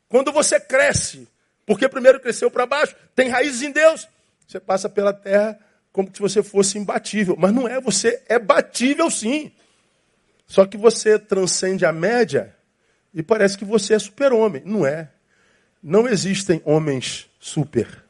quando 0.08 0.32
você 0.32 0.60
cresce, 0.60 1.28
porque 1.66 1.88
primeiro 1.88 2.20
cresceu 2.20 2.50
para 2.50 2.66
baixo, 2.66 2.96
tem 3.16 3.30
raízes 3.30 3.62
em 3.62 3.72
Deus, 3.72 4.08
você 4.48 4.60
passa 4.60 4.90
pela 4.90 5.14
terra 5.14 5.60
como 5.92 6.10
se 6.14 6.20
você 6.20 6.42
fosse 6.42 6.78
imbatível. 6.78 7.36
Mas 7.38 7.54
não 7.54 7.68
é, 7.68 7.80
você 7.80 8.24
é 8.28 8.40
batível 8.40 9.10
sim. 9.10 9.52
Só 10.48 10.66
que 10.66 10.78
você 10.78 11.20
transcende 11.20 11.86
a 11.86 11.92
média 11.92 12.56
e 13.14 13.22
parece 13.22 13.58
que 13.58 13.66
você 13.66 13.94
é 13.94 14.00
super-homem. 14.00 14.64
Não 14.66 14.86
é. 14.86 15.10
Não 15.82 16.08
existem 16.08 16.62
homens 16.66 17.30
super. 17.40 18.04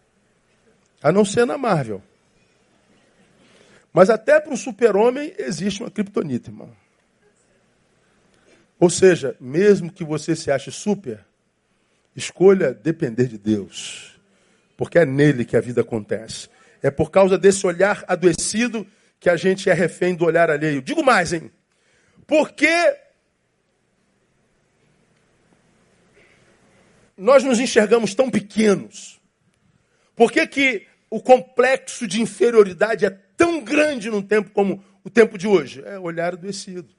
A 1.01 1.11
não 1.11 1.23
ser 1.23 1.45
na 1.45 1.57
Marvel. 1.57 2.01
Mas 3.93 4.09
até 4.09 4.39
para 4.39 4.53
o 4.53 4.57
super-homem 4.57 5.33
existe 5.37 5.81
uma 5.81 5.89
criptonita, 5.89 6.49
irmão. 6.49 6.75
Ou 8.79 8.89
seja, 8.89 9.35
mesmo 9.39 9.91
que 9.91 10.03
você 10.03 10.35
se 10.35 10.51
ache 10.51 10.71
super, 10.71 11.25
escolha 12.15 12.73
depender 12.73 13.27
de 13.27 13.37
Deus. 13.37 14.19
Porque 14.77 14.99
é 14.99 15.05
nele 15.05 15.43
que 15.43 15.57
a 15.57 15.61
vida 15.61 15.81
acontece. 15.81 16.49
É 16.81 16.89
por 16.89 17.11
causa 17.11 17.37
desse 17.37 17.65
olhar 17.67 18.05
adoecido 18.07 18.87
que 19.19 19.29
a 19.29 19.35
gente 19.35 19.69
é 19.69 19.73
refém 19.73 20.15
do 20.15 20.23
olhar 20.23 20.49
alheio. 20.49 20.81
Digo 20.81 21.03
mais, 21.03 21.33
hein? 21.33 21.51
Por 22.25 22.51
que 22.51 22.97
nós 27.17 27.43
nos 27.43 27.59
enxergamos 27.59 28.15
tão 28.15 28.29
pequenos? 28.29 29.19
Por 30.15 30.31
que, 30.31 30.47
que 30.47 30.87
o 31.09 31.21
complexo 31.21 32.07
de 32.07 32.21
inferioridade 32.21 33.05
é 33.05 33.09
tão 33.09 33.63
grande 33.63 34.09
num 34.09 34.21
tempo 34.21 34.51
como 34.51 34.83
o 35.03 35.09
tempo 35.09 35.37
de 35.37 35.47
hoje? 35.47 35.83
É 35.85 35.97
olhar 35.97 36.33
adoecido. 36.33 36.93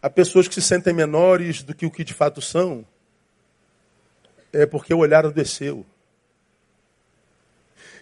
Há 0.00 0.08
pessoas 0.08 0.46
que 0.46 0.54
se 0.54 0.62
sentem 0.62 0.92
menores 0.92 1.62
do 1.62 1.74
que 1.74 1.84
o 1.84 1.90
que 1.90 2.04
de 2.04 2.14
fato 2.14 2.40
são, 2.40 2.86
é 4.52 4.64
porque 4.64 4.94
o 4.94 4.98
olhar 4.98 5.26
adoeceu. 5.26 5.84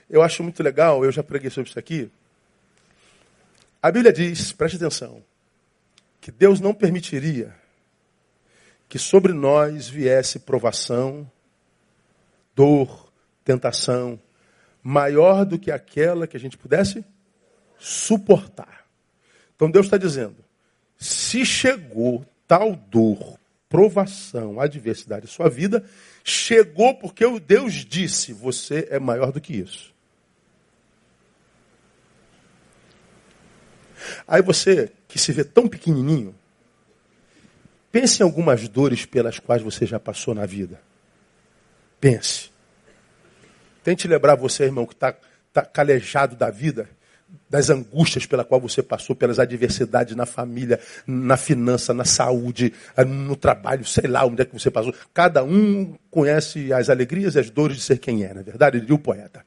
Eu 0.09 0.23
acho 0.23 0.43
muito 0.43 0.63
legal, 0.63 1.05
eu 1.05 1.11
já 1.11 1.23
preguei 1.23 1.51
sobre 1.51 1.71
isso 1.71 1.79
aqui, 1.79 2.11
a 3.83 3.91
Bíblia 3.91 4.13
diz, 4.13 4.53
preste 4.53 4.77
atenção, 4.77 5.23
que 6.21 6.31
Deus 6.31 6.61
não 6.61 6.75
permitiria 6.75 7.55
que 8.89 8.99
sobre 8.99 9.33
nós 9.33 9.89
viesse 9.89 10.41
provação, 10.41 11.31
dor, 12.57 13.13
tentação, 13.45 14.19
maior 14.83 15.45
do 15.45 15.59
que 15.59 15.71
aquela 15.71 16.27
que 16.27 16.37
a 16.37 16.41
gente 16.41 16.57
pudesse 16.57 17.05
suportar. 17.79 18.87
Então 19.55 19.71
Deus 19.71 19.87
está 19.87 19.97
dizendo: 19.97 20.37
se 20.99 21.45
chegou 21.45 22.25
tal 22.49 22.75
dor, 22.75 23.39
provação, 23.69 24.59
adversidade 24.59 25.27
em 25.27 25.29
sua 25.29 25.49
vida, 25.49 25.85
chegou 26.25 26.95
porque 26.95 27.25
o 27.25 27.39
Deus 27.39 27.75
disse: 27.85 28.33
você 28.33 28.89
é 28.91 28.99
maior 28.99 29.31
do 29.31 29.41
que 29.41 29.55
isso. 29.55 29.95
Aí 34.27 34.43
você, 34.43 34.93
que 35.09 35.19
se 35.19 35.33
vê 35.33 35.45
tão 35.45 35.67
pequenininho, 35.67 36.35
pense 37.91 38.23
em 38.23 38.25
algumas 38.25 38.69
dores 38.69 39.05
pelas 39.05 39.39
quais 39.39 39.63
você 39.63 39.85
já 39.85 39.99
passou 39.99 40.35
na 40.35 40.47
vida. 40.47 40.81
Pense. 42.01 42.51
Tente 43.83 44.07
lembrar 44.09 44.35
você, 44.35 44.65
irmão, 44.65 44.87
que 44.87 44.95
está 44.95 45.15
está 45.57 45.63
calejado 45.63 46.37
da 46.37 46.51
vida, 46.51 46.89
das 47.49 47.71
angústias 47.71 48.27
pela 48.27 48.45
qual 48.45 48.61
você 48.61 48.83
passou, 48.83 49.17
pelas 49.17 49.39
adversidades 49.39 50.15
na 50.15 50.27
família, 50.27 50.79
na 51.07 51.37
finança, 51.37 51.95
na 51.95 52.05
saúde, 52.05 52.73
no 53.07 53.35
trabalho, 53.35 53.85
sei 53.85 54.07
lá 54.07 54.25
onde 54.27 54.43
é 54.43 54.45
que 54.45 54.53
você 54.53 54.71
passou. 54.71 54.95
Cada 55.15 55.43
um 55.43 55.97
conhece 56.11 56.73
as 56.73 56.91
alegrias 56.91 57.35
e 57.35 57.41
as 57.41 57.51
dores 57.51 57.79
de 57.79 57.83
ser 57.83 57.99
quem 57.99 58.23
é, 58.25 58.35
na 58.35 58.41
é 58.41 58.45
verdade, 58.45 58.81
diria 58.81 58.95
o 58.95 58.99
poeta. 58.99 59.45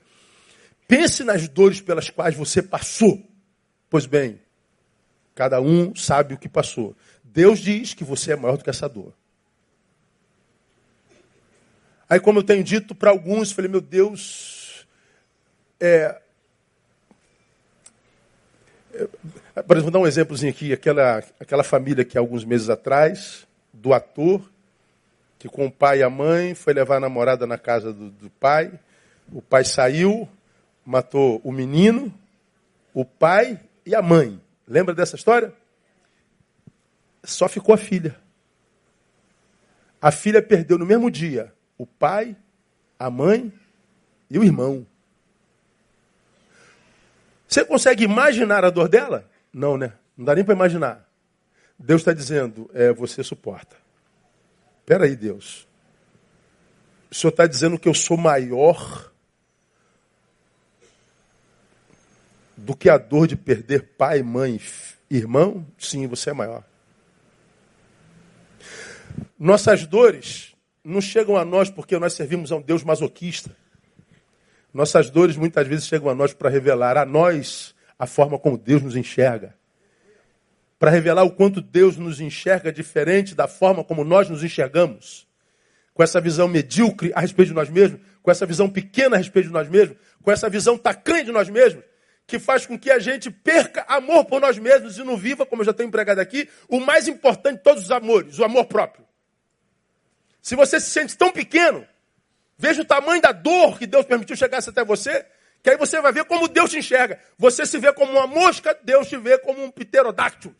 Pense 0.87 1.23
nas 1.23 1.47
dores 1.47 1.79
pelas 1.79 2.09
quais 2.09 2.35
você 2.35 2.63
passou. 2.63 3.21
Pois 3.89 4.05
bem, 4.05 4.39
cada 5.35 5.61
um 5.61 5.95
sabe 5.95 6.33
o 6.33 6.37
que 6.37 6.49
passou. 6.49 6.95
Deus 7.23 7.59
diz 7.59 7.93
que 7.93 8.03
você 8.03 8.33
é 8.33 8.35
maior 8.35 8.57
do 8.57 8.63
que 8.63 8.69
essa 8.69 8.89
dor. 8.89 9.13
Aí, 12.09 12.19
como 12.19 12.39
eu 12.39 12.43
tenho 12.43 12.63
dito 12.63 12.95
para 12.95 13.11
alguns, 13.11 13.51
falei, 13.51 13.69
meu 13.69 13.79
Deus, 13.79 14.87
é, 15.79 16.19
é, 19.55 19.61
por 19.61 19.77
exemplo, 19.77 19.83
vou 19.83 19.91
dar 19.91 19.99
um 19.99 20.07
exemplozinho 20.07 20.51
aqui. 20.51 20.73
Aquela, 20.73 21.23
aquela 21.39 21.63
família 21.63 22.03
que 22.03 22.17
alguns 22.17 22.43
meses 22.43 22.67
atrás, 22.67 23.47
do 23.71 23.93
ator, 23.93 24.41
que 25.37 25.47
com 25.47 25.67
o 25.67 25.71
pai 25.71 25.99
e 25.99 26.03
a 26.03 26.09
mãe 26.09 26.55
foi 26.55 26.73
levar 26.73 26.97
a 26.97 26.99
namorada 26.99 27.45
na 27.45 27.59
casa 27.59 27.93
do, 27.93 28.09
do 28.09 28.29
pai. 28.31 28.71
O 29.31 29.39
pai 29.39 29.63
saiu, 29.63 30.27
matou 30.83 31.39
o 31.43 31.51
menino, 31.51 32.11
o 32.91 33.05
pai 33.05 33.59
e 33.85 33.93
a 33.93 34.01
mãe. 34.01 34.41
Lembra 34.67 34.95
dessa 34.95 35.15
história? 35.15 35.53
Só 37.23 37.47
ficou 37.47 37.75
a 37.75 37.77
filha. 37.77 38.15
A 40.01 40.09
filha 40.09 40.41
perdeu 40.41 40.79
no 40.79 40.87
mesmo 40.87 41.11
dia 41.11 41.53
o 41.79 41.87
pai, 41.87 42.35
a 42.99 43.09
mãe 43.09 43.51
e 44.29 44.37
o 44.37 44.43
irmão. 44.43 44.85
Você 47.47 47.63
consegue 47.63 48.03
imaginar 48.03 48.65
a 48.65 48.69
dor 48.69 48.89
dela? 48.89 49.27
Não, 49.51 49.77
né? 49.77 49.93
Não 50.15 50.25
dá 50.25 50.35
nem 50.35 50.43
para 50.43 50.53
imaginar. 50.53 51.09
Deus 51.79 52.01
está 52.01 52.11
dizendo, 52.11 52.69
é, 52.73 52.91
você 52.91 53.23
suporta. 53.23 53.77
Espera 54.81 55.05
aí, 55.05 55.15
Deus. 55.15 55.65
O 57.09 57.15
Senhor 57.15 57.31
está 57.31 57.47
dizendo 57.47 57.79
que 57.79 57.87
eu 57.87 57.93
sou 57.93 58.17
maior 58.17 59.09
do 62.57 62.75
que 62.75 62.89
a 62.89 62.97
dor 62.97 63.25
de 63.25 63.37
perder 63.37 63.83
pai, 63.97 64.21
mãe, 64.21 64.59
irmão? 65.09 65.65
Sim, 65.77 66.05
você 66.07 66.31
é 66.31 66.33
maior. 66.33 66.63
Nossas 69.39 69.87
dores 69.87 70.48
não 70.83 71.01
chegam 71.01 71.37
a 71.37 71.45
nós 71.45 71.69
porque 71.69 71.97
nós 71.97 72.13
servimos 72.13 72.51
a 72.51 72.55
um 72.55 72.61
Deus 72.61 72.83
masoquista. 72.83 73.55
Nossas 74.73 75.09
dores 75.09 75.35
muitas 75.35 75.67
vezes 75.67 75.87
chegam 75.87 76.09
a 76.09 76.15
nós 76.15 76.33
para 76.33 76.49
revelar 76.49 76.97
a 76.97 77.05
nós 77.05 77.75
a 77.97 78.05
forma 78.05 78.37
como 78.37 78.57
Deus 78.57 78.81
nos 78.81 78.95
enxerga. 78.95 79.55
Para 80.77 80.91
revelar 80.91 81.23
o 81.23 81.31
quanto 81.31 81.59
Deus 81.59 81.97
nos 81.97 82.21
enxerga 82.21 82.71
diferente 82.71 83.35
da 83.35 83.47
forma 83.47 83.83
como 83.83 84.03
nós 84.03 84.29
nos 84.29 84.43
enxergamos. 84.43 85.27
Com 85.93 86.03
essa 86.03 86.21
visão 86.21 86.47
medíocre 86.47 87.11
a 87.13 87.19
respeito 87.19 87.49
de 87.49 87.55
nós 87.55 87.69
mesmos, 87.69 87.99
com 88.21 88.31
essa 88.31 88.45
visão 88.45 88.69
pequena 88.69 89.15
a 89.15 89.17
respeito 89.17 89.47
de 89.47 89.53
nós 89.53 89.67
mesmos, 89.67 89.97
com 90.21 90.31
essa 90.31 90.49
visão 90.49 90.77
tacanha 90.77 91.25
de 91.25 91.31
nós 91.31 91.49
mesmos, 91.49 91.83
que 92.25 92.39
faz 92.39 92.65
com 92.65 92.77
que 92.77 92.91
a 92.91 92.99
gente 92.99 93.29
perca 93.29 93.83
amor 93.87 94.23
por 94.25 94.39
nós 94.39 94.57
mesmos 94.57 94.97
e 94.97 95.03
não 95.03 95.17
viva, 95.17 95.45
como 95.45 95.61
eu 95.61 95.65
já 95.65 95.73
tenho 95.73 95.87
empregado 95.87 96.19
aqui, 96.19 96.47
o 96.69 96.79
mais 96.79 97.07
importante 97.07 97.57
de 97.57 97.63
todos 97.63 97.83
os 97.83 97.91
amores, 97.91 98.37
o 98.37 98.45
amor 98.45 98.65
próprio. 98.65 99.08
Se 100.41 100.55
você 100.55 100.79
se 100.79 100.89
sente 100.89 101.17
tão 101.17 101.31
pequeno, 101.31 101.87
veja 102.57 102.81
o 102.81 102.85
tamanho 102.85 103.21
da 103.21 103.31
dor 103.31 103.77
que 103.77 103.87
Deus 103.87 104.05
permitiu 104.05 104.35
chegasse 104.35 104.69
até 104.69 104.83
você, 104.83 105.25
que 105.61 105.69
aí 105.69 105.77
você 105.77 105.99
vai 106.01 106.11
ver 106.11 106.25
como 106.25 106.47
Deus 106.47 106.71
te 106.71 106.77
enxerga. 106.77 107.19
Você 107.37 107.65
se 107.65 107.77
vê 107.77 107.91
como 107.91 108.13
uma 108.13 108.27
mosca, 108.27 108.77
Deus 108.83 109.07
te 109.07 109.17
vê 109.17 109.37
como 109.37 109.63
um 109.63 109.71
pterodáctilo. 109.71 110.55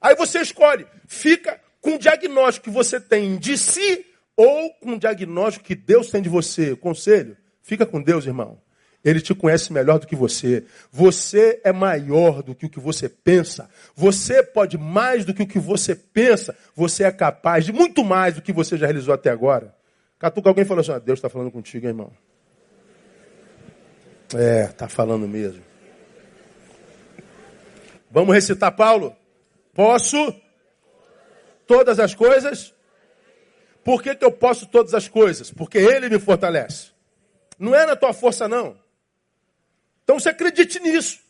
Aí 0.00 0.14
você 0.14 0.40
escolhe, 0.40 0.86
fica 1.06 1.60
com 1.80 1.96
o 1.96 1.98
diagnóstico 1.98 2.64
que 2.64 2.70
você 2.70 3.00
tem 3.00 3.36
de 3.36 3.58
si 3.58 4.06
ou 4.36 4.72
com 4.74 4.92
o 4.92 4.98
diagnóstico 4.98 5.64
que 5.64 5.74
Deus 5.74 6.10
tem 6.10 6.22
de 6.22 6.28
você. 6.28 6.76
Conselho, 6.76 7.36
fica 7.60 7.84
com 7.84 8.00
Deus, 8.00 8.24
irmão. 8.24 8.60
Ele 9.04 9.20
te 9.20 9.34
conhece 9.34 9.72
melhor 9.72 9.98
do 9.98 10.06
que 10.06 10.16
você. 10.16 10.64
Você 10.90 11.60
é 11.62 11.72
maior 11.72 12.42
do 12.42 12.54
que 12.54 12.66
o 12.66 12.68
que 12.68 12.80
você 12.80 13.08
pensa. 13.08 13.70
Você 13.94 14.42
pode 14.42 14.76
mais 14.76 15.24
do 15.24 15.32
que 15.32 15.42
o 15.42 15.46
que 15.46 15.58
você 15.58 15.94
pensa. 15.94 16.56
Você 16.74 17.04
é 17.04 17.12
capaz 17.12 17.64
de 17.64 17.72
muito 17.72 18.04
mais 18.04 18.34
do 18.34 18.42
que 18.42 18.52
você 18.52 18.76
já 18.76 18.86
realizou 18.86 19.14
até 19.14 19.30
agora. 19.30 19.74
Catuca, 20.18 20.48
alguém 20.50 20.64
falou 20.64 20.80
assim: 20.80 20.92
ah, 20.92 20.98
Deus 20.98 21.18
está 21.18 21.28
falando 21.28 21.50
contigo, 21.50 21.86
hein, 21.86 21.90
irmão. 21.90 22.12
É, 24.34 24.64
está 24.64 24.88
falando 24.88 25.28
mesmo. 25.28 25.62
Vamos 28.10 28.34
recitar 28.34 28.74
Paulo? 28.74 29.14
Posso 29.72 30.34
todas 31.66 32.00
as 32.00 32.14
coisas? 32.14 32.74
Por 33.84 34.02
que, 34.02 34.14
que 34.16 34.24
eu 34.24 34.32
posso 34.32 34.66
todas 34.66 34.92
as 34.92 35.08
coisas? 35.08 35.50
Porque 35.50 35.78
Ele 35.78 36.08
me 36.08 36.18
fortalece. 36.18 36.88
Não 37.58 37.74
é 37.74 37.86
na 37.86 37.96
tua 37.96 38.12
força, 38.12 38.48
não. 38.48 38.76
Então 40.08 40.18
você 40.18 40.30
acredite 40.30 40.80
nisso. 40.80 41.20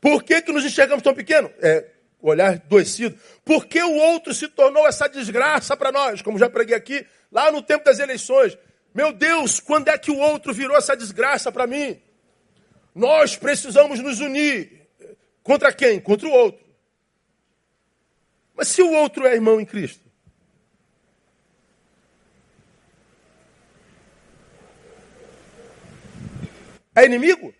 Por 0.00 0.22
que, 0.22 0.40
que 0.40 0.50
nos 0.50 0.64
enxergamos 0.64 1.02
tão 1.02 1.12
pequenos? 1.12 1.50
É, 1.60 1.90
olhar 2.22 2.54
adoecido. 2.54 3.20
Por 3.44 3.66
que 3.66 3.82
o 3.82 3.96
outro 3.96 4.32
se 4.32 4.48
tornou 4.48 4.88
essa 4.88 5.06
desgraça 5.06 5.76
para 5.76 5.92
nós? 5.92 6.22
Como 6.22 6.38
já 6.38 6.48
preguei 6.48 6.74
aqui, 6.74 7.06
lá 7.30 7.52
no 7.52 7.60
tempo 7.60 7.84
das 7.84 7.98
eleições. 7.98 8.56
Meu 8.94 9.12
Deus, 9.12 9.60
quando 9.60 9.88
é 9.88 9.98
que 9.98 10.10
o 10.10 10.16
outro 10.16 10.54
virou 10.54 10.74
essa 10.74 10.96
desgraça 10.96 11.52
para 11.52 11.66
mim? 11.66 12.00
Nós 12.94 13.36
precisamos 13.36 14.00
nos 14.00 14.20
unir. 14.20 14.88
Contra 15.42 15.70
quem? 15.70 16.00
Contra 16.00 16.26
o 16.26 16.32
outro. 16.32 16.64
Mas 18.54 18.68
se 18.68 18.80
o 18.80 18.90
outro 18.90 19.26
é 19.26 19.34
irmão 19.34 19.60
em 19.60 19.66
Cristo? 19.66 20.09
É 27.00 27.06
inimigo? 27.06 27.54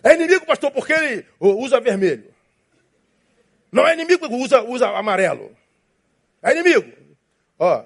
É 0.00 0.14
inimigo, 0.14 0.46
pastor, 0.46 0.70
porque 0.70 0.92
ele 0.92 1.26
usa 1.40 1.80
vermelho. 1.80 2.32
Não 3.72 3.86
é 3.86 3.94
inimigo 3.94 4.28
usa, 4.28 4.62
usa 4.62 4.86
amarelo. 4.90 5.50
É 6.40 6.52
inimigo. 6.52 6.92
Ó, 7.58 7.84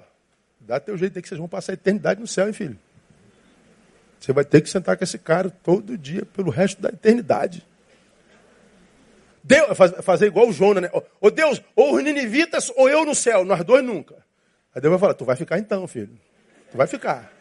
dá 0.59 0.79
teu 0.79 0.95
jeito 0.95 1.17
aí 1.17 1.23
que 1.23 1.27
vocês 1.27 1.39
vão 1.39 1.47
passar 1.49 1.71
a 1.71 1.73
eternidade 1.73 2.21
no 2.21 2.27
céu, 2.27 2.45
hein, 2.45 2.53
filho? 2.53 2.77
Você 4.19 4.31
vai 4.31 4.45
ter 4.45 4.61
que 4.61 4.69
sentar 4.69 4.95
com 4.95 5.03
esse 5.03 5.17
cara 5.17 5.49
todo 5.49 5.97
dia 5.97 6.23
pelo 6.25 6.51
resto 6.51 6.79
da 6.79 6.89
eternidade. 6.89 7.65
Deus, 9.43 9.75
fazer 10.03 10.27
igual 10.27 10.49
o 10.49 10.53
Jonas, 10.53 10.83
né? 10.83 10.91
Ô 11.19 11.31
Deus, 11.31 11.63
ou 11.75 11.95
os 11.95 12.03
ninivitas 12.03 12.71
ou 12.75 12.87
eu 12.87 13.05
no 13.05 13.15
céu, 13.15 13.43
nós 13.43 13.63
dois 13.63 13.83
nunca. 13.83 14.15
Aí 14.75 14.81
Deus 14.81 14.91
vai 14.91 14.99
falar, 14.99 15.15
tu 15.15 15.25
vai 15.25 15.35
ficar 15.35 15.57
então, 15.57 15.87
filho. 15.87 16.15
Tu 16.69 16.77
vai 16.77 16.85
ficar. 16.85 17.38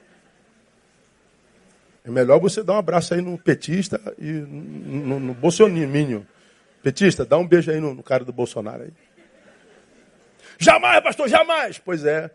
É 2.08 2.10
melhor 2.10 2.40
você 2.40 2.62
dar 2.62 2.72
um 2.72 2.78
abraço 2.78 3.12
aí 3.12 3.20
no 3.20 3.36
petista 3.36 4.00
e 4.18 4.32
no, 4.32 5.20
no 5.20 5.34
bolsoninho. 5.34 6.26
Petista, 6.82 7.22
dá 7.22 7.36
um 7.36 7.46
beijo 7.46 7.70
aí 7.70 7.78
no, 7.80 7.92
no 7.92 8.02
cara 8.02 8.24
do 8.24 8.32
Bolsonaro 8.32 8.84
aí. 8.84 8.92
Jamais, 10.56 11.02
pastor, 11.02 11.28
jamais. 11.28 11.78
Pois 11.78 12.06
é. 12.06 12.30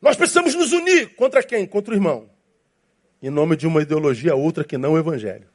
Nós 0.00 0.16
precisamos 0.16 0.54
nos 0.54 0.72
unir. 0.72 1.16
Contra 1.16 1.42
quem? 1.42 1.66
Contra 1.66 1.92
o 1.92 1.96
irmão. 1.96 2.30
Em 3.20 3.28
nome 3.28 3.56
de 3.56 3.66
uma 3.66 3.82
ideologia 3.82 4.36
outra 4.36 4.62
que 4.62 4.78
não 4.78 4.92
o 4.92 4.98
evangelho. 4.98 5.48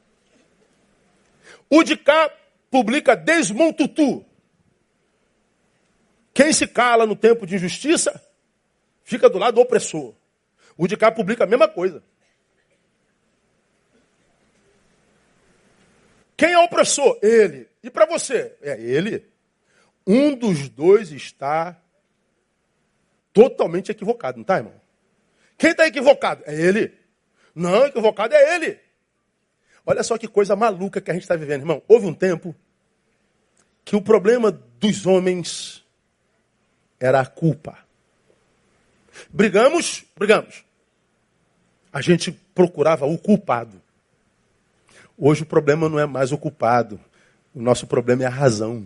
O 1.70 1.82
de 1.82 1.96
cá 1.96 2.30
publica 2.70 3.16
desmontutu. 3.16 4.22
Quem 6.34 6.52
se 6.52 6.66
cala 6.66 7.06
no 7.06 7.16
tempo 7.16 7.46
de 7.46 7.54
injustiça, 7.54 8.22
fica 9.02 9.30
do 9.30 9.38
lado 9.38 9.54
do 9.54 9.62
opressor. 9.62 10.12
O 10.76 10.86
de 10.86 10.98
cá 10.98 11.10
publica 11.10 11.44
a 11.44 11.46
mesma 11.46 11.66
coisa. 11.66 12.02
Quem 16.36 16.52
é 16.52 16.58
o 16.58 16.64
opressor? 16.64 17.18
Ele. 17.22 17.68
E 17.82 17.90
para 17.90 18.06
você? 18.06 18.56
É 18.60 18.80
ele. 18.80 19.26
Um 20.06 20.34
dos 20.34 20.68
dois 20.68 21.12
está 21.12 21.76
totalmente 23.32 23.90
equivocado, 23.90 24.38
não 24.38 24.42
está, 24.42 24.56
irmão? 24.56 24.74
Quem 25.56 25.70
está 25.70 25.86
equivocado? 25.86 26.42
É 26.46 26.54
ele. 26.54 26.92
Não, 27.54 27.86
equivocado 27.86 28.34
é 28.34 28.54
ele. 28.56 28.80
Olha 29.84 30.02
só 30.02 30.16
que 30.16 30.28
coisa 30.28 30.54
maluca 30.54 31.00
que 31.00 31.10
a 31.10 31.14
gente 31.14 31.24
está 31.24 31.36
vivendo, 31.36 31.62
irmão. 31.62 31.82
Houve 31.88 32.06
um 32.06 32.14
tempo 32.14 32.54
que 33.84 33.96
o 33.96 34.02
problema 34.02 34.50
dos 34.50 35.06
homens 35.06 35.84
era 37.00 37.20
a 37.20 37.26
culpa. 37.26 37.78
Brigamos, 39.30 40.04
brigamos. 40.16 40.64
A 41.92 42.00
gente 42.00 42.32
procurava 42.54 43.06
o 43.06 43.18
culpado. 43.18 43.82
Hoje 45.24 45.44
o 45.44 45.46
problema 45.46 45.88
não 45.88 46.00
é 46.00 46.04
mais 46.04 46.32
o 46.32 46.36
culpado. 46.36 46.98
O 47.54 47.62
nosso 47.62 47.86
problema 47.86 48.24
é 48.24 48.26
a 48.26 48.28
razão. 48.28 48.84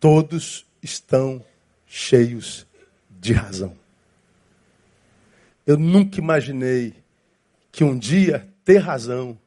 Todos 0.00 0.64
estão 0.82 1.44
cheios 1.86 2.66
de 3.10 3.34
razão. 3.34 3.76
Eu 5.66 5.76
nunca 5.76 6.18
imaginei 6.18 6.94
que 7.70 7.84
um 7.84 7.98
dia 7.98 8.48
ter 8.64 8.78
razão 8.78 9.38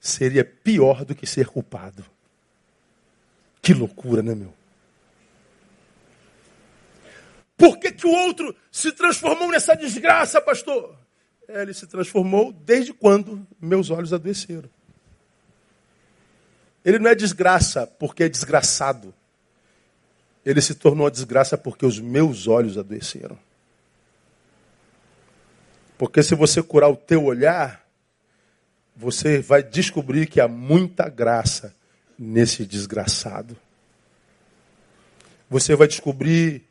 seria 0.00 0.44
pior 0.44 1.04
do 1.04 1.14
que 1.14 1.28
ser 1.28 1.46
culpado. 1.46 2.04
Que 3.62 3.72
loucura, 3.72 4.20
né, 4.20 4.34
meu? 4.34 4.52
Por 7.56 7.78
que, 7.78 7.92
que 7.92 8.06
o 8.08 8.10
outro 8.10 8.52
se 8.72 8.90
transformou 8.90 9.48
nessa 9.48 9.76
desgraça, 9.76 10.40
pastor? 10.40 11.05
Ele 11.48 11.72
se 11.72 11.86
transformou 11.86 12.52
desde 12.52 12.92
quando 12.92 13.46
meus 13.60 13.90
olhos 13.90 14.12
adoeceram. 14.12 14.68
Ele 16.84 16.98
não 16.98 17.10
é 17.10 17.14
desgraça 17.14 17.86
porque 17.86 18.24
é 18.24 18.28
desgraçado. 18.28 19.14
Ele 20.44 20.60
se 20.60 20.74
tornou 20.74 21.06
a 21.06 21.10
desgraça 21.10 21.58
porque 21.58 21.84
os 21.84 21.98
meus 21.98 22.46
olhos 22.46 22.78
adoeceram. 22.78 23.38
Porque 25.98 26.22
se 26.22 26.34
você 26.34 26.62
curar 26.62 26.88
o 26.88 26.96
teu 26.96 27.24
olhar, 27.24 27.84
você 28.94 29.40
vai 29.40 29.62
descobrir 29.62 30.26
que 30.26 30.40
há 30.40 30.46
muita 30.46 31.08
graça 31.08 31.74
nesse 32.18 32.64
desgraçado. 32.64 33.56
Você 35.48 35.74
vai 35.74 35.86
descobrir 35.86 36.64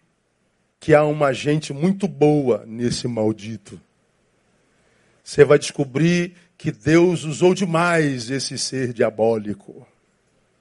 que 0.79 0.93
há 0.93 1.03
uma 1.03 1.33
gente 1.33 1.73
muito 1.73 2.07
boa 2.07 2.63
nesse 2.65 3.07
maldito. 3.07 3.79
Você 5.25 5.43
vai 5.43 5.57
descobrir 5.57 6.35
que 6.55 6.71
Deus 6.71 7.23
usou 7.23 7.55
demais 7.55 8.29
esse 8.29 8.59
ser 8.59 8.93
diabólico. 8.93 9.85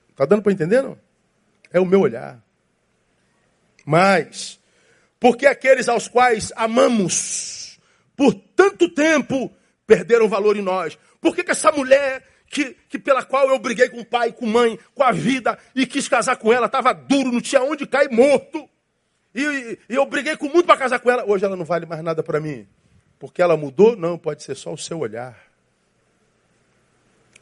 Está 0.09 0.25
dando 0.25 0.41
para 0.41 0.53
entender, 0.53 0.83
não? 0.83 0.99
É 1.71 1.79
o 1.79 1.85
meu 1.85 2.01
olhar. 2.01 2.43
Mas, 3.85 4.59
porque 5.21 5.47
aqueles 5.47 5.87
aos 5.87 6.09
quais 6.09 6.51
amamos 6.57 7.79
por 8.17 8.33
tanto 8.33 8.89
tempo 8.89 9.53
perderam 9.87 10.31
valor 10.31 10.57
em 10.57 10.63
nós? 10.63 10.99
Por 11.21 11.37
que, 11.37 11.45
que 11.45 11.51
essa 11.51 11.71
mulher 11.71 12.27
que, 12.49 12.75
que, 12.89 12.99
pela 12.99 13.23
qual 13.23 13.51
eu 13.51 13.59
briguei 13.59 13.91
com 13.91 14.01
o 14.01 14.07
pai, 14.07 14.33
com 14.33 14.47
mãe, 14.47 14.79
com 14.95 15.03
a 15.03 15.13
vida 15.13 15.59
e 15.75 15.85
quis 15.87 16.09
casar 16.09 16.37
com 16.37 16.51
ela, 16.51 16.67
estava 16.67 16.95
duro, 16.95 17.31
não 17.31 17.41
tinha 17.41 17.63
onde 17.63 17.87
cair 17.87 18.11
morto. 18.11 18.67
E, 19.35 19.79
e 19.91 19.95
eu 19.95 20.07
briguei 20.07 20.39
com 20.39 20.49
muito 20.49 20.65
para 20.65 20.79
casar 20.79 21.01
com 21.01 21.11
ela. 21.11 21.23
Hoje 21.27 21.45
ela 21.45 21.55
não 21.55 21.67
vale 21.67 21.85
mais 21.85 22.03
nada 22.03 22.23
para 22.23 22.41
mim. 22.41 22.67
Porque 23.19 23.41
ela 23.41 23.57
mudou? 23.57 23.97
Não, 23.97 24.19
pode 24.19 24.43
ser 24.43 24.55
só 24.55 24.73
o 24.73 24.79
seu 24.79 24.99
olhar. 24.99 25.39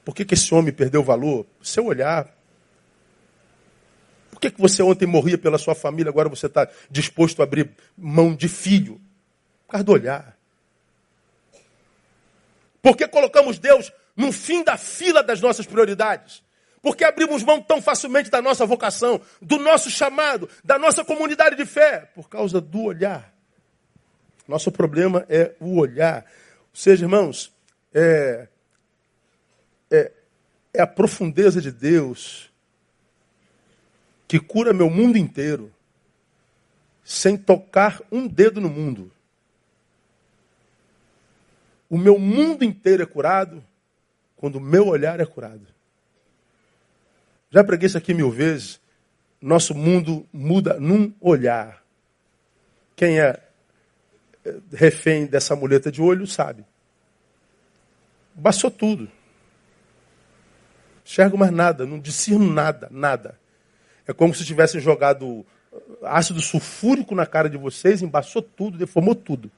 Por 0.05 0.15
que, 0.15 0.25
que 0.25 0.35
esse 0.35 0.53
homem 0.55 0.73
perdeu 0.73 1.03
valor? 1.03 1.47
Seu 1.63 1.87
olhar. 1.87 2.35
Por 4.31 4.41
que, 4.41 4.51
que 4.51 4.61
você 4.61 4.83
ontem 4.83 5.07
morria 5.07 5.39
pela 5.39 5.59
sua 5.59 5.75
família, 5.75 6.11
agora 6.11 6.29
você 6.29 6.47
está 6.47 6.69
disposto 6.91 7.41
a 7.41 7.45
abrir 7.45 7.71
mão 7.97 8.35
de 8.35 8.49
filho? 8.49 9.01
Por 9.67 9.73
causa 9.73 9.85
do 9.85 9.93
olhar. 9.93 10.37
Por 12.81 12.97
que 12.97 13.07
colocamos 13.07 13.59
Deus 13.59 13.93
no 14.17 14.33
fim 14.33 14.65
da 14.65 14.77
fila 14.77 15.23
das 15.23 15.41
nossas 15.41 15.67
prioridades? 15.67 16.43
Porque 16.83 17.05
abrimos 17.05 17.45
mão 17.45 17.63
tão 17.63 17.81
facilmente 17.81 18.29
da 18.29 18.43
nossa 18.43 18.67
vocação, 18.67 19.21
do 19.41 19.57
nosso 19.57 19.89
chamado, 19.89 20.49
da 20.65 20.81
nossa 20.81 21.05
comunidade 21.05 21.55
de 21.55 21.65
fé? 21.65 22.11
Por 22.13 22.29
causa 22.29 22.61
do 22.61 22.83
olhar. 22.83 23.33
Nosso 24.47 24.71
problema 24.73 25.25
é 25.29 25.55
o 25.61 25.79
olhar. 25.79 26.25
Ou 26.71 26.77
seja, 26.77 27.05
irmãos, 27.05 27.53
é, 27.93 28.49
é, 29.91 30.13
é 30.75 30.83
a 30.83 30.87
profundeza 30.87 31.61
de 31.61 31.71
Deus 31.71 32.51
que 34.27 34.41
cura 34.41 34.73
meu 34.73 34.89
mundo 34.89 35.19
inteiro, 35.19 35.71
sem 37.05 37.37
tocar 37.37 38.01
um 38.11 38.27
dedo 38.27 38.61
no 38.61 38.71
mundo. 38.71 39.13
O 41.91 41.99
meu 41.99 42.19
mundo 42.19 42.65
inteiro 42.65 43.03
é 43.03 43.07
curado 43.07 43.63
quando 44.35 44.57
o 44.57 44.61
meu 44.61 44.89
olhar 44.89 45.21
é 45.21 45.27
curado. 45.27 45.67
Já 47.51 47.63
preguei 47.63 47.87
isso 47.87 47.99
aqui 47.99 48.15
mil 48.15 48.31
vezes. 48.31 48.81
Nosso 49.39 49.75
mundo 49.75 50.27
muda 50.33 50.81
num 50.81 51.13
olhar. 51.21 51.85
Quem 52.97 53.21
é 53.21 53.39
refém 54.73 55.27
dessa 55.27 55.55
muleta 55.55 55.91
de 55.91 56.03
olho 56.03 56.27
sabe. 56.27 56.65
Baixou 58.35 58.71
tudo. 58.71 59.11
Enxergo 61.05 61.37
mais 61.37 61.53
nada, 61.53 61.85
não 61.85 61.99
discerno 61.99 62.51
nada, 62.51 62.89
nada. 62.91 63.39
É 64.07 64.13
como 64.13 64.35
se 64.35 64.45
tivessem 64.45 64.81
jogado 64.81 65.45
ácido 66.03 66.41
sulfúrico 66.41 67.15
na 67.15 67.27
cara 67.27 67.49
de 67.49 67.57
vocês, 67.57 68.03
embaçou 68.03 68.43
tudo, 68.43 68.79
deformou 68.79 69.15
tudo. 69.15 69.51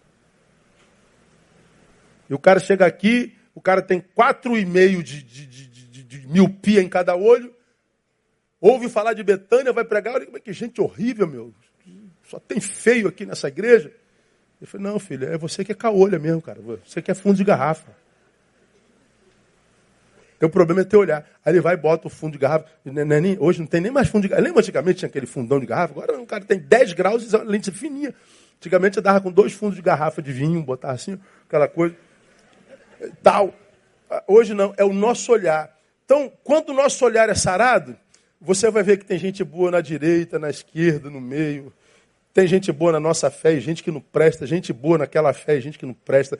E 2.28 2.34
o 2.34 2.38
cara 2.38 2.58
chega 2.58 2.86
aqui, 2.86 3.36
o 3.54 3.60
cara 3.60 3.82
tem 3.82 4.00
quatro 4.00 4.56
e 4.56 4.64
meio 4.64 5.02
de, 5.02 5.22
de, 5.22 5.46
de, 5.46 6.02
de, 6.02 6.26
miopia 6.26 6.80
em 6.80 6.88
cada 6.88 7.14
olho, 7.14 7.54
ouve 8.60 8.88
falar 8.88 9.12
de 9.12 9.22
Betânia, 9.22 9.72
vai 9.72 9.84
pregar, 9.84 10.14
olha 10.14 10.26
que 10.40 10.52
gente 10.52 10.80
horrível, 10.80 11.26
meu. 11.26 11.54
Só 12.24 12.38
tem 12.38 12.60
feio 12.60 13.08
aqui 13.08 13.26
nessa 13.26 13.48
igreja. 13.48 13.92
Eu 14.64 14.68
falei, 14.68 14.86
não, 14.86 14.98
filho, 14.98 15.30
é 15.30 15.36
você 15.36 15.62
que 15.62 15.72
é 15.72 15.74
caolha 15.74 16.18
mesmo, 16.18 16.40
cara. 16.40 16.58
Você 16.82 17.02
que 17.02 17.10
é 17.10 17.14
fundo 17.14 17.36
de 17.36 17.44
garrafa. 17.44 17.92
Então 20.38 20.48
o 20.48 20.50
problema 20.50 20.80
é 20.80 20.84
teu 20.84 21.00
olhar. 21.00 21.28
Aí 21.44 21.52
ele 21.52 21.60
vai 21.60 21.74
e 21.74 21.76
bota 21.76 22.06
o 22.06 22.10
fundo 22.10 22.32
de 22.32 22.38
garrafa. 22.38 22.64
Hoje 23.40 23.60
não 23.60 23.66
tem 23.66 23.82
nem 23.82 23.92
mais 23.92 24.08
fundo 24.08 24.22
de 24.22 24.28
garrafa. 24.28 24.46
Lembra 24.46 24.62
antigamente 24.62 25.00
tinha 25.00 25.08
aquele 25.10 25.26
fundão 25.26 25.60
de 25.60 25.66
garrafa? 25.66 25.92
Agora 25.92 26.18
o 26.18 26.24
cara 26.24 26.46
tem 26.46 26.58
10 26.58 26.94
graus 26.94 27.30
e 27.30 27.36
lente 27.44 27.70
fininha. 27.70 28.14
Antigamente 28.56 28.96
eu 28.96 29.02
dava 29.02 29.20
com 29.20 29.30
dois 29.30 29.52
fundos 29.52 29.76
de 29.76 29.82
garrafa 29.82 30.22
de 30.22 30.32
vinho, 30.32 30.62
botava 30.62 30.94
assim, 30.94 31.20
aquela 31.46 31.68
coisa. 31.68 31.94
Tal. 33.22 33.52
Hoje 34.26 34.54
não, 34.54 34.72
é 34.78 34.84
o 34.84 34.94
nosso 34.94 35.30
olhar. 35.30 35.78
Então, 36.06 36.32
quando 36.42 36.70
o 36.70 36.72
nosso 36.72 37.04
olhar 37.04 37.28
é 37.28 37.34
sarado, 37.34 37.98
você 38.40 38.70
vai 38.70 38.82
ver 38.82 38.96
que 38.96 39.04
tem 39.04 39.18
gente 39.18 39.44
boa 39.44 39.70
na 39.70 39.82
direita, 39.82 40.38
na 40.38 40.48
esquerda, 40.48 41.10
no 41.10 41.20
meio. 41.20 41.70
Tem 42.34 42.48
gente 42.48 42.72
boa 42.72 42.90
na 42.90 42.98
nossa 42.98 43.30
fé 43.30 43.54
e 43.54 43.60
gente 43.60 43.80
que 43.80 43.92
não 43.92 44.00
presta, 44.00 44.44
gente 44.44 44.72
boa 44.72 44.98
naquela 44.98 45.32
fé 45.32 45.56
e 45.56 45.60
gente 45.60 45.78
que 45.78 45.86
não 45.86 45.94
presta. 45.94 46.36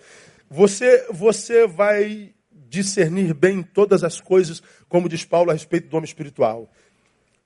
Você, 0.50 1.06
você 1.08 1.68
vai 1.68 2.34
discernir 2.52 3.32
bem 3.32 3.62
todas 3.62 4.02
as 4.02 4.20
coisas, 4.20 4.60
como 4.88 5.08
diz 5.08 5.24
Paulo 5.24 5.50
a 5.50 5.52
respeito 5.52 5.88
do 5.88 5.96
homem 5.96 6.04
espiritual. 6.04 6.68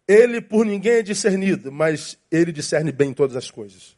Ele 0.08 0.40
por 0.40 0.64
ninguém 0.64 0.94
é 0.94 1.02
discernido, 1.02 1.70
mas 1.70 2.16
ele 2.32 2.50
discerne 2.50 2.90
bem 2.90 3.12
todas 3.12 3.36
as 3.36 3.50
coisas. 3.50 3.94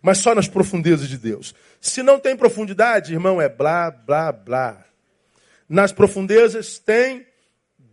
Mas 0.00 0.16
só 0.16 0.34
nas 0.34 0.48
profundezas 0.48 1.06
de 1.06 1.18
Deus. 1.18 1.54
Se 1.78 2.02
não 2.02 2.18
tem 2.18 2.34
profundidade, 2.34 3.12
irmão, 3.12 3.38
é 3.38 3.50
blá, 3.50 3.90
blá, 3.90 4.32
blá. 4.32 4.82
Nas 5.68 5.92
profundezas 5.92 6.78
tem 6.78 7.26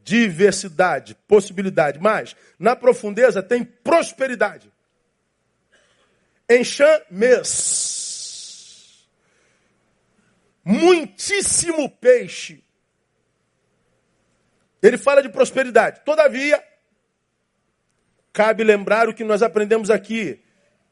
diversidade, 0.05 1.17
possibilidade. 1.27 1.99
Mas 1.99 2.33
na 2.57 2.77
profundeza 2.77 3.43
tem 3.43 3.65
prosperidade. 3.65 4.71
Enxames. 6.49 7.97
Muitíssimo 10.63 11.89
peixe. 11.89 12.63
Ele 14.81 14.97
fala 14.97 15.21
de 15.21 15.29
prosperidade. 15.29 16.01
Todavia, 16.05 16.63
cabe 18.31 18.63
lembrar 18.63 19.09
o 19.09 19.13
que 19.13 19.23
nós 19.23 19.41
aprendemos 19.41 19.89
aqui: 19.89 20.41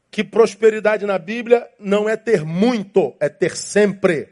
que 0.09 0.23
prosperidade 0.23 1.05
na 1.05 1.17
Bíblia 1.17 1.69
não 1.79 2.09
é 2.09 2.15
ter 2.17 2.43
muito, 2.43 3.15
é 3.19 3.29
ter 3.29 3.55
sempre. 3.55 4.29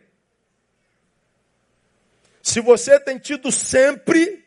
Se 2.42 2.60
você 2.60 3.00
tem 3.00 3.18
tido 3.18 3.52
sempre, 3.52 4.46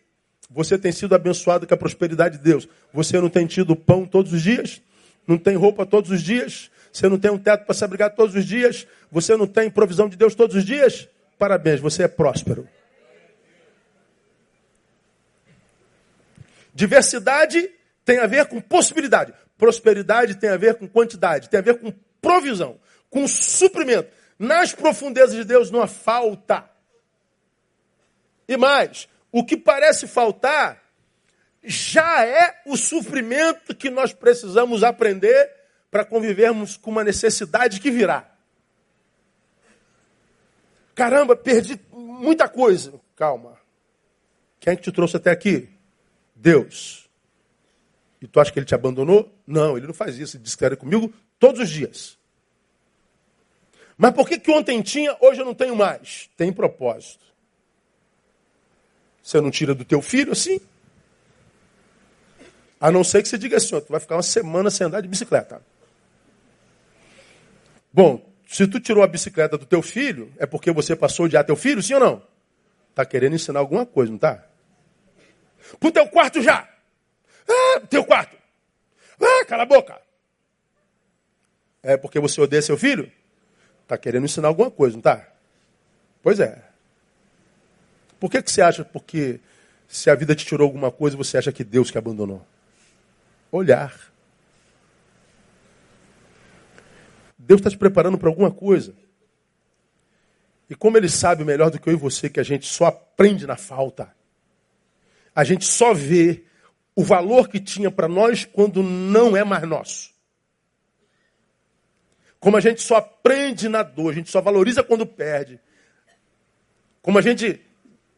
você 0.50 0.78
tem 0.78 0.92
sido 0.92 1.14
abençoado 1.14 1.66
com 1.66 1.74
a 1.74 1.78
prosperidade 1.78 2.38
de 2.38 2.44
Deus. 2.44 2.68
Você 2.92 3.20
não 3.20 3.30
tem 3.30 3.46
tido 3.46 3.74
pão 3.76 4.04
todos 4.06 4.32
os 4.32 4.42
dias? 4.42 4.82
Não 5.26 5.38
tem 5.38 5.56
roupa 5.56 5.84
todos 5.84 6.10
os 6.10 6.22
dias? 6.22 6.70
Você 6.92 7.08
não 7.08 7.18
tem 7.18 7.30
um 7.30 7.38
teto 7.38 7.64
para 7.64 7.74
se 7.74 7.84
abrigar 7.84 8.14
todos 8.14 8.34
os 8.34 8.44
dias? 8.44 8.86
Você 9.10 9.36
não 9.36 9.46
tem 9.46 9.70
provisão 9.70 10.08
de 10.08 10.16
Deus 10.16 10.34
todos 10.34 10.56
os 10.56 10.64
dias? 10.64 11.08
Parabéns, 11.38 11.80
você 11.80 12.04
é 12.04 12.08
próspero. 12.08 12.68
Diversidade 16.74 17.70
tem 18.04 18.18
a 18.18 18.26
ver 18.26 18.46
com 18.46 18.60
possibilidade. 18.60 19.32
Prosperidade 19.58 20.36
tem 20.36 20.50
a 20.50 20.56
ver 20.56 20.74
com 20.74 20.86
quantidade, 20.86 21.48
tem 21.48 21.58
a 21.58 21.62
ver 21.62 21.80
com 21.80 21.92
provisão, 22.20 22.78
com 23.08 23.26
suprimento. 23.26 24.10
Nas 24.38 24.72
profundezas 24.72 25.34
de 25.34 25.44
Deus 25.44 25.70
não 25.70 25.80
há 25.80 25.86
falta. 25.86 26.68
E 28.46 28.56
mais, 28.56 29.08
o 29.32 29.44
que 29.44 29.56
parece 29.56 30.06
faltar 30.06 30.82
já 31.66 32.24
é 32.24 32.62
o 32.64 32.76
sofrimento 32.76 33.74
que 33.74 33.90
nós 33.90 34.12
precisamos 34.12 34.84
aprender 34.84 35.52
para 35.90 36.04
convivermos 36.04 36.76
com 36.76 36.90
uma 36.90 37.02
necessidade 37.02 37.80
que 37.80 37.90
virá. 37.90 38.30
Caramba, 40.94 41.36
perdi 41.36 41.78
muita 41.92 42.48
coisa. 42.48 42.94
Calma. 43.16 43.58
Quem 44.60 44.72
é 44.72 44.76
que 44.76 44.82
te 44.82 44.92
trouxe 44.92 45.16
até 45.16 45.30
aqui? 45.30 45.68
Deus. 46.34 47.08
E 48.20 48.26
tu 48.26 48.40
acha 48.40 48.52
que 48.52 48.58
ele 48.58 48.66
te 48.66 48.74
abandonou? 48.74 49.30
Não, 49.46 49.76
ele 49.76 49.86
não 49.86 49.94
faz 49.94 50.18
isso. 50.18 50.36
Ele 50.36 50.44
diz 50.44 50.54
que 50.54 50.64
era 50.64 50.76
comigo 50.76 51.12
todos 51.38 51.60
os 51.60 51.68
dias. 51.68 52.16
Mas 53.98 54.12
por 54.12 54.28
que, 54.28 54.38
que 54.38 54.50
ontem 54.50 54.80
tinha, 54.82 55.16
hoje 55.20 55.40
eu 55.40 55.44
não 55.44 55.54
tenho 55.54 55.74
mais? 55.74 56.30
Tem 56.36 56.52
propósito. 56.52 57.24
Você 59.22 59.40
não 59.40 59.50
tira 59.50 59.74
do 59.74 59.84
teu 59.84 60.00
filho 60.00 60.32
assim? 60.32 60.60
A 62.80 62.90
não 62.90 63.02
ser 63.02 63.22
que 63.22 63.28
você 63.28 63.38
diga 63.38 63.56
assim, 63.56 63.74
ó, 63.74 63.80
tu 63.80 63.90
vai 63.90 64.00
ficar 64.00 64.16
uma 64.16 64.22
semana 64.22 64.70
sem 64.70 64.86
andar 64.86 65.00
de 65.00 65.08
bicicleta. 65.08 65.62
Bom, 67.92 68.22
se 68.46 68.66
tu 68.66 68.78
tirou 68.78 69.02
a 69.02 69.06
bicicleta 69.06 69.56
do 69.56 69.64
teu 69.64 69.80
filho, 69.82 70.32
é 70.38 70.46
porque 70.46 70.70
você 70.70 70.94
passou 70.94 71.24
a 71.24 71.26
odiar 71.26 71.44
teu 71.44 71.56
filho, 71.56 71.82
sim 71.82 71.94
ou 71.94 72.00
não? 72.00 72.22
Tá 72.94 73.04
querendo 73.04 73.34
ensinar 73.34 73.60
alguma 73.60 73.86
coisa, 73.86 74.12
não 74.12 74.18
tá? 74.18 74.44
Pro 75.80 75.90
teu 75.90 76.06
quarto 76.08 76.42
já! 76.42 76.68
Ah, 77.48 77.80
teu 77.88 78.04
quarto! 78.04 78.36
Ah, 79.20 79.44
cala 79.46 79.62
a 79.62 79.66
boca! 79.66 80.00
É 81.82 81.96
porque 81.96 82.20
você 82.20 82.40
odeia 82.40 82.60
seu 82.60 82.76
filho? 82.76 83.10
Tá 83.86 83.96
querendo 83.96 84.24
ensinar 84.24 84.48
alguma 84.48 84.70
coisa, 84.70 84.96
não 84.96 85.02
tá? 85.02 85.26
Pois 86.22 86.40
é. 86.40 86.62
Por 88.18 88.30
que, 88.30 88.42
que 88.42 88.50
você 88.50 88.60
acha 88.60 88.84
porque 88.84 89.40
se 89.88 90.10
a 90.10 90.14
vida 90.14 90.34
te 90.34 90.44
tirou 90.44 90.66
alguma 90.66 90.90
coisa, 90.90 91.16
você 91.16 91.38
acha 91.38 91.52
que 91.52 91.62
Deus 91.62 91.90
que 91.90 91.98
abandonou? 91.98 92.44
Olhar. 93.50 94.12
Deus 97.38 97.60
está 97.60 97.70
te 97.70 97.78
preparando 97.78 98.18
para 98.18 98.28
alguma 98.28 98.50
coisa. 98.50 98.94
E 100.68 100.74
como 100.74 100.96
Ele 100.96 101.08
sabe 101.08 101.44
melhor 101.44 101.70
do 101.70 101.78
que 101.78 101.88
eu 101.88 101.92
e 101.92 101.96
você 101.96 102.28
que 102.28 102.40
a 102.40 102.42
gente 102.42 102.66
só 102.66 102.86
aprende 102.86 103.46
na 103.46 103.56
falta, 103.56 104.14
a 105.34 105.44
gente 105.44 105.64
só 105.64 105.94
vê 105.94 106.44
o 106.94 107.04
valor 107.04 107.48
que 107.48 107.60
tinha 107.60 107.90
para 107.90 108.08
nós 108.08 108.44
quando 108.44 108.82
não 108.82 109.36
é 109.36 109.44
mais 109.44 109.62
nosso. 109.64 110.10
Como 112.40 112.56
a 112.56 112.60
gente 112.60 112.80
só 112.80 112.96
aprende 112.96 113.68
na 113.68 113.82
dor, 113.82 114.10
a 114.10 114.14
gente 114.14 114.30
só 114.30 114.40
valoriza 114.40 114.82
quando 114.82 115.06
perde. 115.06 115.60
Como 117.02 117.18
a 117.18 117.22
gente 117.22 117.60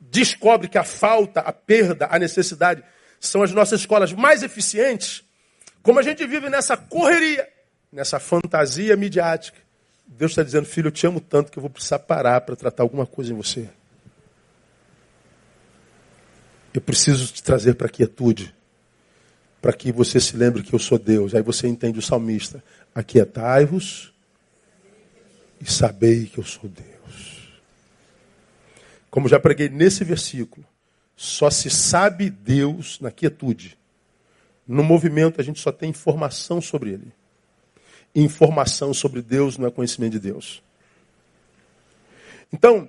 descobre 0.00 0.68
que 0.68 0.78
a 0.78 0.84
falta, 0.84 1.40
a 1.40 1.52
perda, 1.52 2.08
a 2.10 2.18
necessidade 2.18 2.82
são 3.20 3.42
as 3.42 3.52
nossas 3.52 3.80
escolas 3.80 4.12
mais 4.12 4.42
eficientes. 4.42 5.24
Como 5.82 5.98
a 5.98 6.02
gente 6.02 6.26
vive 6.26 6.48
nessa 6.48 6.76
correria, 6.76 7.48
nessa 7.92 8.18
fantasia 8.18 8.96
midiática. 8.96 9.58
Deus 10.06 10.32
está 10.32 10.42
dizendo, 10.42 10.66
filho, 10.66 10.88
eu 10.88 10.92
te 10.92 11.06
amo 11.06 11.20
tanto 11.20 11.50
que 11.50 11.58
eu 11.58 11.60
vou 11.60 11.70
precisar 11.70 11.98
parar 11.98 12.40
para 12.40 12.56
tratar 12.56 12.82
alguma 12.82 13.06
coisa 13.06 13.32
em 13.32 13.36
você. 13.36 13.68
Eu 16.72 16.80
preciso 16.80 17.32
te 17.32 17.42
trazer 17.42 17.74
para 17.74 17.86
a 17.86 17.90
quietude, 17.90 18.54
para 19.60 19.72
que 19.72 19.90
você 19.90 20.20
se 20.20 20.36
lembre 20.36 20.62
que 20.62 20.74
eu 20.74 20.78
sou 20.78 20.98
Deus. 20.98 21.34
Aí 21.34 21.42
você 21.42 21.66
entende 21.66 21.98
o 21.98 22.02
salmista: 22.02 22.62
Aquietai-vos 22.94 24.12
e 25.60 25.70
sabei 25.70 26.26
que 26.26 26.38
eu 26.38 26.44
sou 26.44 26.70
Deus. 26.70 27.58
Como 29.10 29.28
já 29.28 29.40
preguei 29.40 29.68
nesse 29.68 30.04
versículo, 30.04 30.64
só 31.20 31.50
se 31.50 31.68
sabe 31.68 32.30
Deus 32.30 32.98
na 33.00 33.10
quietude. 33.10 33.76
No 34.66 34.82
movimento 34.82 35.40
a 35.40 35.44
gente 35.44 35.60
só 35.60 35.72
tem 35.72 35.90
informação 35.90 36.60
sobre 36.60 36.92
Ele 36.92 37.12
informação 38.14 38.92
sobre 38.92 39.22
Deus 39.22 39.58
não 39.58 39.66
é 39.66 39.70
conhecimento 39.70 40.12
de 40.12 40.20
Deus. 40.20 40.62
Então, 42.52 42.88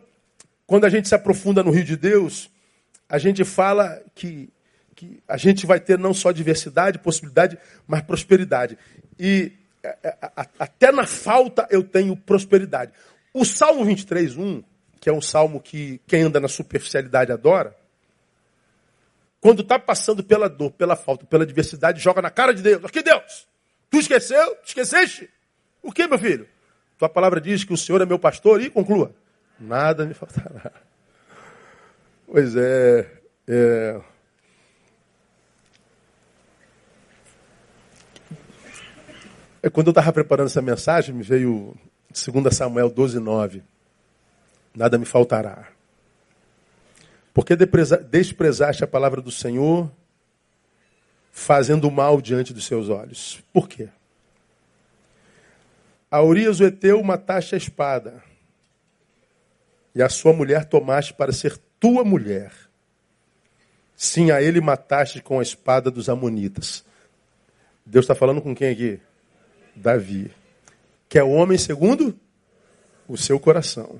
quando 0.65 0.85
a 0.85 0.89
gente 0.89 1.07
se 1.07 1.15
aprofunda 1.15 1.63
no 1.63 1.71
rio 1.71 1.83
de 1.83 1.97
Deus, 1.97 2.49
a 3.07 3.17
gente 3.17 3.43
fala 3.43 4.01
que, 4.15 4.49
que 4.95 5.21
a 5.27 5.37
gente 5.37 5.65
vai 5.65 5.79
ter 5.79 5.97
não 5.97 6.13
só 6.13 6.31
diversidade, 6.31 6.99
possibilidade, 6.99 7.57
mas 7.87 8.01
prosperidade. 8.01 8.77
E 9.19 9.51
é, 9.83 9.97
é, 10.03 10.17
até 10.57 10.91
na 10.91 11.05
falta 11.05 11.67
eu 11.69 11.83
tenho 11.83 12.15
prosperidade. 12.15 12.91
O 13.33 13.43
Salmo 13.45 13.83
23, 13.83 14.37
1, 14.37 14.63
que 14.99 15.09
é 15.09 15.13
um 15.13 15.21
salmo 15.21 15.59
que 15.59 15.99
quem 16.07 16.23
anda 16.23 16.39
na 16.39 16.47
superficialidade 16.47 17.31
adora, 17.31 17.75
quando 19.41 19.61
está 19.61 19.79
passando 19.79 20.23
pela 20.23 20.49
dor, 20.49 20.71
pela 20.71 20.95
falta, 20.95 21.25
pela 21.25 21.45
diversidade, 21.45 21.99
joga 21.99 22.21
na 22.21 22.29
cara 22.29 22.53
de 22.53 22.61
Deus. 22.61 22.83
Aqui, 22.83 23.01
Deus! 23.01 23.47
Tu 23.89 23.97
esqueceu? 23.97 24.57
Esqueceste? 24.63 25.29
O 25.81 25.91
que, 25.91 26.07
meu 26.07 26.19
filho? 26.19 26.47
Tua 26.97 27.07
palavra 27.07 27.39
diz 27.39 27.63
que 27.63 27.73
o 27.73 27.77
Senhor 27.77 28.01
é 28.01 28.05
meu 28.05 28.19
pastor 28.19 28.61
e 28.61 28.69
conclua. 28.69 29.15
Nada 29.59 30.05
me 30.05 30.13
faltará. 30.13 30.71
Pois 32.27 32.55
é. 32.55 33.09
é... 33.47 34.01
é 39.63 39.69
quando 39.69 39.87
eu 39.87 39.91
estava 39.91 40.13
preparando 40.13 40.47
essa 40.47 40.61
mensagem, 40.61 41.15
me 41.15 41.23
veio 41.23 41.75
2 42.11 42.55
Samuel 42.55 42.89
12, 42.89 43.19
9. 43.19 43.63
Nada 44.75 44.97
me 44.97 45.05
faltará. 45.05 45.78
Porque 47.33 47.55
desprezaste 47.55 48.83
a 48.83 48.87
palavra 48.87 49.21
do 49.21 49.31
Senhor 49.31 49.91
fazendo 51.31 51.89
mal 51.89 52.21
diante 52.21 52.53
dos 52.53 52.65
seus 52.65 52.89
olhos. 52.89 53.41
Por 53.53 53.67
quê? 53.67 53.89
A 56.11 56.21
Urias 56.23 56.59
o 56.59 56.65
Eteu 56.65 57.03
mataste 57.03 57.53
a 57.53 57.57
espada, 57.57 58.23
e 59.93 60.01
a 60.01 60.09
sua 60.09 60.33
mulher 60.33 60.65
tomaste 60.65 61.13
para 61.13 61.31
ser 61.31 61.57
tua 61.79 62.03
mulher. 62.03 62.51
Sim, 63.95 64.31
a 64.31 64.41
ele 64.41 64.61
mataste 64.61 65.21
com 65.21 65.39
a 65.39 65.43
espada 65.43 65.91
dos 65.91 66.09
Amonitas. 66.09 66.85
Deus 67.85 68.03
está 68.03 68.15
falando 68.15 68.41
com 68.41 68.55
quem 68.55 68.69
aqui? 68.69 68.99
Davi. 69.75 70.31
Que 71.07 71.19
é 71.19 71.23
o 71.23 71.31
homem 71.31 71.57
segundo 71.57 72.17
o 73.07 73.17
seu 73.17 73.39
coração. 73.39 73.99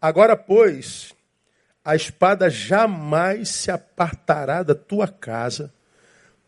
Agora, 0.00 0.36
pois, 0.36 1.13
a 1.84 1.94
espada 1.94 2.48
jamais 2.48 3.48
se 3.50 3.70
apartará 3.70 4.62
da 4.62 4.74
tua 4.74 5.06
casa 5.06 5.72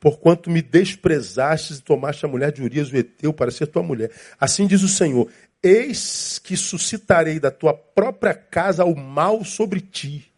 porquanto 0.07 0.51
me 0.51 0.62
desprezastes 0.62 1.78
e 1.78 1.82
tomaste 1.82 2.24
a 2.24 2.28
mulher 2.28 2.53
de 2.53 2.62
Urias, 2.62 2.93
o 2.93 2.97
Eteu, 2.97 3.32
para 3.32 3.51
ser 3.51 3.66
tua 3.66 3.82
mulher. 3.82 4.11
Assim 4.39 4.66
diz 4.66 4.82
o 4.82 4.89
Senhor: 4.89 5.28
Eis 5.62 6.39
que 6.39 6.57
suscitarei 6.57 7.41
da 7.41 7.51
tua 7.51 7.74
própria 7.74 8.34
casa 8.34 8.84
o 8.84 8.95
mal 8.95 9.45
sobre 9.45 9.80
ti, 9.80 10.30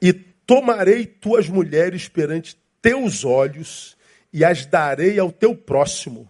e 0.00 0.12
tomarei 0.12 1.06
tuas 1.06 1.48
mulheres 1.48 2.08
perante 2.08 2.56
teus 2.80 3.24
olhos, 3.24 3.96
e 4.32 4.44
as 4.44 4.66
darei 4.66 5.18
ao 5.18 5.30
teu 5.30 5.54
próximo, 5.54 6.28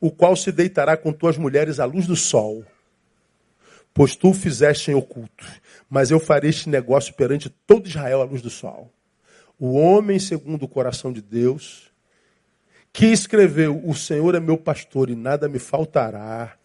o 0.00 0.10
qual 0.10 0.36
se 0.36 0.52
deitará 0.52 0.96
com 0.96 1.12
tuas 1.12 1.38
mulheres 1.38 1.80
à 1.80 1.84
luz 1.84 2.06
do 2.06 2.16
sol. 2.16 2.64
Pois 3.92 4.14
tu 4.14 4.30
o 4.30 4.34
fizeste 4.34 4.90
em 4.90 4.94
oculto, 4.94 5.44
mas 5.90 6.10
eu 6.10 6.20
farei 6.20 6.50
este 6.50 6.68
negócio 6.68 7.14
perante 7.14 7.48
todo 7.48 7.88
Israel 7.88 8.22
à 8.22 8.24
luz 8.24 8.40
do 8.40 8.50
sol 8.50 8.92
o 9.58 9.74
homem 9.74 10.18
segundo 10.18 10.62
o 10.64 10.68
coração 10.68 11.12
de 11.12 11.20
Deus, 11.20 11.90
que 12.92 13.06
escreveu: 13.06 13.82
O 13.84 13.94
Senhor 13.94 14.34
é 14.34 14.40
meu 14.40 14.56
pastor 14.56 15.10
e 15.10 15.16
nada 15.16 15.48
me 15.48 15.58
faltará, 15.58 16.56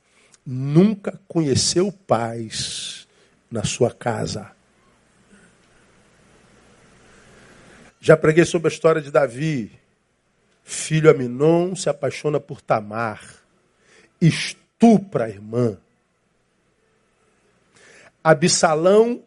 nunca 0.46 1.20
conheceu 1.28 1.92
paz 1.92 3.08
na 3.50 3.64
sua 3.64 3.92
casa. 3.92 4.52
Já 8.00 8.18
preguei 8.18 8.46
sobre 8.46 8.68
a 8.68 8.74
história 8.74 9.02
de 9.02 9.10
Davi. 9.10 9.72
Filho 10.66 11.10
Aminon 11.10 11.76
se 11.76 11.90
apaixona 11.90 12.40
por 12.40 12.62
Tamar, 12.62 13.22
estupra 14.22 15.26
a 15.26 15.30
irmã. 15.30 15.78
Absalão, 18.24 19.24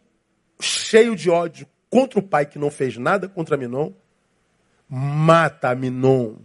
cheio 0.59 1.15
de 1.15 1.29
ódio 1.29 1.67
contra 1.91 2.19
o 2.19 2.23
pai 2.23 2.47
que 2.47 2.59
não 2.59 2.71
fez 2.71 2.97
nada 2.97 3.29
contra 3.29 3.57
Minon, 3.57 3.93
mata 4.89 5.75
Minon. 5.75 6.37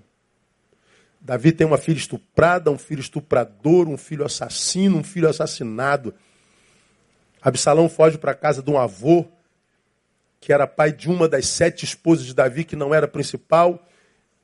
Davi 1.20 1.52
tem 1.52 1.68
uma 1.68 1.78
filha 1.78 1.98
estuprada, 1.98 2.72
um 2.72 2.78
filho 2.78 3.00
estuprador, 3.00 3.88
um 3.88 3.98
filho 3.98 4.26
assassino, 4.26 4.98
um 4.98 5.04
filho 5.04 5.30
assassinado. 5.30 6.14
Absalão 7.42 7.88
foge 7.88 8.18
para 8.18 8.32
a 8.32 8.36
casa 8.36 8.62
de 8.62 8.70
um 8.70 8.78
avô, 8.78 9.26
que 10.40 10.52
era 10.52 10.66
pai 10.66 10.92
de 10.92 11.08
uma 11.08 11.30
das 11.30 11.48
sete 11.48 11.86
esposas 11.86 12.26
de 12.26 12.34
Davi, 12.34 12.64
que 12.64 12.76
não 12.76 12.94
era 12.94 13.08
principal. 13.08 13.88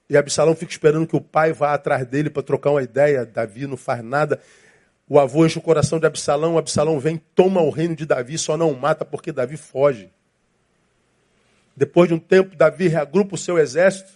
E 0.10 0.16
Absalão 0.16 0.56
fica 0.56 0.72
esperando 0.72 1.08
que 1.08 1.16
o 1.16 1.22
pai 1.22 1.52
vá 1.52 1.74
atrás 1.74 2.06
dele 2.06 2.30
para 2.30 2.44
trocar 2.44 2.72
uma 2.72 2.84
ideia. 2.84 3.26
Davi 3.26 3.66
não 3.66 3.76
faz 3.76 4.04
nada. 4.04 4.40
O 5.10 5.20
avô 5.20 5.46
enche 5.46 5.58
o 5.58 5.62
coração 5.62 6.00
de 6.00 6.06
Absalão. 6.06 6.58
Absalão 6.58 7.00
vem, 7.00 7.18
toma 7.34 7.62
o 7.62 7.70
reino 7.70 7.96
de 7.96 8.06
Davi, 8.06 8.38
só 8.38 8.58
não 8.58 8.74
mata 8.74 9.06
porque 9.06 9.32
Davi 9.32 9.56
foge. 9.56 10.12
Depois 11.76 12.10
de 12.10 12.16
um 12.16 12.20
tempo, 12.20 12.56
Davi 12.56 12.88
reagrupa 12.88 13.36
o 13.36 13.38
seu 13.38 13.58
exército 13.58 14.12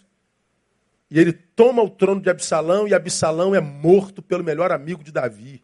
e 1.09 1.19
ele 1.19 1.33
toma 1.33 1.83
o 1.83 1.89
trono 1.89 2.19
de 2.19 2.29
Absalão 2.29 2.87
e 2.87 2.93
Absalão 2.93 3.53
é 3.53 3.59
morto 3.61 4.21
pelo 4.21 4.43
melhor 4.43 4.71
amigo 4.71 5.03
de 5.03 5.11
Davi. 5.11 5.63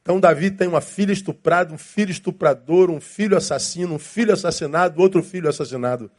Então 0.00 0.20
Davi 0.20 0.50
tem 0.50 0.68
uma 0.68 0.80
filha 0.80 1.12
estuprada, 1.12 1.74
um 1.74 1.78
filho 1.78 2.10
estuprador, 2.10 2.90
um 2.90 3.00
filho 3.00 3.36
assassino, 3.36 3.94
um 3.94 3.98
filho 3.98 4.32
assassinado, 4.32 5.02
outro 5.02 5.22
filho 5.22 5.48
assassinado. 5.48 6.10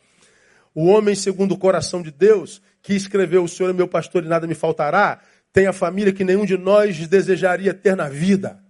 O 0.76 0.86
homem 0.86 1.16
segundo 1.16 1.54
o 1.54 1.58
coração 1.58 2.02
de 2.02 2.12
Deus, 2.12 2.62
que 2.82 2.94
escreveu 2.94 3.44
o 3.44 3.48
Senhor 3.48 3.70
é 3.70 3.74
meu 3.74 3.88
pastor 3.88 4.24
e 4.24 4.28
nada 4.28 4.46
me 4.46 4.54
faltará, 4.54 5.20
tem 5.52 5.68
a 5.68 5.74
família 5.74 6.14
que 6.14 6.24
nenhum 6.24 6.45
de 6.45 6.58
nós 6.58 7.08
desejaria 7.08 7.74
ter 7.74 7.95
na 7.95 8.08
vida. 8.08 8.64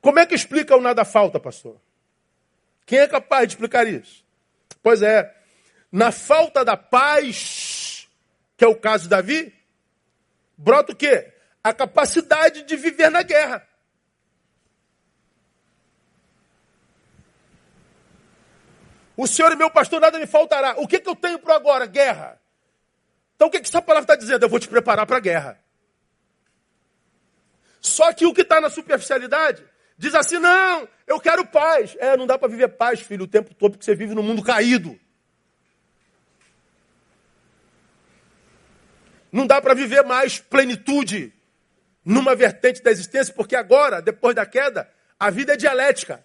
Como 0.00 0.18
é 0.18 0.26
que 0.26 0.34
explica 0.34 0.76
o 0.76 0.80
nada 0.80 1.04
falta, 1.04 1.40
pastor? 1.40 1.80
Quem 2.84 3.00
é 3.00 3.08
capaz 3.08 3.48
de 3.48 3.54
explicar 3.54 3.86
isso? 3.86 4.24
Pois 4.82 5.02
é, 5.02 5.34
na 5.90 6.12
falta 6.12 6.64
da 6.64 6.76
paz, 6.76 8.08
que 8.56 8.64
é 8.64 8.68
o 8.68 8.76
caso 8.76 9.04
de 9.04 9.08
Davi, 9.08 9.52
brota 10.56 10.92
o 10.92 10.96
quê? 10.96 11.32
A 11.62 11.72
capacidade 11.72 12.62
de 12.62 12.76
viver 12.76 13.10
na 13.10 13.22
guerra. 13.22 13.66
O 19.16 19.26
Senhor 19.26 19.50
é 19.50 19.56
meu 19.56 19.70
pastor, 19.70 20.00
nada 20.00 20.18
me 20.18 20.26
faltará. 20.26 20.74
O 20.78 20.86
que, 20.86 21.00
que 21.00 21.08
eu 21.08 21.16
tenho 21.16 21.38
para 21.38 21.56
agora? 21.56 21.86
Guerra. 21.86 22.40
Então 23.34 23.48
o 23.48 23.50
que, 23.50 23.60
que 23.60 23.68
essa 23.68 23.80
palavra 23.80 24.04
está 24.04 24.16
dizendo? 24.16 24.44
Eu 24.44 24.48
vou 24.48 24.58
te 24.58 24.68
preparar 24.68 25.06
para 25.06 25.16
a 25.16 25.20
guerra. 25.20 25.60
Só 27.80 28.12
que 28.12 28.26
o 28.26 28.34
que 28.34 28.42
está 28.42 28.60
na 28.60 28.68
superficialidade 28.68 29.64
diz 29.96 30.14
assim: 30.14 30.38
não, 30.38 30.88
eu 31.06 31.20
quero 31.20 31.46
paz. 31.46 31.96
É, 31.98 32.16
não 32.16 32.26
dá 32.26 32.36
para 32.36 32.48
viver 32.48 32.68
paz, 32.68 33.00
filho, 33.00 33.24
o 33.24 33.28
tempo 33.28 33.54
todo, 33.54 33.72
porque 33.72 33.84
você 33.84 33.94
vive 33.94 34.14
num 34.14 34.22
mundo 34.22 34.42
caído. 34.42 34.98
Não 39.30 39.46
dá 39.46 39.60
para 39.60 39.74
viver 39.74 40.02
mais 40.04 40.38
plenitude 40.38 41.32
numa 42.04 42.34
vertente 42.34 42.82
da 42.82 42.90
existência, 42.90 43.34
porque 43.34 43.56
agora, 43.56 44.00
depois 44.00 44.34
da 44.34 44.46
queda, 44.46 44.90
a 45.18 45.30
vida 45.30 45.54
é 45.54 45.56
dialética. 45.56 46.24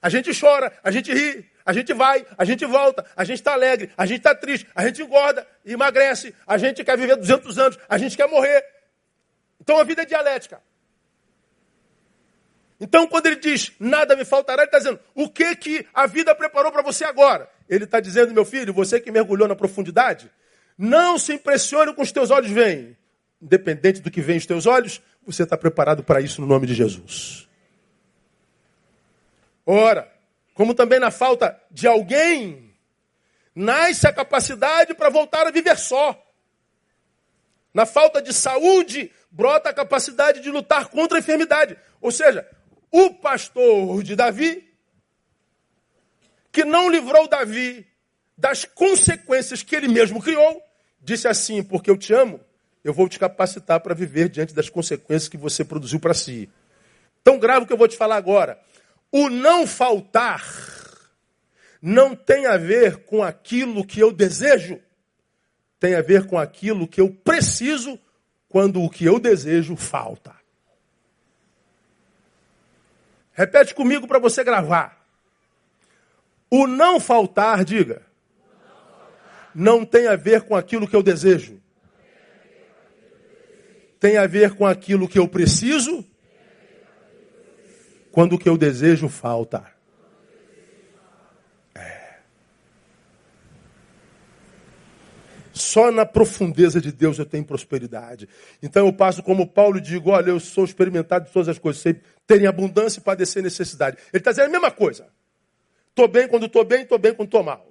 A 0.00 0.08
gente 0.08 0.38
chora, 0.38 0.72
a 0.82 0.90
gente 0.90 1.12
ri, 1.12 1.48
a 1.64 1.72
gente 1.72 1.92
vai, 1.94 2.26
a 2.36 2.44
gente 2.44 2.66
volta, 2.66 3.04
a 3.16 3.24
gente 3.24 3.38
está 3.38 3.54
alegre, 3.54 3.90
a 3.96 4.04
gente 4.04 4.18
está 4.18 4.34
triste, 4.34 4.66
a 4.74 4.84
gente 4.86 5.02
engorda, 5.02 5.46
emagrece, 5.64 6.34
a 6.46 6.58
gente 6.58 6.84
quer 6.84 6.98
viver 6.98 7.16
200 7.16 7.58
anos, 7.58 7.78
a 7.88 7.96
gente 7.96 8.16
quer 8.16 8.28
morrer. 8.28 8.64
Então 9.60 9.78
a 9.78 9.84
vida 9.84 10.02
é 10.02 10.04
dialética. 10.04 10.60
Então, 12.78 13.06
quando 13.06 13.26
ele 13.26 13.36
diz 13.36 13.72
nada 13.78 14.14
me 14.14 14.24
faltará, 14.24 14.62
ele 14.62 14.68
está 14.68 14.78
dizendo 14.78 15.00
o 15.14 15.28
que, 15.28 15.56
que 15.56 15.86
a 15.94 16.06
vida 16.06 16.34
preparou 16.34 16.70
para 16.70 16.82
você 16.82 17.04
agora. 17.04 17.48
Ele 17.68 17.84
está 17.84 17.98
dizendo, 17.98 18.34
meu 18.34 18.44
filho, 18.44 18.74
você 18.74 19.00
que 19.00 19.10
mergulhou 19.10 19.48
na 19.48 19.56
profundidade, 19.56 20.30
não 20.76 21.16
se 21.16 21.32
impressione 21.32 21.94
com 21.94 22.02
os 22.02 22.12
teus 22.12 22.30
olhos 22.30 22.50
veem. 22.50 22.96
Independente 23.40 24.00
do 24.00 24.10
que 24.10 24.20
vem 24.20 24.36
os 24.36 24.44
teus 24.44 24.66
olhos, 24.66 25.00
você 25.24 25.44
está 25.44 25.56
preparado 25.56 26.02
para 26.02 26.20
isso 26.20 26.40
no 26.40 26.46
nome 26.46 26.66
de 26.66 26.74
Jesus. 26.74 27.48
Ora, 29.64 30.12
como 30.54 30.74
também 30.74 31.00
na 31.00 31.10
falta 31.10 31.60
de 31.70 31.86
alguém, 31.86 32.74
nasce 33.54 34.06
a 34.06 34.12
capacidade 34.12 34.94
para 34.94 35.10
voltar 35.10 35.46
a 35.46 35.50
viver 35.50 35.76
só. 35.76 36.20
Na 37.74 37.84
falta 37.84 38.22
de 38.22 38.32
saúde, 38.32 39.10
brota 39.30 39.70
a 39.70 39.74
capacidade 39.74 40.40
de 40.40 40.50
lutar 40.50 40.88
contra 40.88 41.18
a 41.18 41.20
enfermidade. 41.20 41.76
Ou 42.00 42.12
seja, 42.12 42.48
o 42.90 43.10
pastor 43.14 44.02
de 44.04 44.14
Davi, 44.14 44.72
que 46.52 46.64
não 46.64 46.88
livrou 46.88 47.26
Davi 47.26 47.84
das 48.38 48.64
consequências 48.64 49.64
que 49.64 49.74
ele 49.74 49.88
mesmo 49.88 50.22
criou, 50.22 50.62
disse 51.00 51.26
assim: 51.26 51.64
Porque 51.64 51.90
eu 51.90 51.98
te 51.98 52.14
amo, 52.14 52.40
eu 52.84 52.94
vou 52.94 53.08
te 53.08 53.18
capacitar 53.18 53.80
para 53.80 53.94
viver 53.94 54.28
diante 54.28 54.54
das 54.54 54.68
consequências 54.68 55.28
que 55.28 55.36
você 55.36 55.64
produziu 55.64 55.98
para 55.98 56.14
si. 56.14 56.48
Tão 57.24 57.38
grave 57.38 57.66
que 57.66 57.72
eu 57.72 57.76
vou 57.76 57.88
te 57.88 57.96
falar 57.96 58.16
agora. 58.16 58.60
O 59.16 59.30
não 59.30 59.64
faltar 59.64 60.44
não 61.80 62.16
tem 62.16 62.46
a 62.46 62.56
ver 62.56 63.04
com 63.04 63.22
aquilo 63.22 63.86
que 63.86 64.00
eu 64.00 64.10
desejo, 64.10 64.80
tem 65.78 65.94
a 65.94 66.02
ver 66.02 66.26
com 66.26 66.36
aquilo 66.36 66.88
que 66.88 67.00
eu 67.00 67.14
preciso 67.14 67.96
quando 68.48 68.82
o 68.82 68.90
que 68.90 69.04
eu 69.04 69.20
desejo 69.20 69.76
falta. 69.76 70.34
Repete 73.34 73.72
comigo 73.72 74.08
para 74.08 74.18
você 74.18 74.42
gravar. 74.42 75.06
O 76.50 76.66
não 76.66 76.98
faltar, 76.98 77.64
diga, 77.64 78.02
não 79.54 79.84
tem 79.84 80.08
a 80.08 80.16
ver 80.16 80.42
com 80.42 80.56
aquilo 80.56 80.88
que 80.88 80.96
eu 80.96 81.04
desejo. 81.04 81.62
Tem 84.00 84.16
a 84.16 84.26
ver 84.26 84.56
com 84.56 84.66
aquilo 84.66 85.08
que 85.08 85.20
eu 85.20 85.28
preciso 85.28 86.04
quando 88.14 88.34
o 88.34 88.38
que 88.38 88.48
eu 88.48 88.56
desejo 88.56 89.08
falta. 89.08 89.66
É. 91.74 92.18
Só 95.52 95.90
na 95.90 96.06
profundeza 96.06 96.80
de 96.80 96.92
Deus 96.92 97.18
eu 97.18 97.26
tenho 97.26 97.44
prosperidade. 97.44 98.28
Então 98.62 98.86
eu 98.86 98.92
passo 98.92 99.20
como 99.20 99.48
Paulo 99.48 99.78
e 99.78 99.80
digo: 99.80 100.10
olha, 100.10 100.30
eu 100.30 100.38
sou 100.38 100.64
experimentado 100.64 101.26
de 101.26 101.32
todas 101.32 101.48
as 101.48 101.58
coisas, 101.58 101.82
sei 101.82 102.00
ter 102.24 102.40
em 102.40 102.46
abundância 102.46 103.00
e 103.00 103.02
padecer 103.02 103.42
necessidade. 103.42 103.96
Ele 104.12 104.20
está 104.20 104.30
dizendo 104.30 104.46
a 104.46 104.52
mesma 104.52 104.70
coisa. 104.70 105.08
Estou 105.88 106.06
bem 106.06 106.28
quando 106.28 106.46
estou 106.46 106.64
bem, 106.64 106.82
estou 106.82 106.98
bem 106.98 107.12
quando 107.12 107.26
estou 107.26 107.42
mal. 107.42 107.68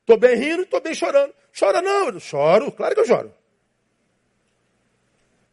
Estou 0.00 0.18
bem 0.18 0.36
rindo, 0.36 0.64
estou 0.64 0.80
bem 0.82 0.94
chorando. 0.94 1.32
Chora 1.58 1.80
não, 1.80 2.10
eu 2.10 2.20
choro, 2.20 2.70
claro 2.70 2.94
que 2.94 3.00
eu 3.00 3.06
choro. 3.06 3.32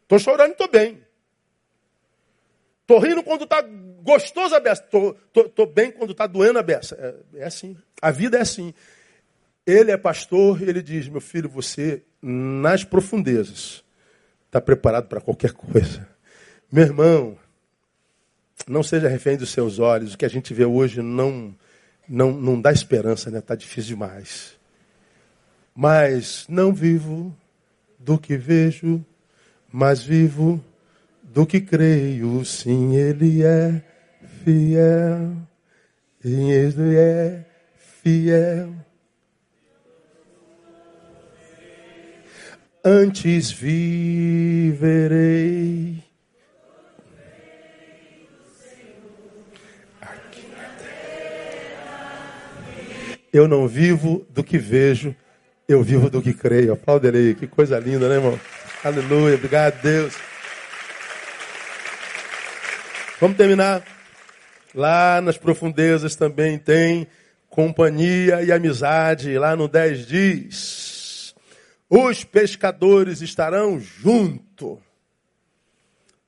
Estou 0.03 0.19
chorando 0.19 0.49
e 0.49 0.51
estou 0.51 0.67
bem. 0.69 1.05
Estou 2.86 2.99
rindo 2.99 3.23
quando 3.23 3.45
está 3.45 3.63
gostoso 4.03 4.53
a 4.53 4.59
beça. 4.59 4.86
Estou 5.36 5.65
bem 5.65 5.91
quando 5.91 6.11
está 6.11 6.27
doendo 6.27 6.59
a 6.59 6.63
beça. 6.63 6.95
É, 7.33 7.41
é 7.41 7.45
assim. 7.45 7.75
A 7.99 8.11
vida 8.11 8.38
é 8.38 8.41
assim. 8.41 8.75
Ele 9.65 9.89
é 9.89 9.97
pastor 9.97 10.61
e 10.61 10.69
ele 10.69 10.83
diz: 10.83 11.07
Meu 11.07 11.19
filho, 11.19 11.49
você, 11.49 12.03
nas 12.21 12.83
profundezas, 12.83 13.83
está 14.45 14.61
preparado 14.61 15.07
para 15.07 15.19
qualquer 15.19 15.51
coisa. 15.51 16.07
Meu 16.71 16.83
irmão, 16.83 17.36
não 18.67 18.83
seja 18.83 19.07
refém 19.07 19.36
dos 19.36 19.49
seus 19.49 19.79
olhos. 19.79 20.13
O 20.13 20.17
que 20.19 20.25
a 20.25 20.29
gente 20.29 20.53
vê 20.53 20.65
hoje 20.65 21.01
não, 21.01 21.55
não, 22.07 22.31
não 22.31 22.61
dá 22.61 22.71
esperança, 22.71 23.31
né? 23.31 23.39
Está 23.39 23.55
difícil 23.55 23.95
demais. 23.95 24.55
Mas 25.75 26.45
não 26.47 26.71
vivo 26.71 27.36
do 27.97 28.19
que 28.19 28.38
vejo, 28.38 29.03
mas 29.71 30.03
vivo 30.03 30.63
do 31.36 31.45
que 31.45 31.59
creio, 31.59 32.43
sim, 32.45 32.95
ele 32.95 33.43
é 33.43 33.83
fiel, 34.45 35.36
ele 36.23 36.95
é 36.95 37.43
fiel. 38.01 38.73
Antes 42.81 43.51
viverei. 43.51 44.86
Eu 53.33 53.49
não 53.49 53.67
vivo 53.67 54.25
do 54.29 54.41
que 54.41 54.57
vejo, 54.57 55.13
eu 55.67 55.83
vivo 55.83 56.09
do 56.09 56.21
que 56.21 56.33
creio. 56.33 56.71
Aplauda 56.71 57.09
ele 57.09 57.17
aí, 57.17 57.36
que 57.36 57.45
coisa 57.45 57.77
linda, 57.77 58.07
né, 58.07 58.15
irmão? 58.15 58.39
Aleluia, 58.81 59.36
obrigado, 59.36 59.81
Deus. 59.81 60.15
Vamos 63.26 63.39
terminar. 63.39 63.84
Lá 64.71 65.19
nas 65.19 65.36
profundezas 65.36 66.15
também 66.15 66.59
tem 66.59 67.07
companhia 67.49 68.43
e 68.43 68.51
amizade. 68.51 69.36
Lá 69.36 69.55
no 69.55 69.67
10 69.67 70.05
diz: 70.05 71.36
Os 71.89 72.23
pescadores 72.23 73.23
estarão 73.23 73.80
junto. 73.80 74.80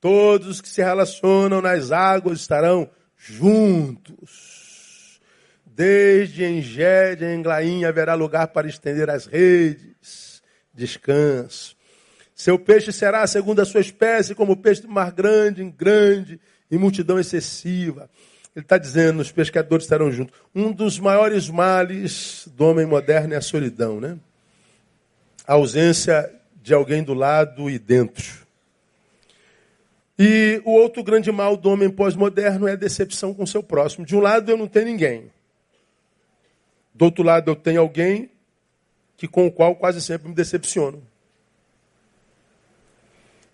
Todos 0.02 0.60
que 0.60 0.68
se 0.68 0.82
relacionam 0.82 1.62
nas 1.62 1.92
águas 1.92 2.40
estarão 2.40 2.90
juntos. 3.16 5.22
Desde 5.64 6.46
Engede 6.46 7.26
a 7.26 7.36
Englaim 7.36 7.86
haverá 7.86 8.16
lugar 8.16 8.48
para 8.48 8.68
estender 8.68 9.08
as 9.08 9.28
redes. 9.28 10.42
Descanso. 10.74 11.78
Seu 12.34 12.58
peixe 12.58 12.92
será 12.92 13.28
segundo 13.28 13.60
a 13.60 13.66
sua 13.66 13.82
espécie, 13.82 14.34
como 14.34 14.54
o 14.54 14.58
peixe 14.58 14.82
do 14.82 14.90
mar 14.90 15.12
grande, 15.12 15.64
grande 15.64 16.40
e 16.70 16.78
multidão 16.78 17.20
excessiva. 17.20 18.10
Ele 18.56 18.66
está 18.66 18.78
dizendo, 18.78 19.20
os 19.20 19.32
pescadores 19.32 19.86
estarão 19.86 20.12
juntos. 20.12 20.36
Um 20.54 20.72
dos 20.72 21.00
maiores 21.00 21.50
males 21.50 22.48
do 22.56 22.66
homem 22.66 22.86
moderno 22.86 23.34
é 23.34 23.38
a 23.38 23.42
solidão, 23.42 24.02
né? 24.02 24.18
A 25.46 25.54
ausência 25.54 26.34
de 26.62 26.74
alguém 26.74 27.04
do 27.04 27.14
lado 27.14 27.70
e 27.70 27.78
dentro. 27.78 28.48
E 30.20 30.62
o 30.66 30.72
outro 30.72 31.04
grande 31.04 31.32
mal 31.32 31.56
do 31.56 31.70
homem 31.70 31.90
pós-moderno 31.90 32.68
é 32.68 32.72
a 32.72 32.76
decepção 32.76 33.34
com 33.34 33.46
seu 33.46 33.62
próximo. 33.62 34.06
De 34.06 34.16
um 34.16 34.20
lado 34.20 34.50
eu 34.50 34.58
não 34.58 34.68
tenho 34.68 34.88
ninguém. 34.88 35.32
Do 36.94 37.06
outro 37.06 37.24
lado 37.24 37.52
eu 37.52 37.56
tenho 37.56 37.80
alguém 37.80 38.32
que 39.16 39.28
com 39.28 39.46
o 39.46 39.52
qual 39.52 39.76
quase 39.76 40.02
sempre 40.02 40.28
me 40.30 40.34
decepciono. 40.34 41.04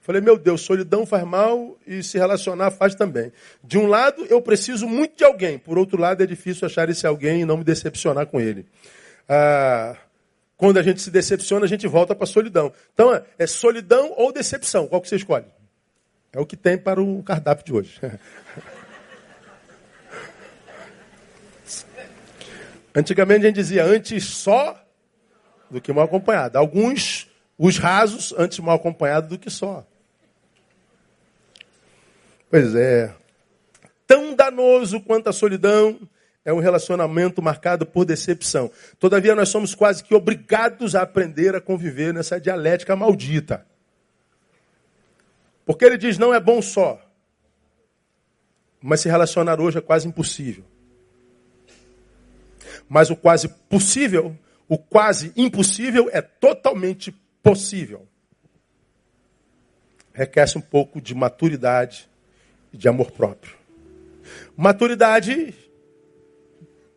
Falei, 0.03 0.19
meu 0.19 0.37
Deus, 0.37 0.59
solidão 0.61 1.05
faz 1.05 1.23
mal 1.23 1.77
e 1.87 2.03
se 2.03 2.17
relacionar 2.17 2.71
faz 2.71 2.93
também. 2.93 3.31
De 3.63 3.77
um 3.77 3.87
lado, 3.87 4.25
eu 4.29 4.41
preciso 4.41 4.85
muito 4.85 5.15
de 5.15 5.23
alguém. 5.23 5.57
Por 5.57 5.77
outro 5.77 5.97
lado, 5.97 6.21
é 6.21 6.25
difícil 6.25 6.65
achar 6.65 6.89
esse 6.89 7.07
alguém 7.07 7.39
e 7.39 7.45
não 7.45 7.55
me 7.55 7.63
decepcionar 7.63 8.27
com 8.27 8.37
ele. 8.41 8.65
Ah, 9.29 9.95
Quando 10.57 10.77
a 10.77 10.83
gente 10.83 11.01
se 11.01 11.09
decepciona, 11.09 11.63
a 11.63 11.69
gente 11.69 11.87
volta 11.87 12.13
para 12.13 12.25
a 12.25 12.27
solidão. 12.27 12.73
Então, 12.93 13.15
é, 13.15 13.23
é 13.39 13.47
solidão 13.47 14.13
ou 14.17 14.33
decepção. 14.33 14.87
Qual 14.87 15.01
que 15.01 15.07
você 15.07 15.15
escolhe? 15.15 15.45
É 16.33 16.39
o 16.39 16.45
que 16.45 16.57
tem 16.57 16.77
para 16.77 17.01
o 17.01 17.23
cardápio 17.23 17.65
de 17.65 17.71
hoje. 17.71 17.97
Antigamente 22.93 23.45
a 23.45 23.47
gente 23.47 23.55
dizia 23.55 23.85
antes 23.85 24.25
só 24.25 24.85
do 25.71 25.79
que 25.79 25.93
mal 25.93 26.03
acompanhado. 26.03 26.57
Alguns, 26.57 27.29
os 27.57 27.77
rasos, 27.77 28.33
antes 28.37 28.59
mal 28.59 28.75
acompanhado 28.75 29.29
do 29.29 29.39
que 29.39 29.49
só. 29.49 29.87
Pois 32.53 32.75
é. 32.75 33.11
Tão 34.05 34.35
danoso 34.35 35.01
quanto 35.01 35.27
a 35.27 35.33
solidão 35.33 35.99
é 36.45 36.53
um 36.53 36.59
relacionamento 36.59 37.41
marcado 37.41 37.83
por 37.83 38.05
decepção. 38.05 38.69
Todavia, 38.99 39.33
nós 39.33 39.49
somos 39.49 39.73
quase 39.73 40.03
que 40.03 40.13
obrigados 40.13 40.93
a 40.93 41.01
aprender 41.01 41.55
a 41.55 41.59
conviver 41.59 42.13
nessa 42.13 42.39
dialética 42.39 42.95
maldita. 42.95 43.65
Porque 45.65 45.83
ele 45.83 45.97
diz: 45.97 46.19
não 46.19 46.31
é 46.31 46.39
bom 46.39 46.61
só. 46.61 47.01
Mas 48.79 49.01
se 49.01 49.09
relacionar 49.09 49.59
hoje 49.59 49.79
é 49.79 49.81
quase 49.81 50.07
impossível. 50.07 50.63
Mas 52.87 53.09
o 53.09 53.15
quase 53.15 53.47
possível, 53.47 54.37
o 54.69 54.77
quase 54.77 55.33
impossível 55.35 56.07
é 56.13 56.21
totalmente 56.21 57.11
possível. 57.41 58.07
Requer 60.13 60.45
um 60.55 60.61
pouco 60.61 61.01
de 61.01 61.15
maturidade 61.15 62.12
de 62.73 62.87
amor 62.87 63.11
próprio. 63.11 63.55
Maturidade 64.57 65.53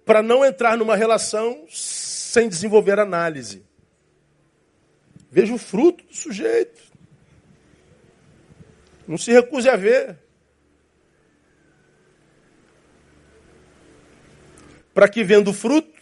para 0.04 0.22
não 0.22 0.44
entrar 0.44 0.76
numa 0.76 0.96
relação 0.96 1.66
sem 1.68 2.48
desenvolver 2.48 2.98
análise. 2.98 3.64
Veja 5.30 5.52
o 5.52 5.58
fruto 5.58 6.04
do 6.04 6.14
sujeito. 6.14 6.80
Não 9.06 9.18
se 9.18 9.32
recuse 9.32 9.68
a 9.68 9.76
ver. 9.76 10.18
Para 14.94 15.08
que 15.08 15.22
vendo 15.22 15.50
o 15.50 15.54
fruto, 15.54 15.92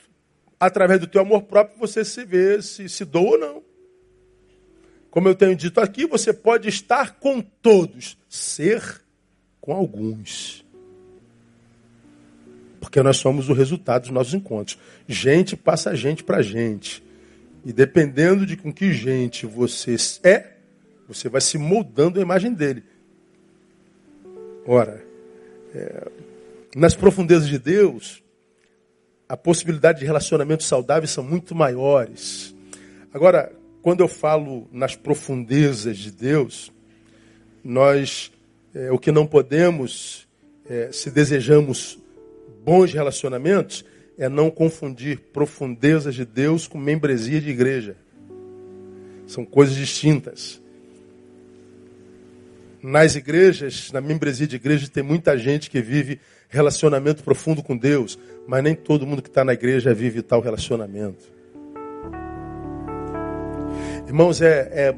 através 0.61 1.01
do 1.01 1.07
teu 1.07 1.21
amor 1.21 1.43
próprio, 1.43 1.79
você 1.79 2.05
se 2.05 2.25
vê 2.25 2.63
se 2.63 2.89
se 2.89 3.05
doa 3.05 3.33
ou 3.33 3.39
não. 3.39 3.65
Como 5.11 5.29
eu 5.29 5.35
tenho 5.35 5.57
dito 5.57 5.81
aqui, 5.81 6.07
você 6.07 6.33
pode 6.33 6.69
estar 6.69 7.19
com 7.19 7.41
todos, 7.41 8.19
ser 8.29 9.04
com 9.65 9.73
alguns. 9.73 10.63
Porque 12.79 13.03
nós 13.03 13.17
somos 13.17 13.49
o 13.49 13.55
resultado 13.55 14.03
dos 14.03 14.11
nossos 14.11 14.35
encontros. 14.35 14.79
Gente 15.09 15.57
passa 15.57 15.97
gente 15.97 16.23
para 16.23 16.43
gente. 16.43 17.03
E 17.65 17.73
dependendo 17.73 18.45
de 18.45 18.59
com 18.59 18.71
que 18.71 18.93
gente 18.93 19.47
você 19.47 19.97
é, 20.23 20.59
você 21.09 21.31
vai 21.31 21.41
se 21.41 21.57
moldando 21.57 22.19
a 22.19 22.23
imagem 22.23 22.53
dele. 22.53 22.85
Ora, 24.67 25.03
é, 25.75 26.11
nas 26.77 26.95
profundezas 26.95 27.49
de 27.49 27.59
Deus, 27.59 28.23
a 29.27 29.35
possibilidade 29.35 30.01
de 30.01 30.05
relacionamentos 30.05 30.67
saudáveis 30.67 31.11
são 31.11 31.25
muito 31.25 31.55
maiores. 31.55 32.55
Agora, 33.15 33.51
quando 33.81 34.01
eu 34.01 34.09
falo 34.09 34.69
nas 34.71 34.95
profundezas 34.95 35.97
de 35.97 36.11
Deus, 36.11 36.71
nós 37.65 38.31
é, 38.75 38.91
o 38.91 38.99
que 38.99 39.13
não 39.13 39.27
podemos, 39.27 40.27
é, 40.69 40.91
se 40.91 41.11
desejamos 41.11 41.99
bons 42.65 42.93
relacionamentos, 42.93 43.85
é 44.19 44.29
não 44.29 44.51
confundir 44.51 45.19
profundezas 45.33 46.15
de 46.15 46.25
Deus 46.25 46.67
com 46.67 46.79
membresia 46.79 47.41
de 47.41 47.51
igreja. 47.51 47.97
São 49.27 49.45
coisas 49.45 49.75
distintas. 49.75 50.61
Nas 52.83 53.15
igrejas, 53.15 53.91
na 53.93 54.01
membresia 54.01 54.47
de 54.47 54.57
igreja, 54.57 54.89
tem 54.89 55.03
muita 55.03 55.39
gente 55.39 55.71
que 55.71 55.81
vive 55.81 56.21
relacionamento 56.49 57.25
profundo 57.25 57.63
com 57.63 57.77
Deus, 57.77 58.19
mas 58.47 58.63
nem 58.63 58.75
todo 58.75 59.07
mundo 59.07 59.23
que 59.23 59.29
está 59.29 59.45
na 59.45 59.55
igreja 59.55 59.95
vive 59.95 60.21
tal 60.23 60.41
relacionamento. 60.41 61.33
Irmãos, 64.07 64.43
é, 64.43 64.71
é, 64.71 64.95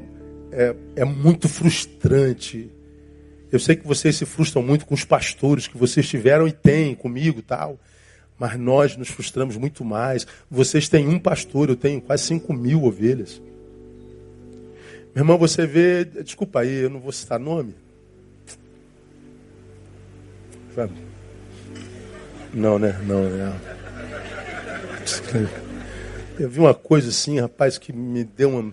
é, 0.51 0.75
é 0.97 1.05
muito 1.05 1.47
frustrante. 1.47 2.69
Eu 3.57 3.59
sei 3.59 3.75
que 3.75 3.87
vocês 3.87 4.15
se 4.15 4.23
frustram 4.23 4.61
muito 4.61 4.85
com 4.85 4.93
os 4.93 5.03
pastores 5.03 5.65
que 5.65 5.75
vocês 5.75 6.07
tiveram 6.07 6.47
e 6.47 6.51
têm 6.51 6.93
comigo 6.93 7.41
tal. 7.41 7.79
Mas 8.37 8.55
nós 8.55 8.95
nos 8.95 9.09
frustramos 9.09 9.57
muito 9.57 9.83
mais. 9.83 10.27
Vocês 10.47 10.87
têm 10.87 11.07
um 11.07 11.17
pastor, 11.17 11.67
eu 11.67 11.75
tenho 11.75 11.99
quase 11.99 12.25
5 12.25 12.53
mil 12.53 12.83
ovelhas. 12.83 13.41
Meu 15.15 15.23
irmão, 15.23 15.39
você 15.39 15.65
vê. 15.65 16.05
Desculpa 16.05 16.59
aí, 16.59 16.83
eu 16.83 16.89
não 16.91 16.99
vou 16.99 17.11
citar 17.11 17.39
nome. 17.39 17.73
Não, 22.53 22.77
né? 22.77 22.95
Não, 23.07 23.23
né? 23.23 23.59
Eu 26.39 26.47
vi 26.47 26.59
uma 26.59 26.75
coisa 26.75 27.09
assim, 27.09 27.39
rapaz, 27.39 27.79
que 27.79 27.91
me 27.91 28.23
deu 28.23 28.51
uma, 28.51 28.71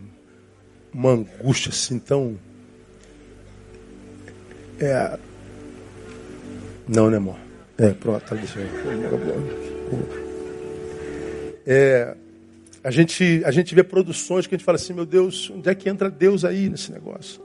uma 0.93 1.11
angústia 1.13 1.71
assim 1.71 1.99
tão. 1.99 2.39
É. 4.81 5.19
Não, 6.89 7.11
né, 7.11 7.17
amor? 7.17 7.37
É, 7.79 7.91
pronto, 7.91 8.23
tá 8.25 8.35
deixando. 8.35 8.69
É, 11.67 12.15
a 12.83 12.91
gente, 12.91 13.43
a 13.45 13.51
gente 13.51 13.75
vê 13.75 13.83
produções 13.83 14.47
que 14.47 14.55
a 14.55 14.59
gente 14.59 14.65
fala 14.65 14.77
assim, 14.77 14.93
meu 14.93 15.07
Deus, 15.07 15.51
onde 15.51 15.69
é 15.69 15.75
que 15.75 15.89
entra 15.89 16.11
Deus 16.11 16.45
aí 16.45 16.69
nesse 16.69 16.93
negócio? 16.93 17.41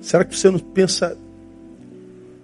Será 0.00 0.24
que 0.24 0.36
você 0.36 0.50
não 0.50 0.60
pensa 0.60 1.18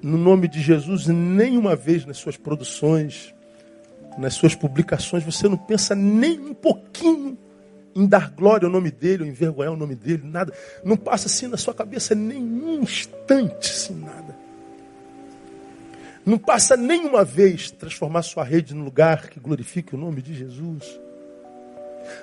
no 0.03 0.19
nome 0.19 0.49
de 0.49 0.61
Jesus 0.61 1.07
nenhuma 1.07 1.75
vez 1.75 2.05
nas 2.05 2.19
suas 2.19 2.37
produções, 2.37 3.35
nas 4.19 4.35
suas 4.35 4.55
publicações, 4.55 5.25
você 5.25 5.49
não 5.49 5.57
pensa 5.57 5.95
nem 5.95 6.39
um 6.39 6.53
pouquinho 6.53 7.39
em 7.95 8.07
dar 8.07 8.31
glória 8.31 8.67
ao 8.67 8.73
nome 8.73 8.91
dele, 8.91 9.23
ou 9.23 9.29
envergonhar 9.29 9.73
o 9.73 9.77
nome 9.77 9.95
dele, 9.95 10.23
nada. 10.25 10.53
Não 10.85 10.97
passa 10.97 11.27
assim 11.27 11.47
na 11.47 11.57
sua 11.57 11.73
cabeça 11.73 12.15
nenhum 12.15 12.83
instante, 12.83 13.71
assim, 13.71 13.95
nada. 13.95 14.37
Não 16.27 16.39
passa 16.39 16.77
nenhuma 16.77 17.25
vez 17.25 17.71
transformar 17.71 18.23
sua 18.23 18.45
rede 18.45 18.75
no 18.75 18.83
lugar 18.83 19.29
que 19.29 19.39
glorifique 19.39 19.95
o 19.95 19.99
nome 19.99 20.23
de 20.23 20.35
Jesus. 20.35 20.99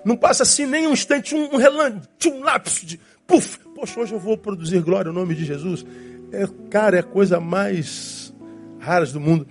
Não 0.04 0.18
passa 0.18 0.44
assim 0.44 0.66
nem 0.66 0.88
um 0.88 0.94
instante, 0.94 1.36
um, 1.36 1.56
relance, 1.56 2.00
um 2.26 2.44
lapso 2.44 2.86
de 2.86 3.00
puf, 3.28 3.60
poxa, 3.76 4.00
hoje 4.00 4.14
eu 4.14 4.20
vou 4.20 4.38
produzir 4.38 4.82
glória 4.82 5.10
ao 5.10 5.14
nome 5.14 5.36
de 5.36 5.46
Jesus. 5.46 5.86
É, 6.32 6.48
cara, 6.70 6.98
é 6.98 7.00
a 7.00 7.04
coisa 7.04 7.40
mais 7.40 8.34
rara 8.80 9.06
do 9.06 9.20
mundo. 9.20 9.48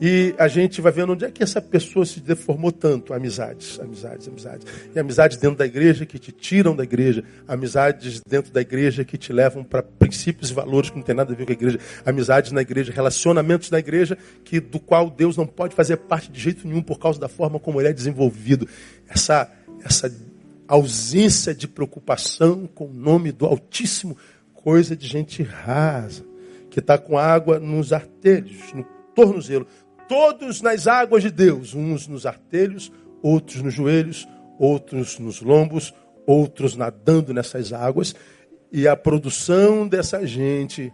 E 0.00 0.34
a 0.38 0.48
gente 0.48 0.80
vai 0.80 0.90
vendo 0.90 1.12
onde 1.12 1.26
é 1.26 1.30
que 1.30 1.42
essa 1.42 1.60
pessoa 1.60 2.06
se 2.06 2.20
deformou 2.20 2.72
tanto. 2.72 3.12
Amizades, 3.12 3.78
amizades, 3.78 4.26
amizades. 4.26 4.66
E 4.94 4.98
amizades 4.98 5.36
dentro 5.36 5.58
da 5.58 5.66
igreja 5.66 6.06
que 6.06 6.18
te 6.18 6.32
tiram 6.32 6.74
da 6.74 6.84
igreja. 6.84 7.22
Amizades 7.46 8.22
dentro 8.26 8.50
da 8.50 8.62
igreja 8.62 9.04
que 9.04 9.18
te 9.18 9.30
levam 9.30 9.62
para 9.62 9.82
princípios 9.82 10.50
e 10.50 10.54
valores 10.54 10.88
que 10.88 10.96
não 10.96 11.02
tem 11.02 11.14
nada 11.14 11.34
a 11.34 11.36
ver 11.36 11.44
com 11.44 11.52
a 11.52 11.54
igreja. 11.54 11.78
Amizades 12.06 12.50
na 12.50 12.62
igreja, 12.62 12.90
relacionamentos 12.92 13.70
na 13.70 13.78
igreja 13.78 14.16
que 14.42 14.58
do 14.58 14.80
qual 14.80 15.10
Deus 15.10 15.36
não 15.36 15.46
pode 15.46 15.74
fazer 15.74 15.98
parte 15.98 16.32
de 16.32 16.40
jeito 16.40 16.66
nenhum 16.66 16.82
por 16.82 16.98
causa 16.98 17.20
da 17.20 17.28
forma 17.28 17.60
como 17.60 17.78
ele 17.78 17.88
é 17.88 17.92
desenvolvido. 17.92 18.66
Essa, 19.06 19.52
essa 19.84 20.10
ausência 20.66 21.54
de 21.54 21.68
preocupação 21.68 22.66
com 22.66 22.86
o 22.86 22.94
nome 22.94 23.32
do 23.32 23.44
Altíssimo, 23.44 24.16
coisa 24.54 24.96
de 24.96 25.06
gente 25.06 25.42
rasa, 25.42 26.24
que 26.70 26.78
está 26.78 26.96
com 26.96 27.18
água 27.18 27.58
nos 27.58 27.92
artelhos, 27.92 28.72
no 28.72 28.84
tornozelo 29.14 29.66
todos 30.10 30.60
nas 30.60 30.88
águas 30.88 31.22
de 31.22 31.30
Deus, 31.30 31.72
uns 31.72 32.08
nos 32.08 32.26
artelhos, 32.26 32.90
outros 33.22 33.62
nos 33.62 33.72
joelhos, 33.72 34.26
outros 34.58 35.20
nos 35.20 35.40
lombos, 35.40 35.94
outros 36.26 36.74
nadando 36.74 37.32
nessas 37.32 37.72
águas, 37.72 38.12
e 38.72 38.88
a 38.88 38.96
produção 38.96 39.86
dessa 39.86 40.26
gente 40.26 40.92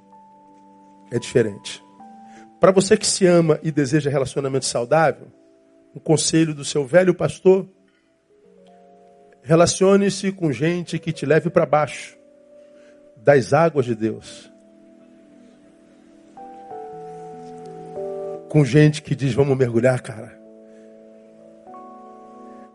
é 1.10 1.18
diferente. 1.18 1.82
Para 2.60 2.70
você 2.70 2.94
que 2.94 3.06
se 3.06 3.24
ama 3.24 3.58
e 3.62 3.72
deseja 3.72 4.10
relacionamento 4.10 4.66
saudável, 4.66 5.28
um 5.94 5.98
conselho 5.98 6.54
do 6.54 6.62
seu 6.62 6.86
velho 6.86 7.14
pastor: 7.14 7.66
relacione-se 9.40 10.30
com 10.30 10.52
gente 10.52 10.98
que 10.98 11.10
te 11.10 11.24
leve 11.24 11.48
para 11.48 11.64
baixo 11.64 12.18
das 13.16 13.54
águas 13.54 13.86
de 13.86 13.94
Deus. 13.94 14.52
Com 18.48 18.64
gente 18.64 19.02
que 19.02 19.14
diz: 19.14 19.32
Vamos 19.34 19.56
mergulhar, 19.56 20.00
cara. 20.00 20.36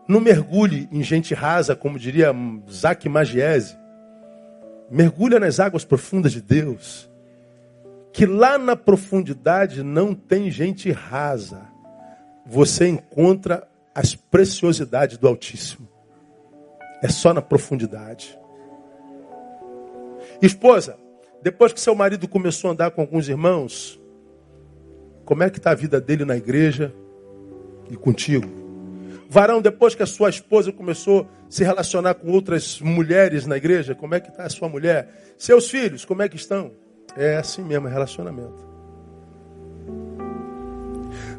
Não 0.06 0.20
mergulhe 0.20 0.88
em 0.90 1.02
gente 1.02 1.32
rasa, 1.32 1.76
como 1.76 1.98
diria 1.98 2.34
Zac 2.70 3.08
Magiese. 3.08 3.76
Mergulha 4.90 5.40
nas 5.40 5.58
águas 5.60 5.84
profundas 5.84 6.32
de 6.32 6.42
Deus. 6.42 7.10
Que 8.12 8.26
lá 8.26 8.58
na 8.58 8.76
profundidade 8.76 9.82
não 9.82 10.14
tem 10.14 10.50
gente 10.50 10.90
rasa. 10.90 11.62
Você 12.44 12.88
encontra 12.88 13.66
as 13.94 14.14
preciosidades 14.14 15.16
do 15.16 15.28
Altíssimo. 15.28 15.88
É 17.02 17.08
só 17.08 17.32
na 17.32 17.40
profundidade. 17.40 18.38
Esposa, 20.42 20.98
depois 21.42 21.72
que 21.72 21.80
seu 21.80 21.94
marido 21.94 22.28
começou 22.28 22.68
a 22.68 22.72
andar 22.72 22.90
com 22.90 23.00
alguns 23.00 23.28
irmãos, 23.28 24.00
como 25.24 25.42
é 25.42 25.50
que 25.50 25.58
está 25.58 25.70
a 25.70 25.74
vida 25.74 26.00
dele 26.00 26.24
na 26.24 26.36
igreja 26.36 26.92
e 27.90 27.96
contigo? 27.96 28.48
Varão, 29.28 29.62
depois 29.62 29.94
que 29.94 30.02
a 30.02 30.06
sua 30.06 30.28
esposa 30.28 30.70
começou 30.70 31.22
a 31.22 31.26
se 31.48 31.64
relacionar 31.64 32.14
com 32.14 32.30
outras 32.30 32.80
mulheres 32.80 33.46
na 33.46 33.56
igreja, 33.56 33.94
como 33.94 34.14
é 34.14 34.20
que 34.20 34.28
está 34.28 34.44
a 34.44 34.50
sua 34.50 34.68
mulher? 34.68 35.34
Seus 35.38 35.70
filhos, 35.70 36.04
como 36.04 36.20
é 36.22 36.28
que 36.28 36.36
estão? 36.36 36.72
É 37.16 37.36
assim 37.36 37.62
mesmo, 37.62 37.88
é 37.88 37.90
relacionamento. 37.90 38.72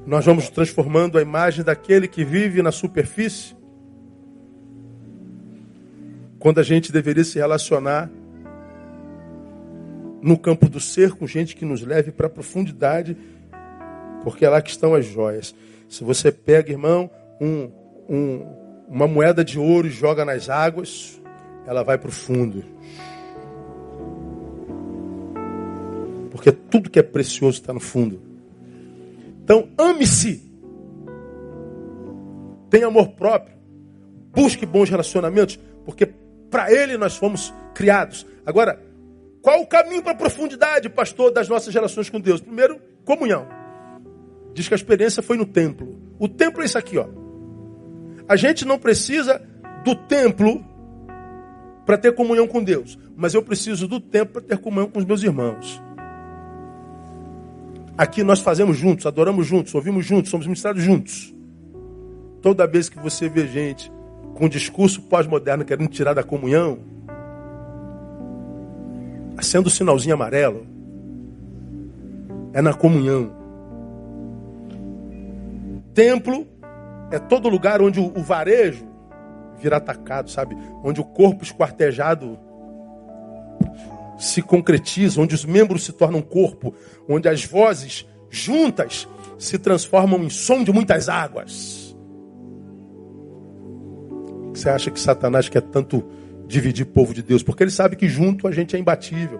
Nós 0.05 0.25
vamos 0.25 0.49
transformando 0.49 1.17
a 1.17 1.21
imagem 1.21 1.63
daquele 1.63 2.07
que 2.07 2.25
vive 2.25 2.61
na 2.61 2.71
superfície, 2.71 3.55
quando 6.39 6.59
a 6.59 6.63
gente 6.63 6.91
deveria 6.91 7.23
se 7.23 7.39
relacionar 7.39 8.09
no 10.21 10.37
campo 10.37 10.67
do 10.67 10.79
ser 10.79 11.11
com 11.11 11.25
gente 11.25 11.55
que 11.55 11.63
nos 11.63 11.81
leve 11.81 12.11
para 12.11 12.27
a 12.27 12.29
profundidade, 12.29 13.15
porque 14.23 14.45
é 14.45 14.49
lá 14.49 14.61
que 14.61 14.69
estão 14.69 14.95
as 14.95 15.05
joias. 15.05 15.53
Se 15.89 16.03
você 16.03 16.31
pega, 16.31 16.71
irmão, 16.71 17.09
um, 17.39 17.69
um, 18.09 18.45
uma 18.87 19.07
moeda 19.07 19.43
de 19.43 19.59
ouro 19.59 19.87
e 19.87 19.91
joga 19.91 20.23
nas 20.25 20.49
águas, 20.49 21.21
ela 21.65 21.83
vai 21.83 21.97
para 21.97 22.09
o 22.09 22.11
fundo. 22.11 22.63
Porque 26.31 26.51
tudo 26.51 26.89
que 26.89 26.99
é 26.99 27.03
precioso 27.03 27.59
está 27.59 27.73
no 27.73 27.79
fundo. 27.79 28.21
Então, 29.43 29.69
ame-se. 29.77 30.51
Tenha 32.69 32.87
amor 32.87 33.09
próprio. 33.09 33.55
Busque 34.33 34.65
bons 34.65 34.89
relacionamentos, 34.89 35.59
porque 35.85 36.07
para 36.49 36.71
ele 36.71 36.97
nós 36.97 37.15
fomos 37.15 37.53
criados. 37.75 38.25
Agora, 38.45 38.81
qual 39.41 39.61
o 39.61 39.67
caminho 39.67 40.01
para 40.01 40.13
a 40.13 40.15
profundidade, 40.15 40.89
pastor, 40.89 41.31
das 41.31 41.47
nossas 41.47 41.73
relações 41.73 42.09
com 42.09 42.19
Deus? 42.19 42.41
Primeiro, 42.41 42.79
comunhão. 43.05 43.47
Diz 44.53 44.67
que 44.67 44.73
a 44.73 44.77
experiência 44.77 45.23
foi 45.23 45.37
no 45.37 45.45
templo. 45.45 45.97
O 46.19 46.27
templo 46.27 46.61
é 46.61 46.65
isso 46.65 46.77
aqui, 46.77 46.97
ó. 46.97 47.07
A 48.27 48.35
gente 48.35 48.65
não 48.65 48.77
precisa 48.77 49.41
do 49.83 49.95
templo 49.95 50.63
para 51.85 51.97
ter 51.97 52.13
comunhão 52.13 52.47
com 52.47 52.63
Deus, 52.63 52.97
mas 53.15 53.33
eu 53.33 53.43
preciso 53.43 53.87
do 53.87 53.99
templo 53.99 54.33
para 54.33 54.41
ter 54.41 54.57
comunhão 54.57 54.89
com 54.89 54.99
os 54.99 55.05
meus 55.05 55.21
irmãos. 55.21 55.81
Aqui 57.97 58.23
nós 58.23 58.39
fazemos 58.39 58.77
juntos, 58.77 59.05
adoramos 59.05 59.45
juntos, 59.45 59.75
ouvimos 59.75 60.05
juntos, 60.05 60.31
somos 60.31 60.47
ministrados 60.47 60.81
juntos. 60.81 61.33
Toda 62.41 62.65
vez 62.65 62.89
que 62.89 62.99
você 62.99 63.29
vê 63.29 63.47
gente 63.47 63.91
com 64.33 64.49
discurso 64.49 65.01
pós-moderno 65.03 65.63
querendo 65.63 65.89
tirar 65.89 66.13
da 66.13 66.23
comunhão, 66.23 66.79
acenda 69.37 69.67
o 69.67 69.71
sinalzinho 69.71 70.15
amarelo. 70.15 70.65
É 72.51 72.61
na 72.61 72.73
comunhão. 72.73 73.42
Templo 75.93 76.47
é 77.11 77.19
todo 77.19 77.49
lugar 77.49 77.81
onde 77.81 77.99
o 77.99 78.23
varejo 78.23 78.87
vira 79.59 79.77
atacado, 79.77 80.29
sabe? 80.29 80.57
Onde 80.83 80.99
o 80.99 81.03
corpo 81.03 81.43
esquartejado 81.43 82.39
se 84.17 84.41
concretiza, 84.41 85.21
onde 85.21 85.35
os 85.35 85.45
membros 85.45 85.83
se 85.83 85.91
tornam 85.91 86.21
corpo, 86.21 86.73
onde 87.07 87.27
as 87.27 87.45
vozes 87.45 88.07
juntas 88.29 89.07
se 89.37 89.57
transformam 89.57 90.23
em 90.23 90.29
som 90.29 90.63
de 90.63 90.71
muitas 90.71 91.09
águas. 91.09 91.95
Você 94.53 94.69
acha 94.69 94.91
que 94.91 94.99
Satanás 94.99 95.49
quer 95.49 95.61
tanto 95.61 96.03
dividir 96.47 96.85
o 96.85 96.89
povo 96.89 97.13
de 97.13 97.21
Deus? 97.21 97.43
Porque 97.43 97.63
ele 97.63 97.71
sabe 97.71 97.95
que 97.95 98.07
junto 98.07 98.47
a 98.47 98.51
gente 98.51 98.75
é 98.75 98.79
imbatível. 98.79 99.39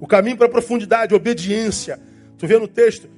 O 0.00 0.06
caminho 0.06 0.36
para 0.36 0.46
a 0.46 0.50
profundidade, 0.50 1.14
obediência. 1.14 2.00
Tu 2.36 2.46
vê 2.46 2.58
no 2.58 2.68
texto, 2.68 3.08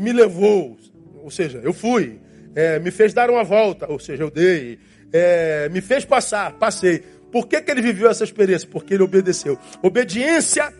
me 0.00 0.12
levou, 0.12 0.76
ou 1.22 1.30
seja, 1.30 1.60
eu 1.62 1.72
fui. 1.72 2.20
É, 2.54 2.78
me 2.78 2.90
fez 2.90 3.14
dar 3.14 3.30
uma 3.30 3.42
volta, 3.42 3.90
ou 3.90 3.98
seja, 3.98 4.22
eu 4.22 4.30
dei. 4.30 4.78
É, 5.12 5.68
me 5.70 5.80
fez 5.80 6.04
passar, 6.04 6.52
passei. 6.52 7.02
Por 7.30 7.46
que, 7.46 7.60
que 7.62 7.70
ele 7.70 7.80
viveu 7.80 8.10
essa 8.10 8.24
experiência? 8.24 8.68
Porque 8.70 8.94
ele 8.94 9.02
obedeceu. 9.02 9.58
Obediência 9.82 10.72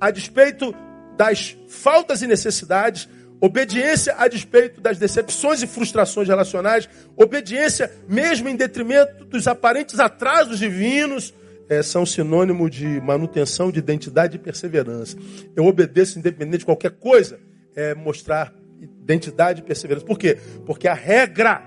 a 0.00 0.10
despeito 0.10 0.72
das 1.16 1.56
faltas 1.66 2.22
e 2.22 2.26
necessidades, 2.28 3.08
obediência 3.40 4.14
a 4.16 4.28
despeito 4.28 4.80
das 4.80 4.98
decepções 4.98 5.60
e 5.60 5.66
frustrações 5.66 6.28
relacionais, 6.28 6.88
obediência 7.16 7.90
mesmo 8.08 8.48
em 8.48 8.54
detrimento 8.54 9.24
dos 9.24 9.48
aparentes 9.48 9.98
atrasos 9.98 10.60
divinos, 10.60 11.34
é, 11.68 11.82
são 11.82 12.06
sinônimo 12.06 12.70
de 12.70 13.00
manutenção 13.00 13.70
de 13.70 13.80
identidade 13.80 14.36
e 14.36 14.38
perseverança. 14.38 15.16
Eu 15.54 15.66
obedeço 15.66 16.18
independente 16.18 16.60
de 16.60 16.64
qualquer 16.64 16.92
coisa, 16.92 17.38
é 17.74 17.94
mostrar 17.94 18.54
identidade 18.80 19.60
e 19.60 19.64
perseverança. 19.64 20.06
Por 20.06 20.18
quê? 20.18 20.38
Porque 20.66 20.86
a 20.86 20.94
regra 20.94 21.62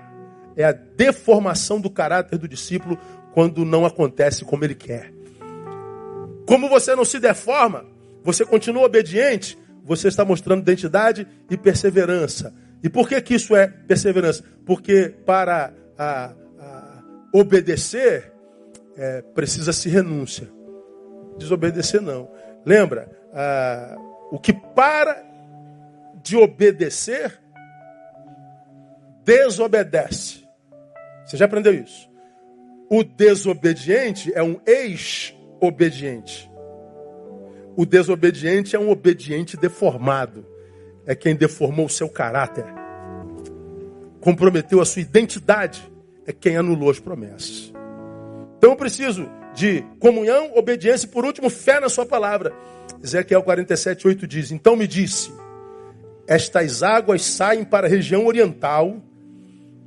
é 0.56 0.64
a 0.64 0.72
deformação 0.72 1.80
do 1.80 1.90
caráter 1.90 2.38
do 2.38 2.48
discípulo 2.48 2.98
quando 3.32 3.64
não 3.64 3.84
acontece 3.84 4.44
como 4.44 4.64
ele 4.64 4.74
quer. 4.74 5.12
Como 6.46 6.68
você 6.68 6.94
não 6.94 7.04
se 7.04 7.18
deforma, 7.18 7.84
você 8.22 8.44
continua 8.44 8.84
obediente, 8.84 9.58
você 9.84 10.08
está 10.08 10.24
mostrando 10.24 10.60
identidade 10.60 11.26
e 11.50 11.56
perseverança. 11.56 12.54
E 12.82 12.88
por 12.88 13.08
que, 13.08 13.20
que 13.20 13.34
isso 13.34 13.54
é 13.54 13.66
perseverança? 13.66 14.44
Porque 14.66 15.08
para 15.24 15.72
a, 15.96 16.34
a 16.58 17.02
obedecer, 17.32 18.32
é, 18.96 19.22
precisa-se 19.22 19.88
renúncia. 19.88 20.48
Desobedecer 21.38 22.00
não. 22.00 22.30
Lembra, 22.66 23.08
a, 23.32 23.96
o 24.30 24.38
que 24.38 24.52
para 24.52 25.31
de 26.22 26.36
obedecer, 26.36 27.40
desobedece. 29.24 30.44
Você 31.24 31.36
já 31.36 31.44
aprendeu 31.44 31.74
isso? 31.74 32.10
O 32.90 33.02
desobediente 33.02 34.32
é 34.34 34.42
um 34.42 34.60
ex-obediente. 34.66 36.50
O 37.76 37.86
desobediente 37.86 38.76
é 38.76 38.78
um 38.78 38.90
obediente 38.90 39.56
deformado. 39.56 40.46
É 41.06 41.14
quem 41.14 41.34
deformou 41.34 41.86
o 41.86 41.90
seu 41.90 42.08
caráter. 42.08 42.66
Comprometeu 44.20 44.80
a 44.80 44.84
sua 44.84 45.02
identidade. 45.02 45.90
É 46.26 46.32
quem 46.32 46.56
anulou 46.56 46.90
as 46.90 47.00
promessas. 47.00 47.72
Então 48.58 48.70
eu 48.70 48.76
preciso 48.76 49.28
de 49.54 49.82
comunhão, 49.98 50.52
obediência 50.54 51.06
e, 51.06 51.08
por 51.08 51.24
último, 51.24 51.50
fé 51.50 51.80
na 51.80 51.88
sua 51.88 52.06
palavra. 52.06 52.52
Ezequiel 53.02 53.42
47, 53.42 54.06
8 54.06 54.26
diz: 54.26 54.52
Então 54.52 54.76
me 54.76 54.86
disse: 54.86 55.32
Estas 56.32 56.82
águas 56.82 57.22
saem 57.26 57.62
para 57.62 57.86
a 57.86 57.90
região 57.90 58.24
oriental 58.24 58.96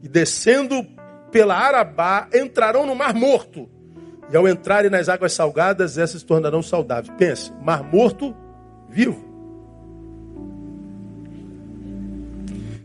e 0.03 0.07
descendo 0.07 0.85
pela 1.31 1.55
Arabá 1.55 2.27
entrarão 2.31 2.85
no 2.85 2.93
Mar 2.93 3.15
Morto. 3.15 3.67
E 4.31 4.37
ao 4.37 4.47
entrarem 4.47 4.91
nas 4.91 5.09
águas 5.09 5.33
salgadas, 5.33 5.97
essas 5.97 6.21
se 6.21 6.27
tornarão 6.27 6.61
saudáveis. 6.61 7.11
Pense, 7.17 7.51
Mar 7.63 7.83
Morto 7.83 8.35
vivo. 8.87 9.25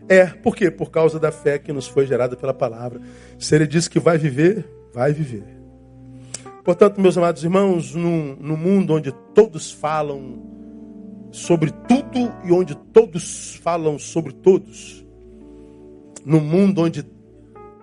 É, 0.09 0.25
por 0.25 0.57
quê? 0.57 0.71
Por 0.71 0.91
causa 0.91 1.21
da 1.21 1.31
fé 1.31 1.59
que 1.59 1.71
nos 1.71 1.87
foi 1.87 2.07
gerada 2.07 2.37
pela 2.37 2.55
palavra. 2.55 2.99
Se 3.39 3.55
ele 3.55 3.67
diz 3.67 3.89
que 3.89 4.01
vai 4.01 4.17
viver, 4.17 4.67
vai 4.95 5.13
viver. 5.13 5.45
Portanto, 6.65 6.99
meus 6.99 7.19
amados 7.19 7.45
irmãos, 7.45 7.95
no 7.95 8.57
mundo 8.57 8.95
onde 8.95 9.13
todos 9.35 9.71
falam 9.71 10.60
sobre 11.31 11.71
tudo 11.71 12.33
e 12.45 12.53
onde 12.53 12.75
todos 12.75 13.57
falam 13.57 13.99
sobre 13.99 14.33
todos, 14.33 15.05
no 16.25 16.41
mundo 16.41 16.83
onde 16.83 17.03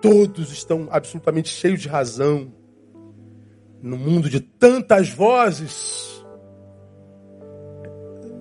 todos 0.00 0.52
estão 0.52 0.88
absolutamente 0.90 1.48
cheios 1.48 1.80
de 1.80 1.88
razão. 1.88 2.52
No 3.80 3.96
mundo 3.96 4.28
de 4.28 4.40
tantas 4.40 5.08
vozes, 5.08 6.24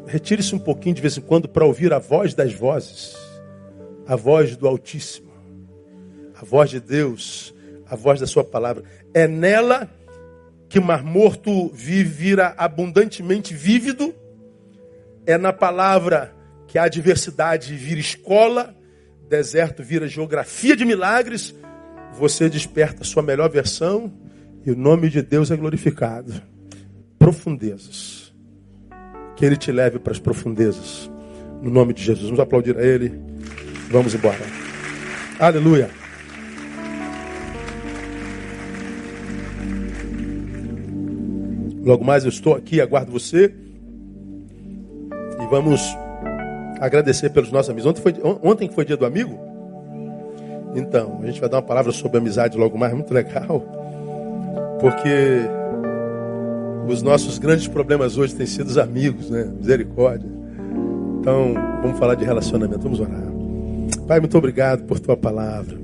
retire-se 0.08 0.56
um 0.56 0.60
pouquinho 0.60 0.96
de 0.96 1.02
vez 1.02 1.16
em 1.18 1.22
quando 1.22 1.48
para 1.48 1.66
ouvir 1.66 1.94
a 1.94 2.00
voz 2.00 2.34
das 2.34 2.54
vozes, 2.54 3.16
a 4.08 4.16
voz 4.16 4.56
do 4.56 4.68
Altíssimo, 4.68 5.32
a 6.36 6.44
voz 6.44 6.72
de 6.72 6.80
Deus, 6.80 7.54
a 7.88 7.96
voz 7.96 8.20
da 8.20 8.26
Sua 8.26 8.44
palavra. 8.44 8.84
É 9.14 9.28
nela 9.28 9.90
que 10.70 10.80
o 10.80 10.84
mar 10.84 11.04
morto 11.04 11.70
vira 11.70 12.56
abundantemente 12.58 13.54
vívido, 13.54 14.14
é 15.28 15.38
na 15.38 15.52
palavra 15.52 16.34
que 16.70 16.78
a 16.78 16.84
adversidade 16.84 17.76
vira 17.76 18.00
escola, 18.00 18.74
deserto 19.28 19.84
vira 19.84 20.08
geografia 20.08 20.74
de 20.74 20.86
milagres, 20.86 21.54
você 22.14 22.48
desperta 22.48 23.02
a 23.02 23.06
sua 23.06 23.22
melhor 23.22 23.50
versão 23.50 24.10
e 24.66 24.72
o 24.72 24.76
nome 24.76 25.10
de 25.10 25.22
Deus 25.22 25.52
é 25.52 25.58
glorificado. 25.58 26.34
Profundezas. 27.20 28.34
Que 29.36 29.46
Ele 29.46 29.58
te 29.58 29.70
leve 29.70 30.00
para 30.00 30.14
as 30.14 30.20
profundezas. 30.20 31.12
No 31.62 31.70
nome 31.70 31.94
de 31.94 32.04
Jesus. 32.04 32.28
Vamos 32.28 32.40
aplaudir 32.40 32.78
a 32.78 32.82
Ele. 32.82 33.12
Vamos 33.92 34.16
embora. 34.16 34.40
Aleluia. 35.38 35.90
Logo 41.84 42.06
mais 42.06 42.24
eu 42.24 42.30
estou 42.30 42.56
aqui, 42.56 42.80
aguardo 42.80 43.12
você. 43.12 43.67
Vamos 45.50 45.82
agradecer 46.80 47.30
pelos 47.30 47.52
nossos 47.52 47.70
amigos. 47.70 47.90
Ontem 47.90 48.02
foi, 48.02 48.16
ontem 48.44 48.70
foi 48.70 48.86
dia 48.86 48.98
do 48.98 49.06
amigo? 49.06 49.38
Então, 50.76 51.20
a 51.22 51.26
gente 51.26 51.40
vai 51.40 51.50
dar 51.50 51.58
uma 51.58 51.64
palavra 51.64 51.92
sobre 51.92 52.18
amizade 52.18 52.58
logo 52.58 52.78
mais, 52.78 52.94
muito 52.94 53.14
legal. 53.14 53.64
Porque 54.80 55.42
os 56.88 57.02
nossos 57.02 57.38
grandes 57.38 57.68
problemas 57.68 58.18
hoje 58.18 58.36
têm 58.36 58.46
sido 58.46 58.68
os 58.68 58.78
amigos, 58.78 59.30
né? 59.30 59.52
Misericórdia. 59.58 60.30
Então, 61.20 61.54
vamos 61.82 61.98
falar 61.98 62.16
de 62.16 62.24
relacionamento, 62.24 62.80
vamos 62.80 63.00
orar. 63.00 63.28
Pai, 64.08 64.20
muito 64.20 64.38
obrigado 64.38 64.84
por 64.84 65.00
tua 65.00 65.18
palavra. 65.18 65.78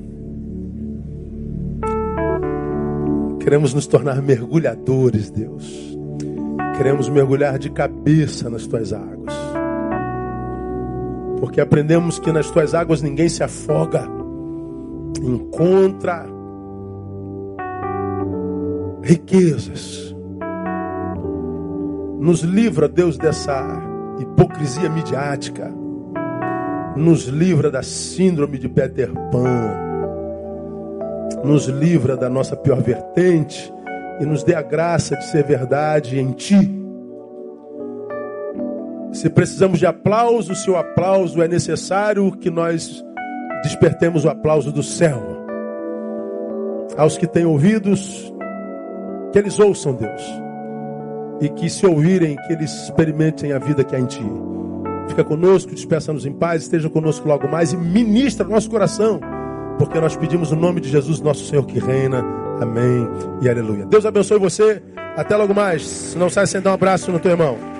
Queremos 3.39 3.73
nos 3.73 3.85
tornar 3.87 4.21
mergulhadores, 4.21 5.29
Deus. 5.29 5.97
Queremos 6.77 7.09
mergulhar 7.09 7.59
de 7.59 7.69
cabeça 7.69 8.49
nas 8.49 8.65
tuas 8.65 8.93
águas. 8.93 9.42
Porque 11.43 11.59
aprendemos 11.59 12.19
que 12.19 12.31
nas 12.31 12.49
tuas 12.49 12.73
águas 12.73 13.01
ninguém 13.01 13.27
se 13.27 13.43
afoga. 13.43 14.07
Encontra 15.21 16.25
riquezas. 19.01 20.15
Nos 22.17 22.43
livra, 22.43 22.87
Deus, 22.87 23.17
dessa 23.17 23.61
hipocrisia 24.21 24.89
midiática. 24.89 25.69
Nos 26.95 27.25
livra 27.25 27.69
da 27.69 27.83
síndrome 27.83 28.57
de 28.57 28.69
Peter 28.69 29.11
Pan. 29.29 29.75
Nos 31.43 31.65
livra 31.67 32.15
da 32.15 32.29
nossa 32.29 32.55
pior 32.55 32.81
vertente 32.81 33.69
e 34.21 34.25
nos 34.25 34.43
dê 34.43 34.55
a 34.55 34.61
graça 34.61 35.17
de 35.17 35.25
ser 35.25 35.43
verdade 35.43 36.17
em 36.17 36.31
Ti. 36.31 36.82
Se 39.13 39.29
precisamos 39.29 39.77
de 39.77 39.85
aplauso, 39.85 40.55
se 40.55 40.69
o 40.71 40.75
aplauso 40.75 41.41
é 41.41 41.47
necessário, 41.47 42.31
que 42.31 42.49
nós 42.49 43.05
despertemos 43.61 44.25
o 44.25 44.29
aplauso 44.29 44.71
do 44.71 44.81
céu. 44.81 45.21
Aos 46.97 47.15
que 47.15 47.27
têm 47.27 47.45
ouvidos, 47.45 48.33
que 49.31 49.37
eles 49.37 49.59
ouçam, 49.59 49.93
Deus. 49.93 50.21
E 51.39 51.47
que 51.47 51.69
se 51.69 51.85
ouvirem, 51.85 52.35
que 52.47 52.53
eles 52.53 52.71
experimentem 52.83 53.53
a 53.53 53.59
vida 53.59 53.83
que 53.83 53.95
há 53.95 53.99
em 53.99 54.05
Ti. 54.05 54.25
Fica 55.07 55.23
conosco, 55.23 55.71
despeça-nos 55.71 56.25
em 56.25 56.33
paz, 56.33 56.63
esteja 56.63 56.89
conosco 56.89 57.27
logo 57.27 57.47
mais 57.47 57.71
e 57.71 57.77
ministra 57.77 58.47
nosso 58.47 58.69
coração. 58.69 59.19
Porque 59.77 59.99
nós 59.99 60.15
pedimos 60.15 60.51
o 60.51 60.55
nome 60.55 60.81
de 60.81 60.89
Jesus, 60.89 61.21
nosso 61.21 61.45
Senhor 61.45 61.65
que 61.65 61.79
reina. 61.79 62.23
Amém 62.59 63.07
e 63.41 63.49
aleluia. 63.49 63.85
Deus 63.85 64.05
abençoe 64.05 64.39
você. 64.39 64.81
Até 65.15 65.35
logo 65.35 65.53
mais. 65.53 65.85
Se 65.85 66.17
não 66.17 66.29
sai 66.29 66.47
sem 66.47 66.61
dar 66.61 66.71
um 66.71 66.73
abraço 66.73 67.11
no 67.11 67.19
teu 67.19 67.31
irmão. 67.31 67.73